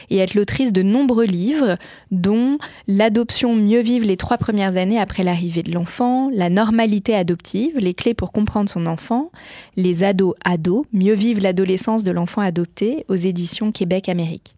et 0.10 0.20
êtes 0.20 0.34
l'autrice 0.34 0.72
de 0.72 0.82
nombreux 0.82 1.26
livres, 1.26 1.78
dont 2.10 2.58
L'adoption 2.88 3.54
mieux 3.54 3.82
vivre 3.82 4.06
les 4.06 4.17
trois 4.17 4.38
premières 4.38 4.78
années 4.78 5.00
après 5.00 5.24
l'arrivée 5.24 5.63
de 5.63 5.74
l'enfant, 5.74 6.30
La 6.34 6.50
normalité 6.50 7.15
adoptive, 7.15 7.78
les 7.78 7.94
clés 7.94 8.13
pour 8.13 8.32
comprendre 8.32 8.70
son 8.70 8.86
enfant, 8.86 9.30
Les 9.76 10.04
ados 10.06 10.36
ados, 10.46 10.86
mieux 10.94 11.15
vivre 11.15 11.41
l'adolescence 11.41 12.06
de 12.06 12.12
l'enfant 12.12 12.41
adopté 12.41 13.06
aux 13.10 13.15
éditions 13.15 13.74
Québec 13.74 14.08
Amérique. 14.08 14.56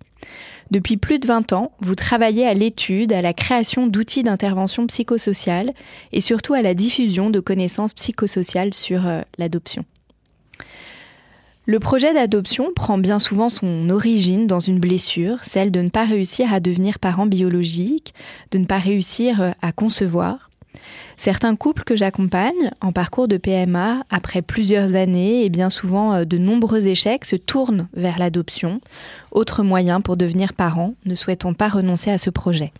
Depuis 0.72 0.98
plus 0.98 1.20
de 1.20 1.28
20 1.28 1.54
ans, 1.54 1.72
vous 1.82 1.96
travaillez 1.96 2.48
à 2.48 2.54
l'étude, 2.54 3.14
à 3.14 3.22
la 3.22 3.34
création 3.34 3.88
d'outils 3.88 4.24
d'intervention 4.24 4.88
psychosociale 4.88 5.74
et 6.12 6.22
surtout 6.22 6.54
à 6.54 6.62
la 6.62 6.74
diffusion 6.74 7.30
de 7.30 7.40
connaissances 7.40 7.94
psychosociales 7.94 8.74
sur 8.74 9.08
euh, 9.08 9.22
l'adoption. 9.38 9.86
Le 11.66 11.80
projet 11.80 12.14
d'adoption 12.14 12.72
prend 12.76 12.98
bien 12.98 13.20
souvent 13.20 13.48
son 13.48 13.90
origine 13.90 14.48
dans 14.48 14.60
une 14.60 14.80
blessure, 14.80 15.38
celle 15.44 15.72
de 15.72 15.80
ne 15.80 15.88
pas 15.88 16.04
réussir 16.04 16.54
à 16.54 16.60
devenir 16.60 17.00
parent 17.00 17.26
biologique, 17.26 18.14
de 18.52 18.58
ne 18.58 18.66
pas 18.66 18.80
réussir 18.80 19.42
euh, 19.42 19.52
à 19.62 19.72
concevoir. 19.72 20.50
Certains 21.18 21.56
couples 21.56 21.84
que 21.84 21.96
j'accompagne 21.96 22.72
en 22.82 22.92
parcours 22.92 23.28
de 23.28 23.38
PMA, 23.38 24.04
après 24.10 24.42
plusieurs 24.42 24.96
années 24.96 25.46
et 25.46 25.50
bien 25.50 25.70
souvent 25.70 26.14
euh, 26.14 26.26
de 26.26 26.38
nombreux 26.38 26.88
échecs, 26.88 27.26
se 27.26 27.36
tournent 27.36 27.88
vers 27.94 28.18
l'adoption, 28.18 28.82
autre 29.32 29.64
moyen 29.64 30.02
pour 30.02 30.18
devenir 30.18 30.54
parent, 30.54 30.96
ne 31.06 31.16
souhaitant 31.16 31.54
pas 31.54 31.70
renoncer 31.70 32.12
à 32.12 32.18
ce 32.18 32.30
projet. 32.30 32.74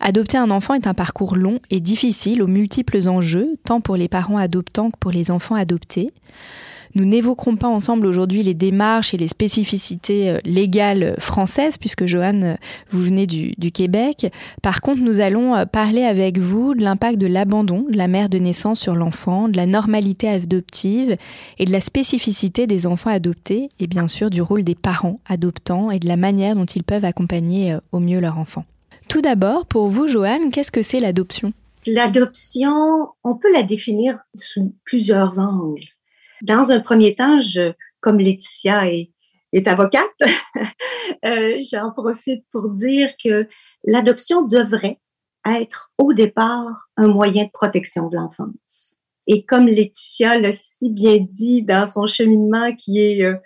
Adopter 0.00 0.38
un 0.38 0.50
enfant 0.50 0.74
est 0.74 0.86
un 0.86 0.94
parcours 0.94 1.36
long 1.36 1.60
et 1.70 1.80
difficile 1.80 2.42
aux 2.42 2.46
multiples 2.46 3.08
enjeux, 3.08 3.58
tant 3.64 3.80
pour 3.80 3.96
les 3.96 4.08
parents 4.08 4.38
adoptants 4.38 4.90
que 4.90 4.98
pour 4.98 5.10
les 5.10 5.30
enfants 5.30 5.54
adoptés. 5.54 6.10
Nous 6.94 7.04
n'évoquerons 7.04 7.56
pas 7.56 7.68
ensemble 7.68 8.06
aujourd'hui 8.06 8.42
les 8.42 8.54
démarches 8.54 9.14
et 9.14 9.16
les 9.16 9.28
spécificités 9.28 10.30
euh, 10.30 10.38
légales 10.44 11.14
françaises, 11.18 11.78
puisque 11.78 12.06
Joanne, 12.06 12.44
euh, 12.44 12.54
vous 12.90 13.02
venez 13.02 13.26
du, 13.26 13.54
Québec. 13.72 14.32
Par 14.62 14.80
contre, 14.80 15.00
nous 15.02 15.20
allons 15.20 15.54
euh, 15.54 15.64
parler 15.64 16.02
avec 16.02 16.38
vous 16.38 16.74
de 16.74 16.82
l'impact 16.82 17.18
de 17.18 17.28
l'abandon 17.28 17.86
de 17.88 17.96
la 17.96 18.08
mère 18.08 18.28
de 18.28 18.38
naissance 18.38 18.80
sur 18.80 18.96
l'enfant, 18.96 19.48
de 19.48 19.56
la 19.56 19.66
normalité 19.66 20.28
adoptive 20.28 21.16
et 21.58 21.64
de 21.64 21.72
la 21.72 21.80
spécificité 21.80 22.66
des 22.66 22.86
enfants 22.86 23.10
adoptés, 23.10 23.70
et 23.78 23.86
bien 23.86 24.08
sûr 24.08 24.28
du 24.28 24.42
rôle 24.42 24.64
des 24.64 24.74
parents 24.74 25.20
adoptants 25.28 25.90
et 25.90 26.00
de 26.00 26.08
la 26.08 26.16
manière 26.16 26.56
dont 26.56 26.64
ils 26.64 26.82
peuvent 26.84 27.04
accompagner 27.04 27.76
au 27.92 28.00
mieux 28.00 28.18
leur 28.18 28.38
enfant. 28.38 28.64
Tout 29.08 29.20
d'abord, 29.20 29.66
pour 29.66 29.88
vous, 29.88 30.08
Joanne, 30.08 30.50
qu'est-ce 30.50 30.72
que 30.72 30.82
c'est 30.82 31.00
l'adoption? 31.00 31.52
L'adoption, 31.86 33.08
on 33.24 33.36
peut 33.36 33.52
la 33.52 33.62
définir 33.62 34.18
sous 34.34 34.74
plusieurs 34.84 35.38
angles. 35.38 35.86
Dans 36.42 36.70
un 36.70 36.80
premier 36.80 37.14
temps, 37.14 37.40
je, 37.40 37.72
comme 38.00 38.18
Laetitia 38.18 38.90
est, 38.90 39.12
est 39.52 39.68
avocate, 39.68 40.04
euh, 41.24 41.58
j'en 41.70 41.90
profite 41.92 42.44
pour 42.52 42.70
dire 42.70 43.10
que 43.22 43.48
l'adoption 43.84 44.42
devrait 44.42 45.00
être 45.46 45.92
au 45.98 46.12
départ 46.12 46.88
un 46.96 47.08
moyen 47.08 47.44
de 47.44 47.50
protection 47.50 48.08
de 48.08 48.16
l'enfance. 48.16 48.96
Et 49.26 49.44
comme 49.44 49.66
Laetitia 49.66 50.38
l'a 50.38 50.52
si 50.52 50.92
bien 50.92 51.18
dit 51.18 51.62
dans 51.62 51.86
son 51.86 52.06
cheminement 52.06 52.74
qui 52.74 53.00
est 53.00 53.22
euh, 53.22 53.36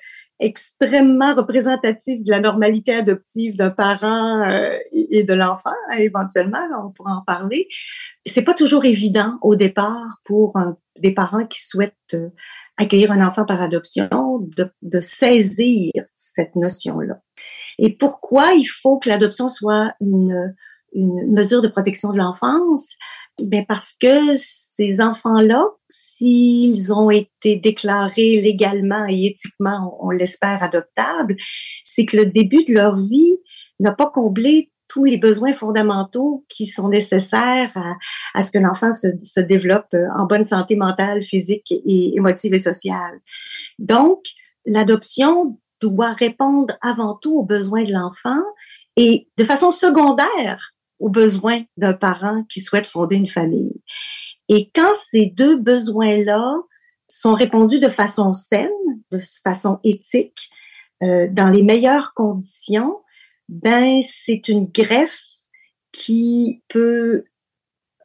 extrêmement 0.41 1.35
représentatif 1.35 2.23
de 2.23 2.31
la 2.31 2.41
normalité 2.41 2.95
adoptive 2.95 3.57
d'un 3.57 3.71
parent 3.71 4.43
euh, 4.43 4.77
et 4.93 5.23
de 5.23 5.35
l'enfant, 5.35 5.71
hein, 5.91 5.97
éventuellement, 5.99 6.67
on 6.85 6.91
pourra 6.91 7.13
en 7.13 7.23
parler. 7.23 7.69
C'est 8.27 8.45
pas 8.45 8.55
toujours 8.55 8.85
évident 8.85 9.39
au 9.43 9.57
départ 9.57 10.21
pour 10.25 10.59
des 10.99 11.13
parents 11.13 11.47
qui 11.47 11.61
souhaitent 11.61 12.17
accueillir 12.77 13.13
un 13.13 13.27
enfant 13.27 13.45
par 13.45 13.63
adoption, 13.63 14.09
de, 14.57 14.71
de 14.83 15.01
saisir 15.01 15.93
cette 16.17 16.57
notion-là. 16.57 17.21
Et 17.79 17.97
pourquoi 17.97 18.55
il 18.55 18.65
faut 18.65 18.99
que 18.99 19.09
l'adoption 19.09 19.49
soit 19.49 19.93
une, 20.01 20.55
une 20.93 21.33
mesure 21.33 21.61
de 21.61 21.69
protection 21.69 22.13
de 22.13 22.19
l'enfance? 22.19 22.95
Ben 23.43 23.65
parce 23.67 23.95
que 24.01 24.33
ces 24.35 25.01
enfants-là, 25.01 25.67
s'ils 25.91 26.93
ont 26.95 27.11
été 27.11 27.57
déclarés 27.57 28.41
légalement 28.41 29.07
et 29.09 29.27
éthiquement, 29.27 29.97
on, 30.01 30.11
l'espère, 30.11 30.63
adoptables, 30.63 31.37
c'est 31.85 32.07
que 32.07 32.17
le 32.17 32.27
début 32.27 32.65
de 32.65 32.73
leur 32.73 32.97
vie 32.97 33.37
n'a 33.81 33.93
pas 33.93 34.09
comblé 34.09 34.71
tous 34.95 35.05
les 35.05 35.19
besoins 35.19 35.53
fondamentaux 35.53 36.45
qui 36.49 36.67
sont 36.67 36.89
nécessaires 36.89 37.73
à, 37.75 37.95
à 38.33 38.43
ce 38.43 38.53
que 38.53 38.59
l'enfant 38.59 38.93
se, 38.93 39.09
se, 39.19 39.41
développe 39.41 39.93
en 40.17 40.25
bonne 40.25 40.45
santé 40.45 40.77
mentale, 40.77 41.25
physique 41.25 41.73
et 41.73 42.15
émotive 42.15 42.55
et 42.55 42.59
sociale. 42.59 43.19
Donc, 43.81 44.21
l'adoption 44.65 45.59
doit 45.81 46.13
répondre 46.13 46.75
avant 46.81 47.17
tout 47.17 47.37
aux 47.37 47.45
besoins 47.45 47.83
de 47.83 47.93
l'enfant 47.93 48.41
et 48.97 49.29
de 49.37 49.43
façon 49.43 49.73
secondaire 49.73 50.75
aux 51.01 51.09
besoins 51.11 51.65
d'un 51.77 51.93
parent 51.93 52.45
qui 52.49 52.61
souhaite 52.61 52.87
fonder 52.87 53.17
une 53.17 53.29
famille. 53.29 53.83
Et 54.49 54.71
quand 54.77 54.95
ces 54.95 55.27
deux 55.27 55.57
besoins-là 55.57 56.55
sont 57.09 57.35
répondus 57.35 57.81
de 57.81 57.89
façon 57.89 58.33
saine, 58.33 58.71
de 59.11 59.21
façon 59.43 59.81
éthique, 59.83 60.51
euh, 61.03 61.27
dans 61.29 61.49
les 61.49 61.65
meilleures 61.65 62.15
conditions, 62.15 63.01
ben 63.49 64.01
c'est 64.03 64.49
une 64.49 64.67
greffe 64.67 65.21
qui 65.93 66.63
peut 66.69 67.25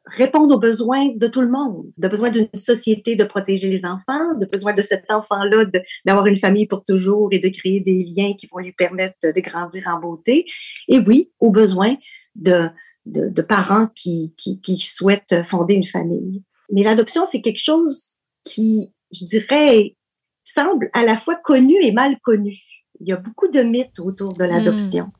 répondre 0.06 0.54
aux 0.54 0.58
besoins 0.58 1.08
de 1.14 1.26
tout 1.28 1.40
le 1.40 1.50
monde, 1.50 1.86
de 1.96 2.08
besoin 2.08 2.30
d'une 2.30 2.48
société 2.54 3.16
de 3.16 3.24
protéger 3.24 3.68
les 3.68 3.84
enfants, 3.84 4.34
de 4.38 4.46
besoin 4.46 4.72
de 4.72 4.82
cet 4.82 5.10
enfant-là 5.10 5.66
d'avoir 6.04 6.26
une 6.26 6.36
famille 6.36 6.66
pour 6.66 6.82
toujours 6.82 7.28
et 7.32 7.38
de 7.38 7.48
créer 7.48 7.80
des 7.80 8.04
liens 8.04 8.34
qui 8.34 8.48
vont 8.50 8.58
lui 8.58 8.72
permettre 8.72 9.16
de 9.22 9.40
grandir 9.40 9.86
en 9.88 10.00
beauté. 10.00 10.46
Et 10.88 10.98
oui, 10.98 11.30
aux 11.38 11.50
besoins 11.50 11.96
de, 12.34 12.68
de, 13.06 13.42
parents 13.42 13.88
qui, 13.94 14.34
qui, 14.36 14.78
souhaitent 14.78 15.42
fonder 15.44 15.74
une 15.74 15.84
famille. 15.84 16.42
Mais 16.72 16.82
l'adoption, 16.82 17.24
c'est 17.24 17.40
quelque 17.40 17.62
chose 17.62 18.18
qui, 18.44 18.92
je 19.12 19.24
dirais, 19.24 19.96
semble 20.44 20.90
à 20.92 21.04
la 21.04 21.16
fois 21.16 21.36
connu 21.36 21.74
et 21.82 21.92
mal 21.92 22.18
connu. 22.22 22.56
Il 23.00 23.08
y 23.08 23.12
a 23.12 23.16
beaucoup 23.16 23.48
de 23.48 23.60
mythes 23.60 23.98
autour 24.00 24.32
de 24.34 24.44
l'adoption. 24.44 25.06
Hmm. 25.06 25.19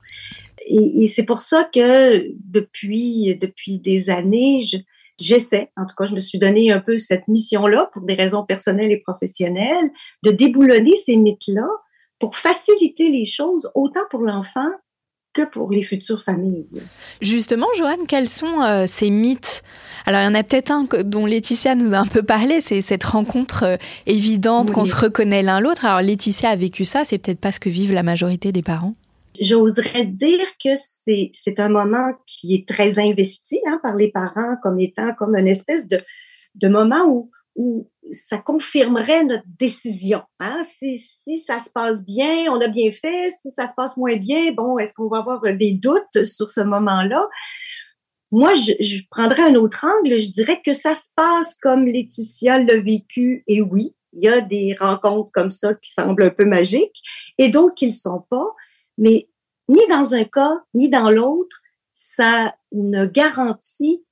Et, 0.67 1.03
et 1.03 1.07
c'est 1.07 1.25
pour 1.25 1.43
ça 1.43 1.65
que 1.65 2.27
depuis, 2.45 3.37
depuis 3.41 3.79
des 3.79 4.11
années, 4.11 4.63
je, 4.63 4.77
j'essaie, 5.19 5.71
en 5.77 5.87
tout 5.87 5.95
cas, 5.97 6.07
je 6.07 6.15
me 6.15 6.21
suis 6.21 6.39
donné 6.39 6.73
un 6.73 6.81
peu 6.81 6.97
cette 6.97 7.29
mission-là 7.29 7.91
pour 7.93 8.03
des 8.03 8.15
raisons 8.15 8.45
personnelles 8.45 8.91
et 8.91 8.99
professionnelles, 8.99 9.91
de 10.25 10.31
déboulonner 10.31 10.97
ces 10.97 11.17
mythes-là 11.17 11.69
pour 12.19 12.37
faciliter 12.37 13.09
les 13.11 13.25
choses 13.25 13.71
autant 13.75 14.01
pour 14.11 14.21
l'enfant 14.21 14.69
que 15.33 15.43
pour 15.43 15.71
les 15.71 15.83
futures 15.83 16.23
familles. 16.23 16.67
Justement, 17.21 17.69
Joanne, 17.77 18.07
quels 18.09 18.29
sont 18.29 18.63
euh, 18.63 18.87
ces 18.89 19.11
mythes? 19.11 19.63
Alors, 20.05 20.23
il 20.23 20.25
y 20.25 20.27
en 20.27 20.35
a 20.35 20.43
peut-être 20.43 20.73
un 20.73 20.89
dont 21.05 21.25
Laetitia 21.25 21.77
nous 21.77 21.95
a 21.95 21.99
un 21.99 22.07
peu 22.07 22.23
parlé, 22.23 22.61
c'est 22.61 22.81
cette 22.81 23.05
rencontre 23.05 23.63
euh, 23.63 23.77
évidente 24.07 24.73
qu'on 24.73 24.85
se 24.85 24.97
reconnaît 24.97 25.43
l'un 25.43 25.61
l'autre. 25.61 25.85
Alors, 25.85 26.01
Laetitia 26.01 26.51
a 26.51 26.57
vécu 26.57 26.85
ça, 26.85 27.05
c'est 27.05 27.19
peut-être 27.19 27.39
pas 27.39 27.53
ce 27.53 27.61
que 27.61 27.71
vivent 27.71 27.93
la 27.93 28.03
majorité 28.03 28.51
des 28.51 28.63
parents? 28.63 28.95
J'oserais 29.39 30.07
dire 30.07 30.47
que 30.63 30.75
c'est, 30.75 31.31
c'est 31.33 31.61
un 31.61 31.69
moment 31.69 32.13
qui 32.27 32.55
est 32.55 32.67
très 32.67 32.99
investi 32.99 33.61
hein, 33.67 33.81
par 33.83 33.97
les 33.97 34.11
parents 34.11 34.57
comme 34.63 34.81
étant 34.81 35.15
comme 35.15 35.37
une 35.37 35.49
espèce 35.49 35.87
de, 35.87 35.99
de 36.55 36.69
moment 36.69 37.05
où 37.07 37.31
où 37.57 37.91
ça 38.11 38.39
confirmerait 38.39 39.25
notre 39.25 39.45
décision. 39.59 40.23
Hein? 40.39 40.63
Si, 40.65 40.97
si 40.97 41.41
ça 41.41 41.61
se 41.61 41.71
passe 41.71 42.05
bien, 42.05 42.47
on 42.51 42.61
a 42.61 42.69
bien 42.69 42.91
fait. 42.91 43.29
Si 43.31 43.51
ça 43.51 43.69
se 43.69 43.75
passe 43.75 43.97
moins 43.97 44.17
bien, 44.17 44.53
bon, 44.53 44.79
est-ce 44.79 44.95
qu'on 44.95 45.09
va 45.09 45.19
avoir 45.19 45.43
des 45.43 45.75
doutes 45.75 46.25
sur 46.25 46.49
ce 46.49 46.61
moment-là? 46.61 47.29
Moi, 48.31 48.55
je, 48.55 48.73
je 48.81 49.03
prendrais 49.11 49.43
un 49.43 49.55
autre 49.57 49.85
angle. 49.85 50.17
Je 50.17 50.31
dirais 50.31 50.61
que 50.65 50.73
ça 50.73 50.95
se 50.95 51.09
passe 51.15 51.55
comme 51.57 51.87
Laetitia 51.87 52.63
l'a 52.63 52.79
vécu. 52.79 53.43
Et 53.47 53.61
oui, 53.61 53.95
il 54.13 54.23
y 54.23 54.29
a 54.29 54.41
des 54.41 54.77
rencontres 54.79 55.31
comme 55.33 55.51
ça 55.51 55.75
qui 55.75 55.91
semblent 55.91 56.23
un 56.23 56.31
peu 56.31 56.45
magiques 56.45 57.03
et 57.39 57.49
d'autres 57.49 57.75
qui 57.75 57.87
ne 57.87 57.91
le 57.91 57.97
sont 57.97 58.25
pas. 58.31 58.47
Mais 59.01 59.29
ni 59.69 59.81
dans 59.89 60.15
un 60.15 60.25
cas, 60.25 60.53
ni 60.75 60.89
dans 60.89 61.11
l'autre, 61.11 61.61
ça 61.93 62.55
ne 62.71 63.07
garantit 63.07 64.05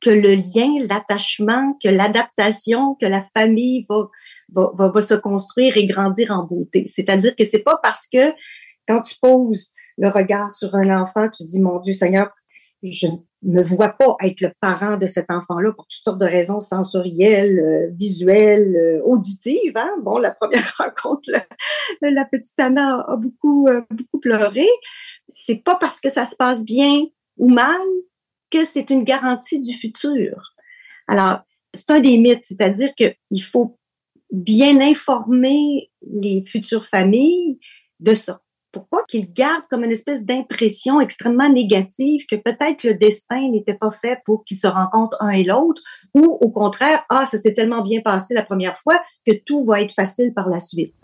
que 0.00 0.10
le 0.10 0.34
lien, 0.34 0.86
l'attachement, 0.86 1.76
que 1.82 1.88
l'adaptation, 1.88 2.94
que 3.00 3.06
la 3.06 3.22
famille 3.36 3.84
va, 3.88 4.08
va, 4.50 4.88
va, 4.88 5.00
se 5.00 5.14
construire 5.14 5.76
et 5.76 5.86
grandir 5.86 6.30
en 6.30 6.44
beauté. 6.44 6.86
C'est-à-dire 6.86 7.34
que 7.36 7.44
c'est 7.44 7.62
pas 7.62 7.78
parce 7.82 8.06
que 8.06 8.32
quand 8.86 9.02
tu 9.02 9.16
poses 9.20 9.70
le 9.96 10.08
regard 10.08 10.52
sur 10.52 10.74
un 10.74 11.02
enfant, 11.02 11.28
tu 11.28 11.44
dis, 11.44 11.60
mon 11.60 11.80
Dieu 11.80 11.92
Seigneur, 11.92 12.30
je 12.82 13.06
ne 13.08 13.18
me 13.42 13.62
vois 13.62 13.90
pas 13.90 14.16
être 14.22 14.40
le 14.40 14.52
parent 14.60 14.96
de 14.96 15.06
cet 15.06 15.30
enfant-là 15.30 15.72
pour 15.72 15.86
toutes 15.86 16.04
sortes 16.04 16.20
de 16.20 16.26
raisons 16.26 16.60
sensorielles, 16.60 17.58
euh, 17.58 17.90
visuelles, 17.94 18.76
euh, 18.76 19.02
auditives. 19.04 19.76
Hein? 19.76 19.90
Bon, 20.02 20.18
la 20.18 20.32
première 20.32 20.74
rencontre, 20.78 21.30
la, 22.00 22.24
petite 22.24 22.58
Anna 22.58 23.04
a 23.08 23.16
beaucoup, 23.16 23.68
euh, 23.68 23.82
beaucoup 23.90 24.20
pleuré. 24.20 24.66
C'est 25.28 25.62
pas 25.62 25.76
parce 25.76 26.00
que 26.00 26.08
ça 26.08 26.24
se 26.24 26.36
passe 26.36 26.64
bien 26.64 27.04
ou 27.36 27.48
mal 27.48 27.80
que 28.50 28.64
c'est 28.64 28.90
une 28.90 29.04
garantie 29.04 29.60
du 29.60 29.72
futur. 29.72 30.54
Alors, 31.06 31.40
c'est 31.74 31.90
un 31.90 32.00
des 32.00 32.18
mythes, 32.18 32.46
c'est-à-dire 32.46 32.94
qu'il 32.94 33.42
faut 33.42 33.78
bien 34.30 34.80
informer 34.80 35.90
les 36.02 36.42
futures 36.46 36.86
familles 36.86 37.58
de 38.00 38.14
ça. 38.14 38.40
Pourquoi 38.78 39.02
qu'ils 39.08 39.32
gardent 39.32 39.66
comme 39.68 39.82
une 39.82 39.90
espèce 39.90 40.24
d'impression 40.24 41.00
extrêmement 41.00 41.48
négative 41.48 42.26
que 42.30 42.36
peut-être 42.36 42.84
le 42.84 42.94
destin 42.94 43.50
n'était 43.50 43.74
pas 43.74 43.90
fait 43.90 44.20
pour 44.24 44.44
qu'ils 44.44 44.56
se 44.56 44.68
rencontrent 44.68 45.16
un 45.18 45.30
et 45.30 45.42
l'autre, 45.42 45.82
ou 46.14 46.38
au 46.40 46.50
contraire, 46.52 47.04
ah, 47.08 47.24
ça 47.26 47.40
s'est 47.40 47.54
tellement 47.54 47.82
bien 47.82 48.00
passé 48.04 48.34
la 48.34 48.44
première 48.44 48.78
fois 48.78 49.00
que 49.26 49.32
tout 49.32 49.64
va 49.64 49.80
être 49.80 49.92
facile 49.92 50.32
par 50.32 50.48
la 50.48 50.60
suite. 50.60 50.94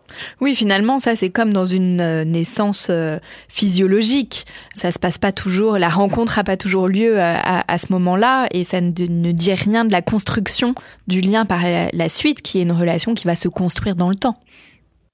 Oui, 0.40 0.54
finalement, 0.54 0.98
ça 0.98 1.16
c'est 1.16 1.30
comme 1.30 1.52
dans 1.52 1.64
une 1.64 2.00
euh, 2.00 2.24
naissance 2.24 2.88
euh, 2.90 3.18
physiologique. 3.48 4.44
Ça 4.74 4.92
se 4.92 4.98
passe 4.98 5.18
pas 5.18 5.32
toujours, 5.32 5.78
la 5.78 5.88
rencontre 5.88 6.36
n'a 6.36 6.44
pas 6.44 6.56
toujours 6.56 6.88
lieu 6.88 7.18
euh, 7.18 7.34
à, 7.42 7.78
ce 7.78 7.92
moment-là, 7.92 8.46
et 8.52 8.62
ça 8.62 8.80
ne, 8.80 8.90
dit 8.90 9.52
rien 9.52 9.84
de 9.84 9.92
la 9.92 10.02
construction 10.02 10.74
du 11.08 11.20
lien 11.20 11.46
par 11.46 11.62
la, 11.64 12.08
suite, 12.08 12.42
qui 12.42 12.58
est 12.58 12.62
une 12.62 12.72
relation 12.72 13.14
qui 13.14 13.26
va 13.26 13.34
se 13.34 13.48
construire 13.48 13.96
dans 13.96 14.10
le 14.10 14.14
temps. 14.14 14.36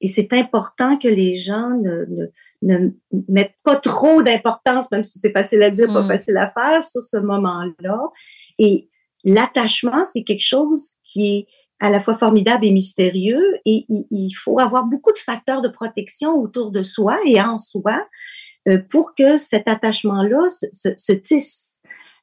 Et 0.01 0.09
c'est 0.09 0.33
important 0.33 0.99
que 0.99 1.09
les 1.09 1.35
gens 1.35 1.70
ne, 1.70 2.07
ne, 2.09 2.27
mettent 2.62 3.57
pas 3.64 3.77
trop 3.77 4.23
d'importance, 4.23 4.90
même 4.90 5.05
si 5.05 5.18
c'est 5.18 5.33
facile 5.33 5.62
à 5.62 5.70
dire, 5.70 5.87
pas 5.87 6.03
mm. 6.03 6.09
facile 6.09 6.37
à 6.37 6.51
faire, 6.51 6.83
sur 6.83 7.03
ce 7.05 7.16
moment-là. 7.16 7.99
Et 8.59 8.88
l'attachement, 9.25 10.05
c'est 10.05 10.25
quelque 10.25 10.44
chose 10.44 10.92
qui 11.05 11.37
est 11.37 11.46
à 11.81 11.88
la 11.88 11.99
fois 11.99 12.16
formidable 12.16 12.66
et 12.66 12.73
mystérieux 12.73 13.42
et 13.64 13.87
il, 13.88 14.33
faut 14.33 14.61
avoir 14.61 14.85
beaucoup 14.85 15.12
de 15.12 15.18
facteurs 15.18 15.62
de 15.62 15.68
protection 15.68 16.35
autour 16.35 16.70
de 16.70 16.83
soi 16.83 17.18
et 17.25 17.40
en 17.40 17.57
soi 17.57 18.07
euh, 18.68 18.79
pour 18.90 19.14
que 19.14 19.37
cet 19.37 19.66
attachement-là 19.66 20.46
se, 20.49 20.90
se, 20.96 21.12
tisse. 21.12 21.81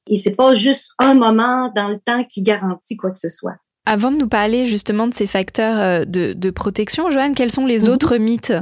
Et 0.07 0.17
c'est 0.17 0.35
pas 0.35 0.53
juste 0.53 0.91
un 0.99 1.15
moment 1.15 1.71
dans 1.75 1.87
le 1.87 1.97
temps 1.97 2.23
qui 2.23 2.43
garantit 2.43 2.97
quoi 2.97 3.09
que 3.09 3.17
ce 3.17 3.29
soit. 3.29 3.55
Avant 3.87 4.11
de 4.11 4.17
nous 4.17 4.27
parler 4.27 4.67
justement 4.67 5.07
de 5.07 5.13
ces 5.13 5.25
facteurs 5.25 5.79
euh, 5.79 6.05
de, 6.05 6.33
de 6.33 6.49
protection, 6.51 7.09
Joanne, 7.09 7.33
quels 7.33 7.51
sont 7.51 7.65
les 7.65 7.85
mhm. 7.85 7.89
autres 7.89 8.17
mythes? 8.17 8.53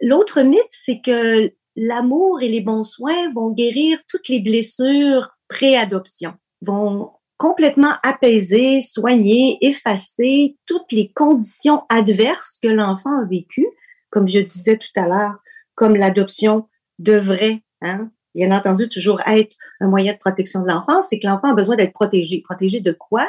L'autre 0.00 0.42
mythe, 0.42 0.62
c'est 0.70 1.00
que 1.00 1.52
l'amour 1.76 2.42
et 2.42 2.48
les 2.48 2.60
bons 2.60 2.84
soins 2.84 3.32
vont 3.34 3.50
guérir 3.50 4.00
toutes 4.08 4.28
les 4.28 4.40
blessures 4.40 5.30
pré-adoption, 5.48 6.34
vont 6.62 7.10
complètement 7.38 7.92
apaisé, 8.02 8.80
soigné, 8.80 9.58
effacé 9.60 10.56
toutes 10.66 10.90
les 10.92 11.12
conditions 11.12 11.82
adverses 11.88 12.58
que 12.62 12.68
l'enfant 12.68 13.20
a 13.20 13.24
vécues, 13.24 13.68
comme 14.10 14.26
je 14.26 14.40
disais 14.40 14.78
tout 14.78 14.88
à 14.96 15.06
l'heure, 15.06 15.36
comme 15.74 15.96
l'adoption 15.96 16.68
devrait, 16.98 17.62
hein, 17.82 18.10
bien 18.34 18.56
entendu, 18.56 18.88
toujours 18.88 19.20
être 19.26 19.56
un 19.80 19.88
moyen 19.88 20.14
de 20.14 20.18
protection 20.18 20.62
de 20.62 20.68
l'enfant, 20.68 21.02
c'est 21.02 21.18
que 21.18 21.26
l'enfant 21.26 21.50
a 21.50 21.54
besoin 21.54 21.76
d'être 21.76 21.92
protégé. 21.92 22.42
Protégé 22.42 22.80
de 22.80 22.92
quoi? 22.92 23.26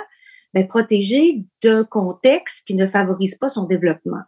Ben, 0.53 0.65
protégé 0.67 1.43
d'un 1.61 1.83
contexte 1.83 2.65
qui 2.65 2.75
ne 2.75 2.87
favorise 2.87 3.37
pas 3.37 3.49
son 3.49 3.65
développement. 3.65 4.21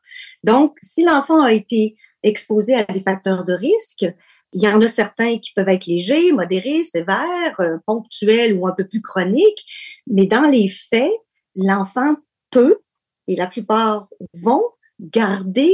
Donc, 0.43 0.77
si 0.81 1.05
l'enfant 1.05 1.41
a 1.41 1.53
été 1.53 1.95
exposé 2.23 2.75
à 2.75 2.83
des 2.83 3.01
facteurs 3.01 3.43
de 3.43 3.53
risque, 3.53 4.05
il 4.53 4.61
y 4.61 4.67
en 4.67 4.81
a 4.81 4.87
certains 4.87 5.37
qui 5.37 5.53
peuvent 5.53 5.69
être 5.69 5.85
légers, 5.85 6.31
modérés, 6.31 6.83
sévères, 6.83 7.59
euh, 7.59 7.77
ponctuels 7.85 8.53
ou 8.53 8.67
un 8.67 8.73
peu 8.73 8.87
plus 8.87 9.01
chroniques, 9.01 9.65
mais 10.07 10.25
dans 10.25 10.47
les 10.47 10.69
faits, 10.69 11.11
l'enfant 11.55 12.15
peut, 12.49 12.79
et 13.27 13.35
la 13.35 13.47
plupart 13.47 14.07
vont, 14.33 14.63
garder 14.99 15.73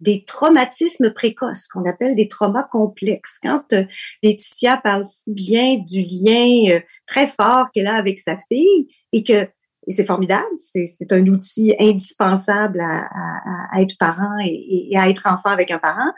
des 0.00 0.24
traumatismes 0.24 1.12
précoces, 1.12 1.68
qu'on 1.68 1.88
appelle 1.88 2.14
des 2.14 2.28
traumas 2.28 2.68
complexes. 2.70 3.38
Quand 3.42 3.72
euh, 3.72 3.84
Laetitia 4.22 4.76
parle 4.76 5.04
si 5.04 5.32
bien 5.32 5.76
du 5.76 6.02
lien 6.02 6.74
euh, 6.74 6.80
très 7.06 7.26
fort 7.26 7.70
qu'elle 7.72 7.86
a 7.86 7.94
avec 7.94 8.18
sa 8.18 8.36
fille 8.48 8.88
et 9.12 9.22
que 9.22 9.48
et 9.86 9.92
c'est 9.92 10.04
formidable, 10.04 10.46
c'est 10.58 11.12
un 11.12 11.26
outil 11.26 11.74
indispensable 11.78 12.80
à, 12.80 13.80
être 13.80 13.96
parent 13.98 14.36
et, 14.44 14.88
et, 14.90 14.98
à 14.98 15.08
être 15.08 15.26
enfant 15.26 15.50
avec 15.50 15.70
un 15.70 15.78
parent, 15.78 16.12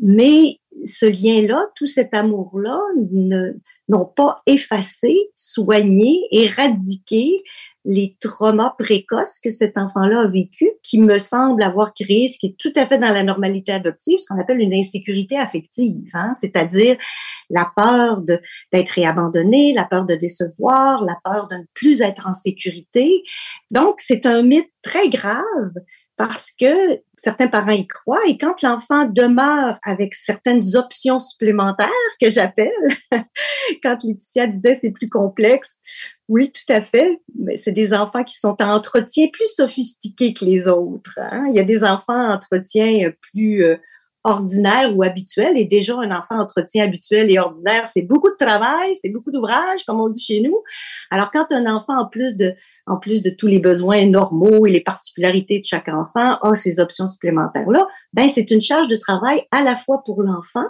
mais 0.00 0.58
ce 0.84 1.06
lien-là, 1.06 1.70
tout 1.74 1.86
cet 1.86 2.12
amour-là 2.12 2.78
n'ont 3.88 4.04
pas 4.04 4.42
effacé, 4.46 5.14
soigné, 5.34 6.26
éradiqué 6.30 7.42
les 7.86 8.16
traumas 8.20 8.74
précoces 8.76 9.38
que 9.38 9.48
cet 9.48 9.78
enfant-là 9.78 10.22
a 10.22 10.26
vécu, 10.26 10.68
qui 10.82 11.00
me 11.00 11.18
semble 11.18 11.62
avoir 11.62 11.94
créé 11.94 12.26
ce 12.26 12.38
qui 12.38 12.46
est 12.48 12.56
tout 12.58 12.72
à 12.74 12.84
fait 12.84 12.98
dans 12.98 13.12
la 13.12 13.22
normalité 13.22 13.72
adoptive, 13.72 14.18
ce 14.18 14.26
qu'on 14.26 14.40
appelle 14.40 14.60
une 14.60 14.74
insécurité 14.74 15.38
affective, 15.38 16.10
hein? 16.12 16.32
c'est-à-dire 16.34 16.96
la 17.48 17.70
peur 17.76 18.22
d'être 18.72 18.98
abandonné, 19.04 19.72
la 19.72 19.84
peur 19.84 20.04
de 20.04 20.16
décevoir, 20.16 21.04
la 21.04 21.16
peur 21.24 21.46
de 21.46 21.54
ne 21.56 21.64
plus 21.74 22.02
être 22.02 22.26
en 22.26 22.34
sécurité. 22.34 23.22
Donc, 23.70 23.96
c'est 23.98 24.26
un 24.26 24.42
mythe 24.42 24.70
très 24.82 25.08
grave 25.08 25.72
parce 26.16 26.50
que 26.50 27.00
certains 27.16 27.48
parents 27.48 27.72
y 27.72 27.86
croient 27.86 28.26
et 28.26 28.38
quand 28.38 28.62
l'enfant 28.62 29.04
demeure 29.04 29.78
avec 29.84 30.14
certaines 30.14 30.62
options 30.74 31.20
supplémentaires 31.20 31.90
que 32.20 32.30
j'appelle, 32.30 32.70
quand 33.82 34.02
Laetitia 34.02 34.46
disait 34.46 34.74
c'est 34.74 34.92
plus 34.92 35.08
complexe, 35.08 35.76
oui, 36.28 36.50
tout 36.50 36.72
à 36.72 36.80
fait, 36.80 37.20
mais 37.38 37.56
c'est 37.58 37.72
des 37.72 37.92
enfants 37.92 38.24
qui 38.24 38.36
sont 38.36 38.56
en 38.60 38.74
entretien 38.74 39.28
plus 39.32 39.46
sophistiqués 39.46 40.32
que 40.32 40.44
les 40.44 40.68
autres. 40.68 41.18
Hein. 41.18 41.44
Il 41.50 41.56
y 41.56 41.60
a 41.60 41.64
des 41.64 41.84
enfants 41.84 42.30
en 42.30 42.34
entretien 42.34 43.10
plus 43.32 43.64
euh, 43.64 43.76
ordinaire 44.26 44.92
ou 44.94 45.04
habituel. 45.04 45.56
Et 45.56 45.64
déjà, 45.64 45.94
un 45.94 46.10
enfant 46.10 46.38
entretien 46.38 46.84
habituel 46.84 47.30
et 47.30 47.38
ordinaire, 47.38 47.86
c'est 47.86 48.02
beaucoup 48.02 48.28
de 48.28 48.36
travail, 48.36 48.96
c'est 48.96 49.08
beaucoup 49.08 49.30
d'ouvrage, 49.30 49.84
comme 49.86 50.00
on 50.00 50.08
dit 50.08 50.22
chez 50.22 50.40
nous. 50.40 50.62
Alors, 51.10 51.30
quand 51.30 51.52
un 51.52 51.66
enfant, 51.72 51.96
en 51.96 52.08
plus 52.08 52.36
de, 52.36 52.54
en 52.86 52.98
plus 52.98 53.22
de 53.22 53.30
tous 53.30 53.46
les 53.46 53.60
besoins 53.60 54.04
normaux 54.06 54.66
et 54.66 54.70
les 54.70 54.80
particularités 54.80 55.60
de 55.60 55.64
chaque 55.64 55.88
enfant, 55.88 56.38
a 56.42 56.54
ces 56.54 56.80
options 56.80 57.06
supplémentaires-là, 57.06 57.86
ben, 58.12 58.28
c'est 58.28 58.50
une 58.50 58.60
charge 58.60 58.88
de 58.88 58.96
travail 58.96 59.42
à 59.52 59.62
la 59.62 59.76
fois 59.76 60.02
pour 60.04 60.22
l'enfant 60.22 60.66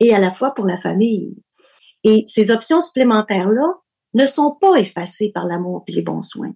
et 0.00 0.14
à 0.14 0.18
la 0.18 0.30
fois 0.30 0.54
pour 0.54 0.64
la 0.64 0.78
famille. 0.78 1.36
Et 2.02 2.24
ces 2.26 2.50
options 2.50 2.80
supplémentaires-là 2.80 3.74
ne 4.14 4.24
sont 4.26 4.56
pas 4.58 4.76
effacées 4.76 5.30
par 5.32 5.46
l'amour 5.46 5.84
et 5.86 5.92
les 5.92 6.02
bons 6.02 6.22
soins. 6.22 6.54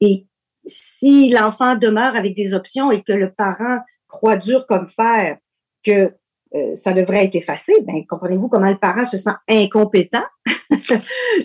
Et 0.00 0.28
si 0.64 1.30
l'enfant 1.30 1.74
demeure 1.74 2.14
avec 2.14 2.36
des 2.36 2.54
options 2.54 2.92
et 2.92 3.02
que 3.02 3.12
le 3.12 3.32
parent 3.32 3.80
croit 4.08 4.36
dur 4.36 4.66
comme 4.66 4.88
fer 4.88 5.38
que 5.84 6.14
euh, 6.54 6.74
ça 6.76 6.92
devrait 6.92 7.24
être 7.24 7.34
effacé, 7.34 7.72
ben 7.82 8.06
comprenez-vous 8.08 8.48
comment 8.48 8.70
le 8.70 8.78
parent 8.78 9.04
se 9.04 9.16
sent 9.16 9.34
incompétent, 9.48 10.22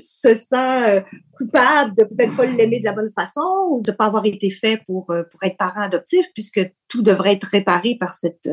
se 0.02 0.36
sent 0.36 0.56
euh, 0.56 1.02
coupable 1.36 1.96
de 1.96 2.04
peut-être 2.04 2.38
pas 2.38 2.46
l'aimer 2.46 2.80
de 2.80 2.86
la 2.86 2.94
bonne 2.94 3.10
façon 3.18 3.42
ou 3.72 3.82
de 3.82 3.92
pas 3.92 4.06
avoir 4.06 4.26
été 4.28 4.52
fait 4.52 4.80
pour 4.86 5.10
euh, 5.10 5.24
pour 5.32 5.42
être 5.42 5.58
parent 5.58 5.82
adoptif 5.82 6.28
puisque 6.36 6.62
tout 6.88 7.02
devrait 7.02 7.34
être 7.34 7.48
réparé 7.52 7.98
par 8.00 8.14
cette 8.14 8.48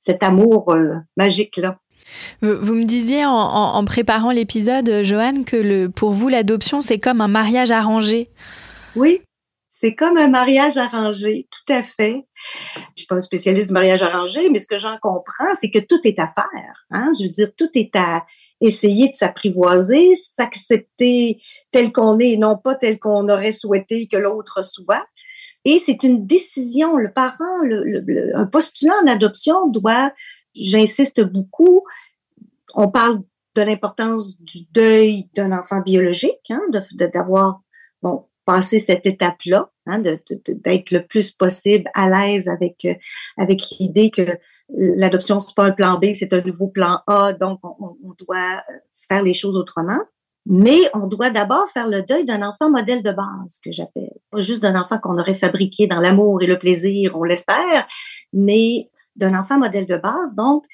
cet 0.00 0.22
amour 0.22 0.74
magique 1.18 1.58
là. 1.58 1.78
Vous 2.40 2.74
me 2.74 2.84
disiez 2.84 3.26
en, 3.26 3.32
en 3.32 3.84
préparant 3.84 4.30
l'épisode, 4.30 5.02
Joanne, 5.04 5.44
que 5.44 5.56
le, 5.56 5.88
pour 5.90 6.10
vous, 6.10 6.28
l'adoption, 6.28 6.82
c'est 6.82 6.98
comme 6.98 7.20
un 7.20 7.28
mariage 7.28 7.70
arrangé. 7.70 8.30
Oui, 8.96 9.20
c'est 9.80 9.94
comme 9.94 10.18
un 10.18 10.28
mariage 10.28 10.76
arrangé, 10.76 11.48
tout 11.50 11.72
à 11.72 11.82
fait. 11.82 12.26
Je 12.94 13.00
suis 13.00 13.06
pas 13.06 13.14
un 13.14 13.20
spécialiste 13.20 13.68
du 13.68 13.72
mariage 13.72 14.02
arrangé, 14.02 14.50
mais 14.50 14.58
ce 14.58 14.66
que 14.66 14.78
j'en 14.78 14.98
comprends, 15.00 15.54
c'est 15.54 15.70
que 15.70 15.78
tout 15.78 16.00
est 16.04 16.18
à 16.18 16.26
faire. 16.26 16.84
Hein? 16.90 17.10
Je 17.18 17.24
veux 17.24 17.30
dire, 17.30 17.48
tout 17.56 17.70
est 17.72 17.96
à 17.96 18.26
essayer 18.60 19.08
de 19.08 19.14
s'apprivoiser, 19.14 20.14
s'accepter 20.16 21.40
tel 21.70 21.92
qu'on 21.92 22.18
est 22.18 22.32
et 22.32 22.36
non 22.36 22.58
pas 22.58 22.74
tel 22.74 22.98
qu'on 22.98 23.26
aurait 23.30 23.52
souhaité 23.52 24.06
que 24.06 24.18
l'autre 24.18 24.62
soit. 24.62 25.06
Et 25.64 25.78
c'est 25.78 26.02
une 26.02 26.26
décision. 26.26 26.98
Le 26.98 27.10
parent, 27.10 27.62
un 28.34 28.46
postulant 28.46 28.96
en 29.02 29.06
adoption 29.06 29.66
doit, 29.66 30.12
j'insiste 30.54 31.22
beaucoup, 31.22 31.84
on 32.74 32.90
parle 32.90 33.20
de 33.54 33.62
l'importance 33.62 34.38
du 34.42 34.58
deuil 34.72 35.30
d'un 35.34 35.52
enfant 35.52 35.80
biologique, 35.80 36.50
hein, 36.50 36.60
d'avoir 37.14 37.62
bon, 38.02 38.26
passer 38.50 38.80
cette 38.80 39.06
étape-là, 39.06 39.70
hein, 39.86 40.00
d'être 40.00 40.90
le 40.90 41.06
plus 41.06 41.30
possible 41.30 41.88
à 41.94 42.10
l'aise 42.10 42.48
avec 42.48 42.84
euh, 42.84 42.94
avec 43.36 43.60
l'idée 43.78 44.10
que 44.10 44.22
l'adoption 44.68 45.38
c'est 45.38 45.54
pas 45.54 45.66
un 45.66 45.70
plan 45.70 46.00
B, 46.00 46.06
c'est 46.14 46.32
un 46.32 46.40
nouveau 46.40 46.66
plan 46.66 46.98
A, 47.06 47.32
donc 47.32 47.60
on, 47.62 47.96
doit 48.18 48.56
euh, 48.68 48.72
faire 49.08 49.22
les 49.22 49.34
choses 49.34 49.54
autrement. 49.54 50.00
Mais 50.46 50.80
on 50.94 51.06
doit 51.06 51.30
d'abord 51.30 51.68
faire 51.70 51.86
le 51.86 52.02
deuil 52.02 52.24
d'un 52.24 52.42
enfant 52.42 52.70
modèle 52.70 53.04
de 53.04 53.12
base, 53.12 53.60
que 53.62 53.70
j'appelle. 53.70 54.14
Pas 54.32 54.40
juste 54.40 54.62
d'un 54.62 54.74
enfant 54.74 54.98
qu'on 54.98 55.16
aurait 55.16 55.34
fabriqué 55.34 55.86
dans 55.86 56.00
l'amour 56.00 56.42
et 56.42 56.46
le 56.48 56.58
plaisir, 56.58 57.16
on 57.16 57.22
l'espère, 57.22 57.86
mais 58.32 58.90
d'un 59.14 59.38
enfant 59.38 59.58
modèle 59.58 59.86
de 59.86 59.96
base, 59.96 60.34
donc 60.34 60.64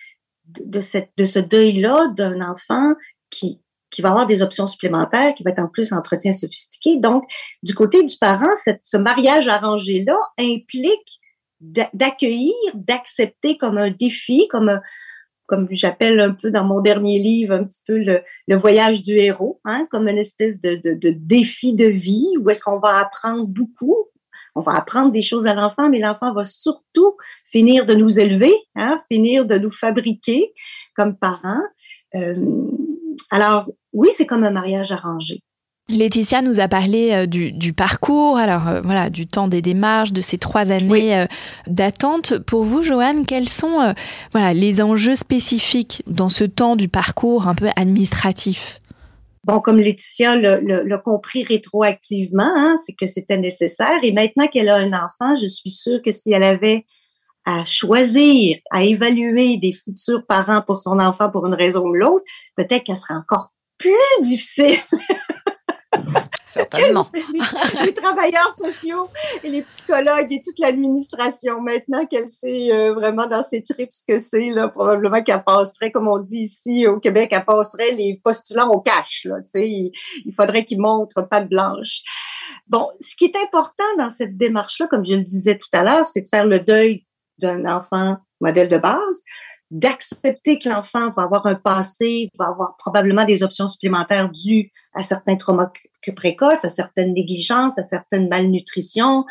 de, 0.46 0.80
cette, 0.80 1.10
de 1.18 1.26
ce 1.26 1.40
deuil-là 1.40 2.08
d'un 2.16 2.40
enfant 2.40 2.94
qui, 3.28 3.60
qui 3.96 4.02
va 4.02 4.10
avoir 4.10 4.26
des 4.26 4.42
options 4.42 4.66
supplémentaires, 4.66 5.32
qui 5.34 5.42
va 5.42 5.52
être 5.52 5.58
en 5.58 5.68
plus 5.68 5.94
entretien 5.94 6.34
sophistiqué. 6.34 6.98
Donc, 6.98 7.24
du 7.62 7.74
côté 7.74 8.04
du 8.04 8.14
parent, 8.20 8.52
ce 8.84 8.96
mariage 8.98 9.48
arrangé-là 9.48 10.18
implique 10.38 11.18
d'accueillir, 11.60 12.52
d'accepter 12.74 13.56
comme 13.56 13.78
un 13.78 13.90
défi, 13.90 14.48
comme 14.48 14.80
comme 15.46 15.68
j'appelle 15.70 16.18
un 16.18 16.32
peu 16.32 16.50
dans 16.50 16.64
mon 16.64 16.80
dernier 16.80 17.20
livre 17.20 17.54
un 17.54 17.62
petit 17.62 17.80
peu 17.86 17.96
le, 17.96 18.56
voyage 18.56 19.00
du 19.00 19.16
héros, 19.16 19.60
hein, 19.64 19.86
comme 19.92 20.08
une 20.08 20.18
espèce 20.18 20.60
de, 20.60 20.74
de 20.74 21.10
défi 21.10 21.72
de 21.72 21.86
vie 21.86 22.26
où 22.40 22.50
est-ce 22.50 22.60
qu'on 22.62 22.80
va 22.80 22.98
apprendre 22.98 23.46
beaucoup, 23.46 24.08
on 24.56 24.60
va 24.60 24.72
apprendre 24.72 25.12
des 25.12 25.22
choses 25.22 25.46
à 25.46 25.54
l'enfant, 25.54 25.88
mais 25.88 26.00
l'enfant 26.00 26.34
va 26.34 26.42
surtout 26.42 27.16
finir 27.46 27.86
de 27.86 27.94
nous 27.94 28.18
élever, 28.18 28.52
hein, 28.74 29.00
finir 29.10 29.46
de 29.46 29.56
nous 29.56 29.70
fabriquer 29.70 30.52
comme 30.96 31.16
parents. 31.16 31.62
Euh, 32.16 32.34
alors, 33.30 33.66
oui, 33.92 34.08
c'est 34.12 34.26
comme 34.26 34.44
un 34.44 34.50
mariage 34.50 34.92
arrangé. 34.92 35.42
Laetitia 35.88 36.42
nous 36.42 36.58
a 36.58 36.66
parlé 36.66 37.12
euh, 37.12 37.26
du, 37.26 37.72
parcours, 37.72 38.38
alors 38.38 38.66
euh, 38.66 38.80
voilà, 38.80 39.08
du 39.08 39.28
temps 39.28 39.46
des 39.46 39.62
démarches, 39.62 40.12
de 40.12 40.20
ces 40.20 40.36
trois 40.36 40.72
années 40.72 41.16
euh, 41.16 41.26
d'attente. 41.68 42.38
Pour 42.38 42.64
vous, 42.64 42.82
Joanne, 42.82 43.24
quels 43.24 43.48
sont 43.48 43.94
voilà 44.32 44.52
les 44.52 44.82
enjeux 44.82 45.14
spécifiques 45.14 46.02
dans 46.08 46.28
ce 46.28 46.42
temps 46.42 46.74
du 46.74 46.88
parcours 46.88 47.46
un 47.46 47.54
peu 47.54 47.68
administratif? 47.76 48.80
Bon, 49.44 49.60
comme 49.60 49.78
Laetitia 49.78 50.34
l'a 50.34 50.98
compris 50.98 51.44
rétroactivement, 51.44 52.42
hein, 52.42 52.74
c'est 52.84 52.94
que 52.94 53.06
c'était 53.06 53.38
nécessaire. 53.38 54.02
Et 54.02 54.10
maintenant 54.10 54.48
qu'elle 54.48 54.68
a 54.68 54.76
un 54.76 54.92
enfant, 54.92 55.36
je 55.40 55.46
suis 55.46 55.70
sûre 55.70 56.00
que 56.04 56.10
si 56.10 56.32
elle 56.32 56.42
avait 56.42 56.84
à 57.46 57.64
choisir, 57.64 58.58
à 58.70 58.82
évaluer 58.82 59.56
des 59.56 59.72
futurs 59.72 60.26
parents 60.26 60.62
pour 60.62 60.80
son 60.80 60.98
enfant 60.98 61.30
pour 61.30 61.46
une 61.46 61.54
raison 61.54 61.86
ou 61.86 61.94
l'autre, 61.94 62.24
peut-être 62.56 62.84
qu'elle 62.84 62.96
serait 62.96 63.14
encore 63.14 63.52
plus 63.78 63.92
difficile. 64.20 64.76
Certainement. 66.46 67.06
les, 67.84 67.92
travailleurs 67.92 68.50
sociaux 68.50 69.08
et 69.44 69.48
les 69.50 69.62
psychologues 69.62 70.32
et 70.32 70.40
toute 70.42 70.58
l'administration. 70.58 71.60
Maintenant 71.60 72.06
qu'elle 72.06 72.28
sait 72.30 72.72
euh, 72.72 72.94
vraiment 72.94 73.26
dans 73.26 73.42
ses 73.42 73.62
tripes 73.62 73.92
ce 73.92 74.02
que 74.06 74.16
c'est, 74.16 74.48
là, 74.48 74.68
probablement 74.68 75.22
qu'elle 75.22 75.44
passerait, 75.44 75.92
comme 75.92 76.08
on 76.08 76.18
dit 76.18 76.40
ici 76.40 76.86
au 76.86 76.98
Québec, 76.98 77.28
elle 77.32 77.44
passerait 77.44 77.92
les 77.92 78.20
postulants 78.24 78.70
au 78.70 78.80
cash. 78.80 79.26
Là, 79.26 79.36
il, 79.56 79.92
il 80.24 80.32
faudrait 80.34 80.64
qu'ils 80.64 80.80
montrent 80.80 81.28
pas 81.28 81.42
de 81.42 81.48
blanche. 81.48 82.00
Bon, 82.66 82.88
ce 83.00 83.14
qui 83.16 83.26
est 83.26 83.36
important 83.36 83.84
dans 83.98 84.10
cette 84.10 84.38
démarche-là, 84.38 84.86
comme 84.88 85.04
je 85.04 85.14
le 85.14 85.24
disais 85.24 85.58
tout 85.58 85.68
à 85.74 85.82
l'heure, 85.82 86.06
c'est 86.06 86.22
de 86.22 86.28
faire 86.28 86.46
le 86.46 86.60
deuil 86.60 87.04
d'un 87.38 87.64
enfant 87.64 88.16
modèle 88.40 88.68
de 88.68 88.78
base, 88.78 89.22
d'accepter 89.70 90.58
que 90.58 90.68
l'enfant 90.68 91.10
va 91.10 91.24
avoir 91.24 91.46
un 91.46 91.56
passé, 91.56 92.30
va 92.38 92.46
avoir 92.46 92.76
probablement 92.78 93.24
des 93.24 93.42
options 93.42 93.66
supplémentaires 93.66 94.30
dues 94.30 94.70
à 94.94 95.02
certains 95.02 95.36
traumas 95.36 95.70
précoces, 96.12 96.64
à 96.64 96.68
certaines 96.68 97.14
négligences, 97.14 97.78
à 97.78 97.84
certaines 97.84 98.28
malnutritions, 98.28 99.24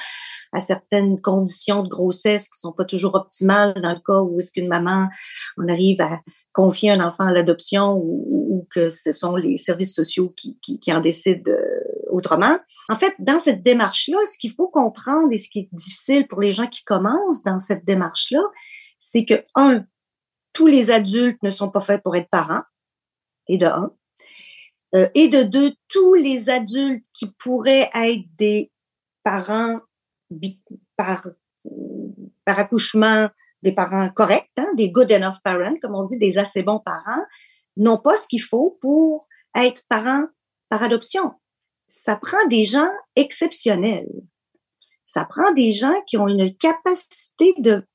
à 0.52 0.60
certaines 0.60 1.22
conditions 1.22 1.84
de 1.84 1.90
grossesse 1.90 2.50
qui 2.50 2.60
sont 2.60 2.74
pas 2.74 2.86
toujours 2.86 3.16
optimales 3.16 3.80
dans 3.82 3.94
le 3.94 4.00
cas 4.06 4.22
où 4.22 4.40
est-ce 4.40 4.52
qu'une 4.52 4.68
maman, 4.68 5.08
on 5.58 5.68
arrive 5.68 6.02
à 6.02 6.22
confier 6.54 6.92
un 6.92 7.06
enfant 7.06 7.26
à 7.26 7.32
l'adoption 7.32 7.96
ou, 7.98 8.66
que 8.72 8.90
ce 8.90 9.12
sont 9.12 9.36
les 9.36 9.58
services 9.58 9.94
sociaux 9.94 10.34
qui, 10.36 10.58
qui, 10.60 10.94
en 10.94 11.00
décident 11.00 11.52
euh, 11.52 11.80
autrement. 12.16 12.58
En 12.90 12.96
fait, 12.96 13.14
dans 13.20 13.40
cette 13.40 13.64
démarche-là, 13.64 14.18
ce 14.32 14.38
qu'il 14.38 14.52
faut 14.52 14.70
comprendre 14.70 15.28
et 15.32 15.38
ce 15.38 15.50
qui 15.50 15.60
est 15.60 15.70
difficile 15.72 16.28
pour 16.28 16.42
les 16.42 16.54
gens 16.54 16.68
qui 16.68 16.84
commencent 16.84 17.44
dans 17.44 17.60
cette 17.60 17.86
démarche-là, 17.86 18.42
c'est 19.00 19.26
que, 19.26 19.44
un, 19.56 19.84
tous 20.54 20.68
les 20.68 20.92
adultes 20.92 21.42
ne 21.44 21.50
sont 21.50 21.70
pas 21.70 21.82
faits 21.82 22.02
pour 22.02 22.16
être 22.16 22.30
parents, 22.30 22.64
et 23.48 23.58
de 23.58 23.66
un. 23.66 23.92
Euh, 24.96 25.10
et 25.14 25.28
de 25.28 25.44
deux, 25.44 25.74
tous 25.90 26.14
les 26.14 26.50
adultes 26.50 27.06
qui 27.14 27.32
pourraient 27.38 27.90
être 27.94 28.26
des 28.38 28.72
parents 29.24 29.80
par, 30.96 31.28
par 32.46 32.60
accouchement, 32.60 33.30
des 33.62 33.74
parents 33.74 34.10
corrects, 34.10 34.52
hein, 34.58 34.72
des 34.76 34.92
good 34.92 35.12
enough 35.12 35.42
parents, 35.44 35.76
comme 35.82 35.96
on 35.96 36.04
dit, 36.04 36.18
des 36.18 36.38
assez 36.38 36.64
bons 36.64 36.80
parents, 36.80 37.26
n'ont 37.78 37.98
pas 37.98 38.16
ce 38.16 38.28
qu'il 38.28 38.42
faut 38.42 38.78
pour 38.82 39.28
être 39.56 39.84
parents 39.90 40.26
par 40.70 40.84
adoption. 40.84 41.34
Ça 41.88 42.16
prend 42.16 42.46
des 42.48 42.66
gens 42.66 42.90
exceptionnels. 43.16 44.12
Ça 45.04 45.26
prend 45.26 45.54
des 45.54 45.72
gens 45.72 45.94
qui 46.08 46.18
ont 46.18 46.28
une 46.28 46.56
capacité 46.56 47.54
de, 47.60 47.86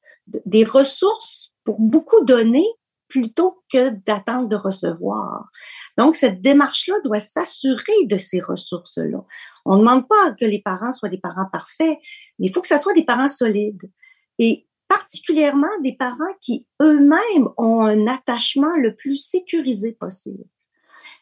des 0.47 0.64
ressources 0.64 1.53
pour 1.64 1.80
beaucoup 1.80 2.24
donner 2.24 2.66
plutôt 3.09 3.62
que 3.72 3.91
d'attendre 3.91 4.49
de 4.49 4.57
recevoir. 4.57 5.51
Donc, 5.99 6.14
cette 6.14 6.41
démarche-là 6.41 6.95
doit 7.05 7.18
s'assurer 7.18 8.07
de 8.07 8.16
ces 8.16 8.41
ressources-là. 8.41 9.24
On 9.64 9.74
ne 9.74 9.80
demande 9.80 10.09
pas 10.09 10.32
que 10.38 10.45
les 10.45 10.62
parents 10.62 10.93
soient 10.93 11.09
des 11.09 11.18
parents 11.18 11.49
parfaits, 11.53 11.99
mais 12.38 12.47
il 12.47 12.53
faut 12.53 12.62
que 12.62 12.68
ce 12.68 12.78
soit 12.78 12.95
des 12.95 13.05
parents 13.05 13.28
solides. 13.28 13.91
Et 14.38 14.68
particulièrement 14.88 15.68
des 15.82 15.97
parents 15.97 16.34
qui 16.41 16.66
eux-mêmes 16.80 17.49
ont 17.57 17.82
un 17.82 18.07
attachement 18.07 18.74
le 18.76 18.95
plus 18.95 19.16
sécurisé 19.16 19.93
possible. 19.93 20.45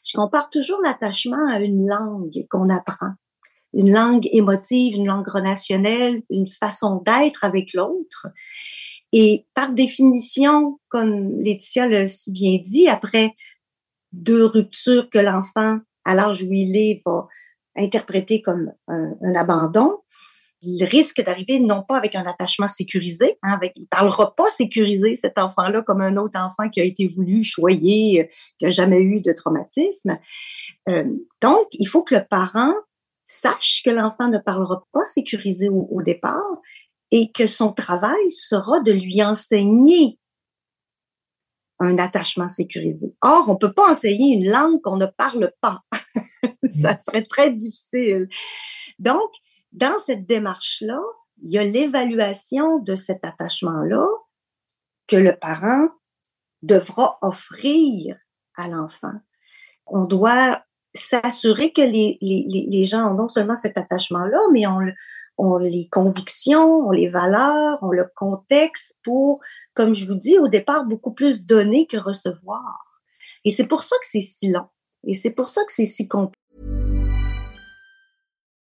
Je 0.04 0.16
compare 0.16 0.50
toujours 0.50 0.80
l'attachement 0.82 1.48
à 1.48 1.60
une 1.60 1.86
langue 1.86 2.46
qu'on 2.50 2.68
apprend. 2.68 3.12
Une 3.74 3.92
langue 3.92 4.28
émotive, 4.32 4.94
une 4.94 5.06
langue 5.06 5.28
relationnelle, 5.28 6.22
une 6.30 6.46
façon 6.46 7.02
d'être 7.04 7.44
avec 7.44 7.74
l'autre. 7.74 8.28
Et 9.12 9.46
par 9.54 9.72
définition, 9.72 10.78
comme 10.88 11.40
Laetitia 11.40 11.88
l'a 11.88 12.08
si 12.08 12.30
bien 12.32 12.58
dit, 12.62 12.88
après 12.88 13.34
deux 14.12 14.44
ruptures 14.44 15.08
que 15.10 15.18
l'enfant, 15.18 15.80
à 16.04 16.14
l'âge 16.14 16.42
où 16.42 16.52
il 16.52 16.76
est, 16.76 17.02
va 17.04 17.26
interpréter 17.76 18.42
comme 18.42 18.72
un, 18.88 19.34
abandon, 19.34 19.98
il 20.60 20.84
risque 20.84 21.22
d'arriver 21.22 21.60
non 21.60 21.82
pas 21.82 21.96
avec 21.96 22.14
un 22.14 22.24
attachement 22.26 22.68
sécurisé, 22.68 23.38
hein, 23.42 23.52
avec, 23.52 23.72
il 23.76 23.86
parlera 23.86 24.34
pas 24.34 24.48
sécurisé 24.48 25.14
cet 25.14 25.38
enfant-là 25.38 25.82
comme 25.82 26.00
un 26.00 26.16
autre 26.16 26.38
enfant 26.38 26.68
qui 26.68 26.80
a 26.80 26.84
été 26.84 27.06
voulu, 27.06 27.42
choyé, 27.42 28.28
qui 28.58 28.66
a 28.66 28.70
jamais 28.70 29.00
eu 29.00 29.20
de 29.20 29.32
traumatisme. 29.32 30.18
Euh, 30.88 31.04
donc, 31.40 31.66
il 31.72 31.86
faut 31.86 32.02
que 32.02 32.14
le 32.14 32.24
parent 32.28 32.74
sache 33.24 33.82
que 33.84 33.90
l'enfant 33.90 34.28
ne 34.28 34.38
parlera 34.38 34.84
pas 34.92 35.04
sécurisé 35.04 35.68
au 35.68 36.02
départ 36.02 36.60
et 37.10 37.30
que 37.32 37.46
son 37.46 37.72
travail 37.72 38.32
sera 38.32 38.80
de 38.80 38.92
lui 38.92 39.22
enseigner 39.22 40.18
un 41.80 41.98
attachement 41.98 42.48
sécurisé. 42.48 43.14
Or, 43.20 43.48
on 43.48 43.56
peut 43.56 43.72
pas 43.72 43.90
enseigner 43.90 44.34
une 44.34 44.50
langue 44.50 44.80
qu'on 44.82 44.96
ne 44.96 45.06
parle 45.06 45.52
pas. 45.60 45.82
Ça 46.64 46.94
mm. 46.94 46.98
serait 47.06 47.22
très 47.22 47.52
difficile. 47.52 48.28
Donc, 48.98 49.30
dans 49.72 49.98
cette 49.98 50.26
démarche-là, 50.26 51.00
il 51.42 51.52
y 51.52 51.58
a 51.58 51.64
l'évaluation 51.64 52.78
de 52.78 52.94
cet 52.94 53.24
attachement-là 53.24 54.06
que 55.06 55.16
le 55.16 55.36
parent 55.36 55.88
devra 56.62 57.18
offrir 57.22 58.16
à 58.56 58.68
l'enfant. 58.68 59.14
On 59.86 60.04
doit 60.04 60.62
s'assurer 60.94 61.72
que 61.72 61.82
les, 61.82 62.84
gens 62.84 63.12
ont 63.12 63.14
non 63.14 63.28
seulement 63.28 63.54
cet 63.54 63.78
attachement-là, 63.78 64.38
mais 64.52 64.66
on, 64.66 64.80
ont 65.38 65.56
les 65.56 65.88
convictions, 65.88 66.88
ont 66.88 66.90
les 66.90 67.08
valeurs, 67.08 67.82
ont 67.82 67.92
le 67.92 68.06
contexte 68.16 68.98
pour, 69.04 69.40
comme 69.74 69.94
je 69.94 70.04
vous 70.06 70.16
dis, 70.16 70.38
au 70.38 70.48
départ, 70.48 70.84
beaucoup 70.84 71.12
plus 71.12 71.46
donner 71.46 71.86
que 71.86 71.96
recevoir. 71.96 73.00
Et 73.44 73.50
c'est 73.50 73.68
pour 73.68 73.82
ça 73.82 73.96
que 74.00 74.06
c'est 74.06 74.20
si 74.20 74.50
long. 74.50 74.66
Et 75.04 75.14
c'est 75.14 75.30
pour 75.30 75.48
ça 75.48 75.64
que 75.64 75.72
c'est 75.72 75.86
si 75.86 76.08
compliqué. 76.08 76.36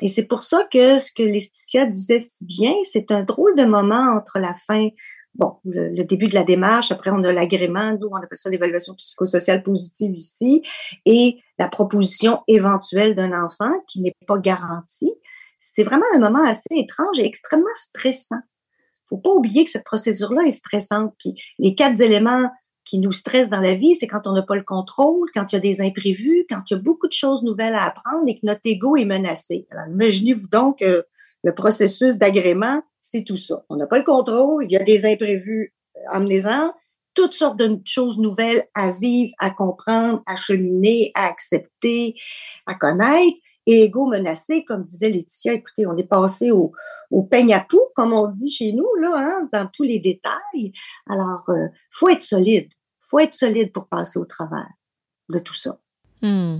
Et 0.00 0.08
c'est 0.08 0.26
pour 0.26 0.42
ça 0.42 0.66
que 0.72 0.98
ce 0.98 1.12
que 1.12 1.22
Laetitia 1.22 1.86
disait 1.86 2.18
si 2.18 2.44
bien, 2.44 2.72
c'est 2.84 3.10
un 3.10 3.22
drôle 3.22 3.54
de 3.56 3.64
moment 3.64 4.16
entre 4.16 4.38
la 4.38 4.54
fin 4.66 4.88
bon, 5.34 5.56
le, 5.64 6.04
début 6.04 6.28
de 6.28 6.34
la 6.34 6.44
démarche, 6.44 6.92
après 6.92 7.10
on 7.10 7.22
a 7.24 7.32
l'agrément, 7.32 7.96
nous 7.98 8.08
on 8.10 8.16
appelle 8.16 8.38
ça 8.38 8.50
l'évaluation 8.50 8.94
psychosociale 8.94 9.62
positive 9.62 10.14
ici, 10.14 10.62
et 11.06 11.38
la 11.58 11.68
proposition 11.68 12.40
éventuelle 12.48 13.14
d'un 13.14 13.32
enfant 13.44 13.72
qui 13.86 14.00
n'est 14.00 14.14
pas 14.26 14.38
garantie. 14.38 15.12
C'est 15.58 15.84
vraiment 15.84 16.06
un 16.14 16.18
moment 16.18 16.44
assez 16.44 16.68
étrange 16.72 17.18
et 17.18 17.26
extrêmement 17.26 17.66
stressant. 17.76 18.40
Faut 19.04 19.18
pas 19.18 19.30
oublier 19.30 19.64
que 19.64 19.70
cette 19.70 19.84
procédure-là 19.84 20.42
est 20.46 20.50
stressante. 20.50 21.14
Puis 21.18 21.34
les 21.58 21.74
quatre 21.74 22.00
éléments 22.00 22.50
qui 22.84 22.98
nous 22.98 23.12
stressent 23.12 23.50
dans 23.50 23.60
la 23.60 23.74
vie, 23.74 23.94
c'est 23.94 24.06
quand 24.06 24.26
on 24.26 24.32
n'a 24.32 24.42
pas 24.42 24.56
le 24.56 24.64
contrôle, 24.64 25.28
quand 25.34 25.52
il 25.52 25.56
y 25.56 25.58
a 25.58 25.60
des 25.60 25.80
imprévus, 25.80 26.46
quand 26.48 26.62
il 26.70 26.74
y 26.74 26.76
a 26.76 26.80
beaucoup 26.80 27.06
de 27.06 27.12
choses 27.12 27.42
nouvelles 27.42 27.74
à 27.74 27.86
apprendre 27.86 28.24
et 28.26 28.34
que 28.34 28.44
notre 28.44 28.62
ego 28.64 28.96
est 28.96 29.04
menacé. 29.04 29.66
Alors 29.70 29.86
imaginez-vous 29.88 30.48
donc 30.48 30.82
euh, 30.82 31.02
le 31.44 31.54
processus 31.54 32.18
d'agrément, 32.18 32.82
c'est 33.00 33.24
tout 33.24 33.36
ça. 33.36 33.64
On 33.68 33.76
n'a 33.76 33.86
pas 33.86 33.98
le 33.98 34.04
contrôle, 34.04 34.64
il 34.64 34.72
y 34.72 34.76
a 34.76 34.82
des 34.82 35.06
imprévus 35.06 35.74
amenez-en, 36.08 36.66
euh, 36.66 36.70
toutes 37.14 37.34
sortes 37.34 37.58
de 37.58 37.80
choses 37.84 38.18
nouvelles 38.18 38.64
à 38.74 38.90
vivre, 38.90 39.32
à 39.38 39.50
comprendre, 39.50 40.22
à 40.26 40.36
cheminer, 40.36 41.12
à 41.14 41.26
accepter, 41.26 42.14
à 42.66 42.74
connaître. 42.74 43.38
Et 43.66 43.84
ego 43.84 44.06
menacé, 44.06 44.64
comme 44.64 44.84
disait 44.84 45.08
Laetitia, 45.08 45.54
écoutez, 45.54 45.86
on 45.86 45.96
est 45.96 46.06
passé 46.06 46.50
au, 46.50 46.72
au 47.10 47.22
peigne 47.22 47.54
à 47.54 47.60
poux, 47.60 47.86
comme 47.94 48.12
on 48.12 48.28
dit 48.28 48.50
chez 48.50 48.72
nous, 48.72 48.88
là, 49.00 49.10
hein, 49.14 49.48
dans 49.52 49.66
tous 49.66 49.84
les 49.84 50.00
détails. 50.00 50.72
Alors, 51.08 51.48
euh, 51.48 51.68
faut 51.90 52.08
être 52.08 52.22
solide. 52.22 52.68
faut 53.00 53.18
être 53.18 53.34
solide 53.34 53.72
pour 53.72 53.86
passer 53.86 54.18
au 54.18 54.24
travers 54.24 54.68
de 55.28 55.38
tout 55.38 55.54
ça. 55.54 55.78
Hmm. 56.22 56.58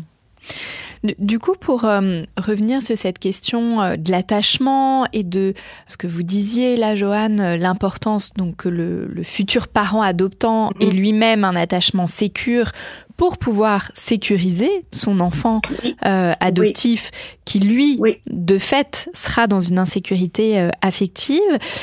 Du 1.19 1.41
coup, 1.41 1.55
pour 1.59 1.85
euh, 1.85 2.23
revenir 2.37 2.81
sur 2.81 2.97
cette 2.97 3.19
question 3.19 3.83
euh, 3.83 3.97
de 3.97 4.13
l'attachement 4.13 5.05
et 5.13 5.25
de 5.25 5.53
ce 5.89 5.97
que 5.97 6.07
vous 6.07 6.23
disiez 6.23 6.77
là, 6.77 6.95
Joanne, 6.95 7.41
euh, 7.41 7.57
l'importance 7.57 8.33
donc 8.35 8.57
que 8.57 8.69
le, 8.69 9.09
futur 9.25 9.67
parent 9.67 10.03
adoptant 10.03 10.71
ait 10.79 10.87
mm-hmm. 10.87 10.91
lui-même 10.95 11.45
un 11.45 11.57
attachement 11.57 12.07
sécure 12.07 12.71
pour 13.17 13.39
pouvoir 13.39 13.91
sécuriser 13.95 14.85
son 14.93 15.21
enfant 15.21 15.61
euh, 16.07 16.33
adoptif 16.41 17.11
qui, 17.45 17.59
lui, 17.59 18.01
de 18.31 18.59
fait, 18.59 19.11
sera 19.15 19.47
dans 19.47 19.61
une 19.61 19.79
insécurité 19.79 20.59
euh, 20.59 20.71
affective. 20.81 21.41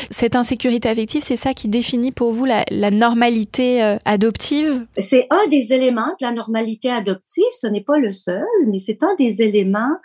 Cette 0.09 0.36
insécurité 0.36 0.89
affective, 0.89 1.21
c'est 1.23 1.36
ça 1.36 1.53
qui 1.53 1.67
définit 1.67 2.11
pour 2.11 2.32
vous 2.32 2.45
la, 2.45 2.65
normalité 2.91 3.84
euh, 3.84 3.97
adoptive? 4.05 4.86
C'est 4.97 5.27
un 5.30 5.47
des 5.49 5.73
éléments 5.73 6.15
de 6.19 6.25
la 6.25 6.32
normalité 6.32 6.89
adoptive. 6.89 7.43
Ce 7.53 7.67
n'est 7.67 7.84
pas 7.84 7.97
le 7.97 8.11
seul, 8.11 8.43
mais 8.67 8.77
c'est 8.77 9.03
un 9.03 9.15
des 9.15 9.41
éléments 9.41 9.97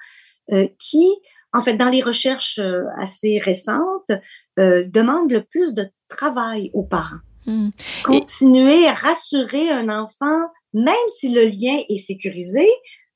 qui, 0.78 1.08
en 1.54 1.62
fait, 1.62 1.76
dans 1.76 1.88
les 1.88 2.02
recherches 2.02 2.60
assez 3.00 3.38
récentes, 3.38 4.12
demande 4.58 5.32
le 5.32 5.42
plus 5.42 5.72
de 5.72 5.86
travail 6.08 6.70
aux 6.74 6.84
parents. 6.84 7.20
Hmm. 7.46 7.70
Continuer 8.04 8.86
à 8.86 8.94
rassurer 8.94 9.70
un 9.70 9.88
enfant 9.88 10.40
même 10.74 10.94
si 11.08 11.30
le 11.30 11.44
lien 11.44 11.78
est 11.88 11.98
sécurisé, 11.98 12.68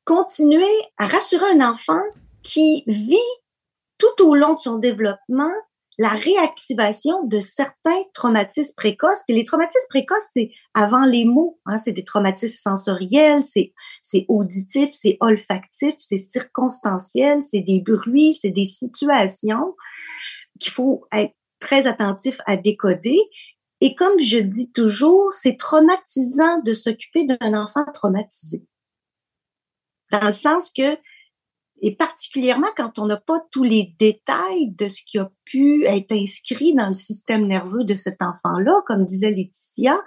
continuer 0.05 0.64
à 0.97 1.07
rassurer 1.07 1.51
un 1.53 1.68
enfant 1.68 2.01
qui 2.43 2.85
vit 2.87 3.16
tout 3.99 4.24
au 4.24 4.35
long 4.35 4.55
de 4.55 4.61
son 4.61 4.79
développement 4.79 5.53
la 6.01 6.11
réactivation 6.11 7.24
de 7.24 7.41
certains 7.41 8.05
traumatismes 8.14 8.74
précoces. 8.76 9.24
Puis 9.26 9.37
les 9.37 9.45
traumatismes 9.45 9.89
précoces, 9.91 10.31
c'est 10.33 10.53
avant 10.72 11.05
les 11.05 11.24
mots, 11.24 11.59
hein, 11.66 11.76
c'est 11.76 11.93
des 11.93 12.05
traumatismes 12.05 12.62
sensoriels, 12.62 13.43
c'est 13.43 13.72
c'est 14.05 14.24
auditif, 14.29 14.91
c'est 14.93 15.16
olfactif, 15.18 15.95
c'est 15.99 16.16
circonstanciel, 16.16 17.43
c'est 17.43 17.62
des 17.62 17.81
bruits, 17.81 18.33
c'est 18.33 18.51
des 18.51 18.64
situations 18.64 19.74
qu'il 20.61 20.72
faut 20.72 21.05
être 21.12 21.35
très 21.59 21.89
attentif 21.89 22.41
à 22.47 22.57
décoder. 22.57 23.18
Et 23.81 23.95
comme 23.95 24.18
je 24.18 24.39
dis 24.39 24.72
toujours, 24.72 25.33
c'est 25.33 25.57
traumatisant 25.57 26.61
de 26.64 26.72
s'occuper 26.72 27.26
d'un 27.26 27.55
enfant 27.55 27.85
traumatisé. 27.95 28.64
Dans 30.11 30.26
le 30.26 30.33
sens 30.33 30.72
que, 30.76 30.99
et 31.81 31.95
particulièrement 31.95 32.68
quand 32.76 32.99
on 32.99 33.07
n'a 33.07 33.18
pas 33.18 33.41
tous 33.53 33.62
les 33.62 33.95
détails 33.99 34.70
de 34.70 34.89
ce 34.89 35.03
qui 35.07 35.18
a 35.18 35.31
pu 35.45 35.85
être 35.87 36.11
inscrit 36.12 36.74
dans 36.74 36.89
le 36.89 36.95
système 36.95 37.47
nerveux 37.47 37.85
de 37.85 37.95
cet 37.95 38.20
enfant-là, 38.20 38.83
comme 38.87 39.05
disait 39.05 39.31
Laetitia, 39.31 40.01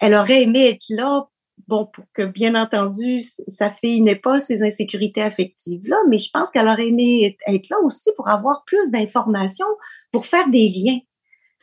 elle 0.00 0.14
aurait 0.14 0.42
aimé 0.42 0.68
être 0.68 0.84
là, 0.90 1.28
bon, 1.68 1.86
pour 1.86 2.04
que, 2.12 2.22
bien 2.22 2.54
entendu, 2.54 3.22
sa 3.48 3.70
fille 3.70 4.02
n'ait 4.02 4.16
pas 4.16 4.38
ces 4.38 4.62
insécurités 4.62 5.22
affectives-là, 5.22 5.96
mais 6.08 6.18
je 6.18 6.28
pense 6.30 6.50
qu'elle 6.50 6.68
aurait 6.68 6.88
aimé 6.88 7.36
être 7.46 7.68
là 7.70 7.78
aussi 7.82 8.10
pour 8.16 8.28
avoir 8.28 8.64
plus 8.64 8.90
d'informations, 8.90 9.64
pour 10.12 10.26
faire 10.26 10.48
des 10.50 10.68
liens 10.68 10.98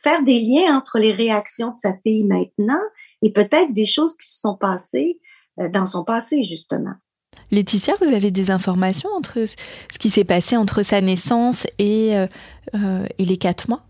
faire 0.02 0.22
des 0.22 0.40
liens 0.40 0.76
entre 0.76 0.98
les 0.98 1.12
réactions 1.12 1.68
de 1.68 1.78
sa 1.78 1.94
fille 1.94 2.24
maintenant 2.24 2.80
et 3.22 3.30
peut-être 3.32 3.72
des 3.72 3.84
choses 3.86 4.16
qui 4.16 4.28
se 4.30 4.40
sont 4.40 4.56
passées 4.56 5.18
euh, 5.60 5.68
dans 5.68 5.86
son 5.86 6.04
passé, 6.04 6.44
justement. 6.44 6.94
Laetitia, 7.50 7.94
vous 8.00 8.12
avez 8.12 8.30
des 8.30 8.50
informations 8.50 9.10
entre 9.16 9.44
ce 9.44 9.98
qui 9.98 10.10
s'est 10.10 10.24
passé 10.24 10.56
entre 10.56 10.82
sa 10.82 11.00
naissance 11.00 11.66
et, 11.78 12.16
euh, 12.16 12.26
euh, 12.74 13.06
et 13.18 13.24
les 13.24 13.36
quatre 13.36 13.68
mois? 13.68 13.82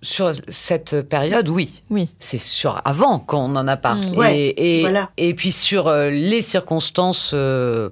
Sur 0.00 0.32
cette 0.48 1.02
période, 1.02 1.48
oui. 1.48 1.82
Oui. 1.90 2.08
C'est 2.20 2.38
sûr, 2.38 2.80
avant 2.84 3.18
qu'on 3.18 3.48
n'en 3.48 3.66
a 3.66 3.76
pas. 3.76 3.94
Mm. 3.94 4.02
Et, 4.02 4.16
Ouais, 4.16 4.54
et, 4.56 4.80
voilà. 4.82 5.10
et 5.16 5.34
puis 5.34 5.50
sur 5.50 5.90
les 5.90 6.42
circonstances 6.42 7.32
euh, 7.34 7.90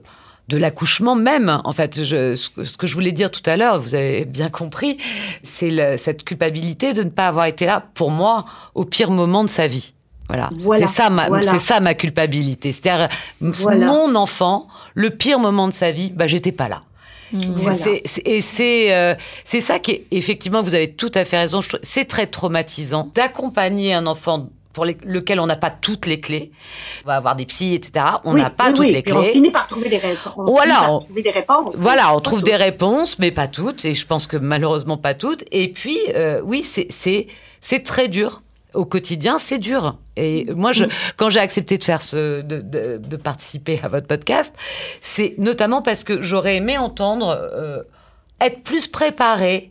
de 0.49 0.57
l'accouchement 0.57 1.14
même, 1.16 1.61
en 1.64 1.72
fait, 1.72 2.05
je, 2.05 2.36
ce, 2.36 2.49
que- 2.76 2.86
je 2.86 2.94
voulais 2.94 3.12
dire 3.12 3.30
tout 3.30 3.42
à 3.47 3.57
l'heure, 3.57 3.80
vous 3.80 3.94
avez 3.97 4.24
bien 4.24 4.49
compris, 4.49 4.97
c'est 5.42 5.70
le- 5.70 5.97
cette 5.97 6.22
culpabilité 6.24 6.92
de 6.92 7.03
ne 7.03 7.11
pas 7.11 7.26
avoir 7.28 7.47
été 7.47 7.66
là, 7.66 7.84
pour 7.94 8.11
moi, 8.11 8.44
au 8.74 8.84
pire 8.84 9.11
moment 9.11 9.42
de 9.42 9.49
sa 9.51 9.66
vie. 9.66 9.92
Voilà, 10.28 10.51
Voilà, 10.53 10.86
c'est 10.86 10.92
ça 10.92 11.11
ma, 11.11 11.28
voilà. 11.28 11.51
c'est 11.53 11.59
ça 11.61 11.78
ma 11.80 11.94
culpabilité. 11.94 12.72
C'est-à-dire 12.72 13.09
Voilà. 13.40 13.86
mon 13.86 14.14
enfant, 14.16 14.66
le 14.94 15.11
pire 15.11 15.38
moment 15.38 15.68
de 15.68 15.72
sa 15.72 15.90
vie, 15.92 16.11
bah 16.11 16.26
j'étais 16.26 16.53
pas 16.53 16.68
là. 16.68 16.82
C'est- 17.32 17.47
Voilà. 17.49 17.76
c'est- 17.78 18.03
c'est- 18.05 18.26
et 18.28 18.40
c'est 18.40 18.94
euh, 18.94 19.14
c'est 19.44 19.61
ça 19.61 19.78
qui 19.80 19.90
est 19.92 20.05
effectivement 20.12 20.62
vous 20.62 20.74
avez 20.76 20.92
tout 20.92 21.11
à 21.14 21.24
fait 21.24 21.38
raison. 21.38 21.61
C'est 21.82 22.05
très 22.07 22.26
traumatisant 22.28 23.11
d'accompagner 23.14 23.94
un 23.94 24.07
enfant 24.07 24.49
pour 24.77 24.85
les- 24.85 24.99
lequel 25.05 25.41
on 25.41 25.47
n'a 25.47 25.57
pas 25.57 25.70
toutes 25.70 26.05
les 26.05 26.20
clés. 26.20 26.53
On 27.05 27.09
va 27.09 27.16
avoir 27.16 27.35
des 27.35 27.47
psys, 27.47 27.74
etc. 27.74 28.05
On 28.24 28.35
Oui, 28.35 28.43
n'a 28.43 28.51
pas 28.51 28.66
oui, 28.66 28.70
toutes 28.72 28.81
oui, 28.81 28.93
les 28.93 29.03
puis 29.03 29.14
On 29.14 29.22
clés. 29.22 29.33
finit 29.33 29.51
par 29.51 29.66
trouver 29.66 29.89
des. 29.89 30.01
On 30.37 30.45
Voilà, 30.45 30.74
finit 30.74 30.85
par 30.85 30.93
on- 30.95 30.99
trouver 31.01 31.22
des 31.22 31.31
réponses. 31.31 31.77
Voilà, 31.79 32.14
on 32.14 32.20
trouve 32.20 32.43
des 32.43 32.57
réponses, 32.57 33.18
mais 33.18 33.31
pas 33.31 33.49
toutes. 33.49 33.87
Et 33.87 33.95
je 33.95 34.07
pense 34.07 34.27
que 34.27 34.37
malheureusement 34.37 34.99
pas 34.99 35.14
toutes. 35.14 35.45
Et 35.51 35.72
puis, 35.72 35.99
euh, 36.14 36.41
oui, 36.45 36.62
c'est 36.62 37.83
très 37.83 38.09
dur 38.09 38.43
au 38.74 38.85
quotidien, 38.85 39.39
c'est 39.39 39.59
dur. 39.59 39.97
Et 40.16 40.47
moi, 40.55 40.72
je, 40.72 40.85
quand 41.16 41.31
j'ai 41.31 41.41
accepté 41.41 41.79
de 41.79 41.85
faire 41.85 42.03
ce, 42.03 42.43
de, 42.43 42.61
de, 42.61 42.99
de 42.99 43.16
participer 43.16 43.81
à 43.83 43.89
votre 43.89 44.07
podcast, 44.07 44.53
c'est 45.01 45.35
notamment 45.39 45.81
parce 45.81 46.05
que 46.05 46.20
j'aurais 46.20 46.57
aimé 46.57 46.77
entendre 46.77 47.29
euh, 47.31 47.83
être 48.43 48.62
plus 48.62 48.87
préparée 48.89 49.70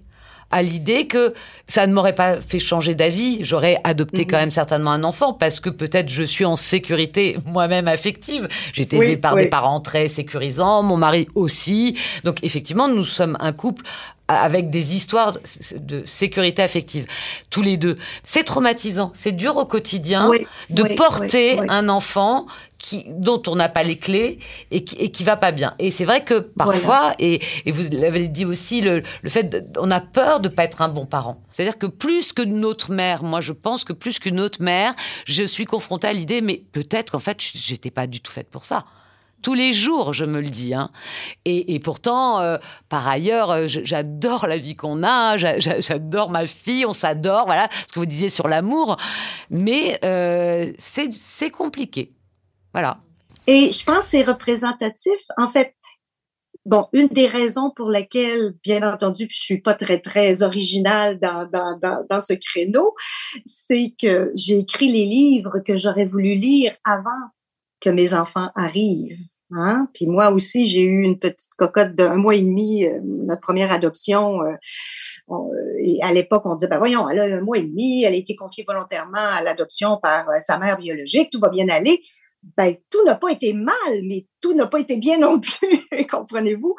à 0.56 0.62
l'idée 0.62 1.06
que 1.08 1.34
ça 1.68 1.86
ne 1.86 1.94
m'aurait 1.94 2.16
pas 2.16 2.40
fait 2.40 2.60
changer 2.60 2.96
d'avis. 2.96 3.40
J'aurais 3.44 3.78
adopté 3.84 4.26
quand 4.26 4.38
même 4.38 4.52
certainement 4.52 4.92
un 4.92 5.04
enfant 5.04 5.34
parce 5.34 5.60
que 5.60 5.70
peut-être 5.70 6.08
je 6.08 6.24
suis 6.24 6.46
en 6.46 6.56
sécurité 6.56 7.36
moi-même 7.46 7.90
affective. 7.90 8.48
J'ai 8.72 8.84
été 8.84 8.98
Oui, 8.98 9.06
élevée 9.06 9.18
par 9.18 9.34
oui. 9.34 9.44
des 9.44 9.50
parents 9.50 9.82
très 9.82 10.08
sécurisants, 10.08 10.82
mon 10.82 10.96
mari 10.96 11.28
aussi. 11.36 11.98
Donc 12.24 12.38
effectivement, 12.42 12.88
nous 12.88 13.04
sommes 13.04 13.36
un 13.42 13.52
couple 13.52 13.84
avec 14.30 14.70
des 14.70 14.96
histoires 14.96 15.34
de- 15.78 16.04
sécurité 16.06 16.62
affective, 16.64 17.06
tous 17.50 17.62
les 17.62 17.76
deux. 17.78 17.98
C'est 18.24 18.44
traumatisant, 18.44 19.12
c'est 19.14 19.34
dur 19.34 19.58
au 19.58 19.66
quotidien 19.66 20.30
Oui, 20.30 20.48
de 20.70 20.84
porter 20.96 21.60
un 21.68 21.90
enfant 21.90 22.46
qui, 22.88 23.04
dont 23.08 23.42
on 23.48 23.56
n'a 23.56 23.68
pas 23.68 23.82
les 23.82 23.98
clés 23.98 24.38
et 24.70 24.84
qui, 24.84 24.96
et 24.98 25.10
qui 25.10 25.24
va 25.24 25.38
pas 25.38 25.52
bien. 25.52 25.74
Et 25.80 25.90
c'est 25.90 26.06
vrai 26.06 26.24
que 26.24 26.36
parfois, 26.40 27.16
et, 27.18 27.42
et 27.66 27.72
vous 27.72 27.84
l'avez 27.92 28.28
dit 28.28 28.46
aussi, 28.46 28.82
le, 28.82 29.02
le 29.24 29.30
fait, 29.30 29.44
de- 29.44 29.64
on 29.80 29.90
a 29.90 30.00
peur 30.02 30.40
de 30.40 30.50
pas 30.50 30.66
être 30.66 30.84
un 30.84 30.90
bon 30.90 31.08
parent. 31.08 31.42
C'est-à-dire 31.52 31.80
que 31.80 31.88
plus 31.88 32.32
que 32.32 32.44
notre 32.44 32.92
mère, 32.92 33.24
moi 33.24 33.42
je 33.42 33.54
pense 33.54 33.86
que 33.86 33.94
plus 33.94 34.20
qu'une 34.20 34.40
autre 34.40 34.62
mère, 34.62 34.94
je 35.26 35.44
suis 35.44 35.66
confrontée 35.66 36.08
à 36.08 36.14
l'idée, 36.14 36.42
mais 36.42 36.62
peut-être 36.74 37.12
qu'en 37.14 37.20
fait, 37.20 37.38
j'étais 37.42 37.90
pas 37.90 38.06
du 38.06 38.22
tout 38.22 38.32
faite 38.32 38.50
pour 38.52 38.66
ça. 38.66 38.86
Tous 39.42 39.54
les 39.56 39.74
jours, 39.74 40.14
je 40.14 40.26
me 40.26 40.40
le 40.42 40.50
dis. 40.50 40.74
Hein. 40.76 40.90
Et, 41.46 41.76
et 41.76 41.80
pourtant, 41.80 42.40
euh, 42.40 42.58
par 42.90 43.08
ailleurs, 43.08 43.50
euh, 43.52 43.66
j'adore 43.68 44.46
la 44.48 44.58
vie 44.58 44.76
qu'on 44.76 45.02
a, 45.04 45.38
j'a- 45.38 45.60
j'a- 45.60 45.80
j'adore 45.80 46.30
ma 46.30 46.46
fille, 46.48 46.86
on 46.86 46.94
s'adore, 46.94 47.46
voilà, 47.46 47.68
ce 47.88 47.94
que 47.94 48.00
vous 48.00 48.06
disiez 48.08 48.30
sur 48.30 48.48
l'amour. 48.48 48.98
Mais 49.50 50.00
euh, 50.04 50.72
c'est 50.80 51.50
compliqué. 51.52 52.10
Voilà. 52.76 52.98
Et 53.48 53.72
je 53.72 53.86
pense 53.86 54.00
que 54.00 54.06
c'est 54.06 54.24
représentatif. 54.24 55.22
En 55.38 55.48
fait, 55.48 55.76
bon, 56.66 56.88
une 56.92 57.08
des 57.08 57.26
raisons 57.26 57.72
pour 57.74 57.90
lesquelles, 57.90 58.54
bien 58.66 58.84
entendu, 58.92 59.28
je 59.30 59.38
suis 59.38 59.62
pas 59.62 59.76
très, 59.76 60.00
très 60.00 60.44
originale 60.44 61.18
dans, 61.18 61.48
dans, 61.50 62.06
dans, 62.10 62.20
ce 62.20 62.34
créneau, 62.34 62.94
c'est 63.46 63.94
que 63.98 64.30
j'ai 64.36 64.60
écrit 64.60 64.92
les 64.92 65.06
livres 65.06 65.60
que 65.66 65.78
j'aurais 65.78 66.04
voulu 66.04 66.36
lire 66.36 66.76
avant 66.84 67.12
que 67.80 67.90
mes 67.90 68.14
enfants 68.14 68.50
arrivent. 68.56 69.24
Hein? 69.52 69.88
Puis 69.94 70.08
moi 70.08 70.32
aussi, 70.32 70.66
j'ai 70.66 70.82
eu 70.82 71.04
une 71.04 71.18
petite 71.18 71.54
cocotte 71.56 71.96
d'un 71.96 72.16
mois 72.16 72.36
et 72.36 72.42
demi, 72.42 72.84
euh, 72.84 73.00
notre 73.02 73.42
première 73.42 73.72
adoption. 73.72 74.42
euh, 74.42 74.52
euh, 75.30 75.36
et 75.80 76.00
à 76.04 76.12
l'époque, 76.12 76.46
on 76.46 76.56
disait, 76.56 76.68
ben 76.68 76.80
voyons, 76.80 77.08
elle 77.08 77.20
a 77.20 77.38
un 77.38 77.42
mois 77.42 77.58
et 77.58 77.64
demi, 77.64 78.04
elle 78.04 78.16
a 78.16 78.18
été 78.18 78.36
confiée 78.36 78.66
volontairement 78.68 79.16
à 79.16 79.42
l'adoption 79.42 79.98
par 80.04 80.26
sa 80.40 80.58
mère 80.58 80.78
biologique, 80.78 81.30
tout 81.32 81.40
va 81.40 81.48
bien 81.48 81.70
aller 81.70 82.02
ben, 82.58 82.76
tout 82.90 83.04
n'a 83.06 83.16
pas 83.16 83.32
été 83.32 83.54
mal, 83.54 84.02
mais 84.04 84.28
tout 84.42 84.54
n'a 84.54 84.68
pas 84.68 84.80
été 84.80 84.98
bien 84.98 85.18
non 85.20 85.40
plus, 85.40 86.08
comprenez-vous? 86.10 86.76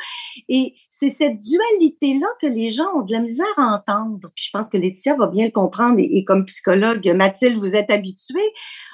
Et 0.49 0.75
c'est 0.91 1.11
cette 1.11 1.39
dualité-là 1.39 2.27
que 2.41 2.47
les 2.47 2.71
gens 2.71 2.89
ont 2.95 3.03
de 3.03 3.13
la 3.13 3.21
misère 3.21 3.47
à 3.57 3.75
entendre. 3.75 4.31
Puis 4.35 4.47
je 4.47 4.51
pense 4.53 4.69
que 4.69 4.77
Laetitia 4.77 5.15
va 5.15 5.27
bien 5.27 5.47
le 5.47 5.51
comprendre 5.51 5.99
et, 5.99 6.19
et 6.19 6.25
comme 6.25 6.45
psychologue, 6.47 7.07
Mathilde, 7.15 7.59
vous 7.59 7.77
êtes 7.77 7.91
habituée. 7.91 8.53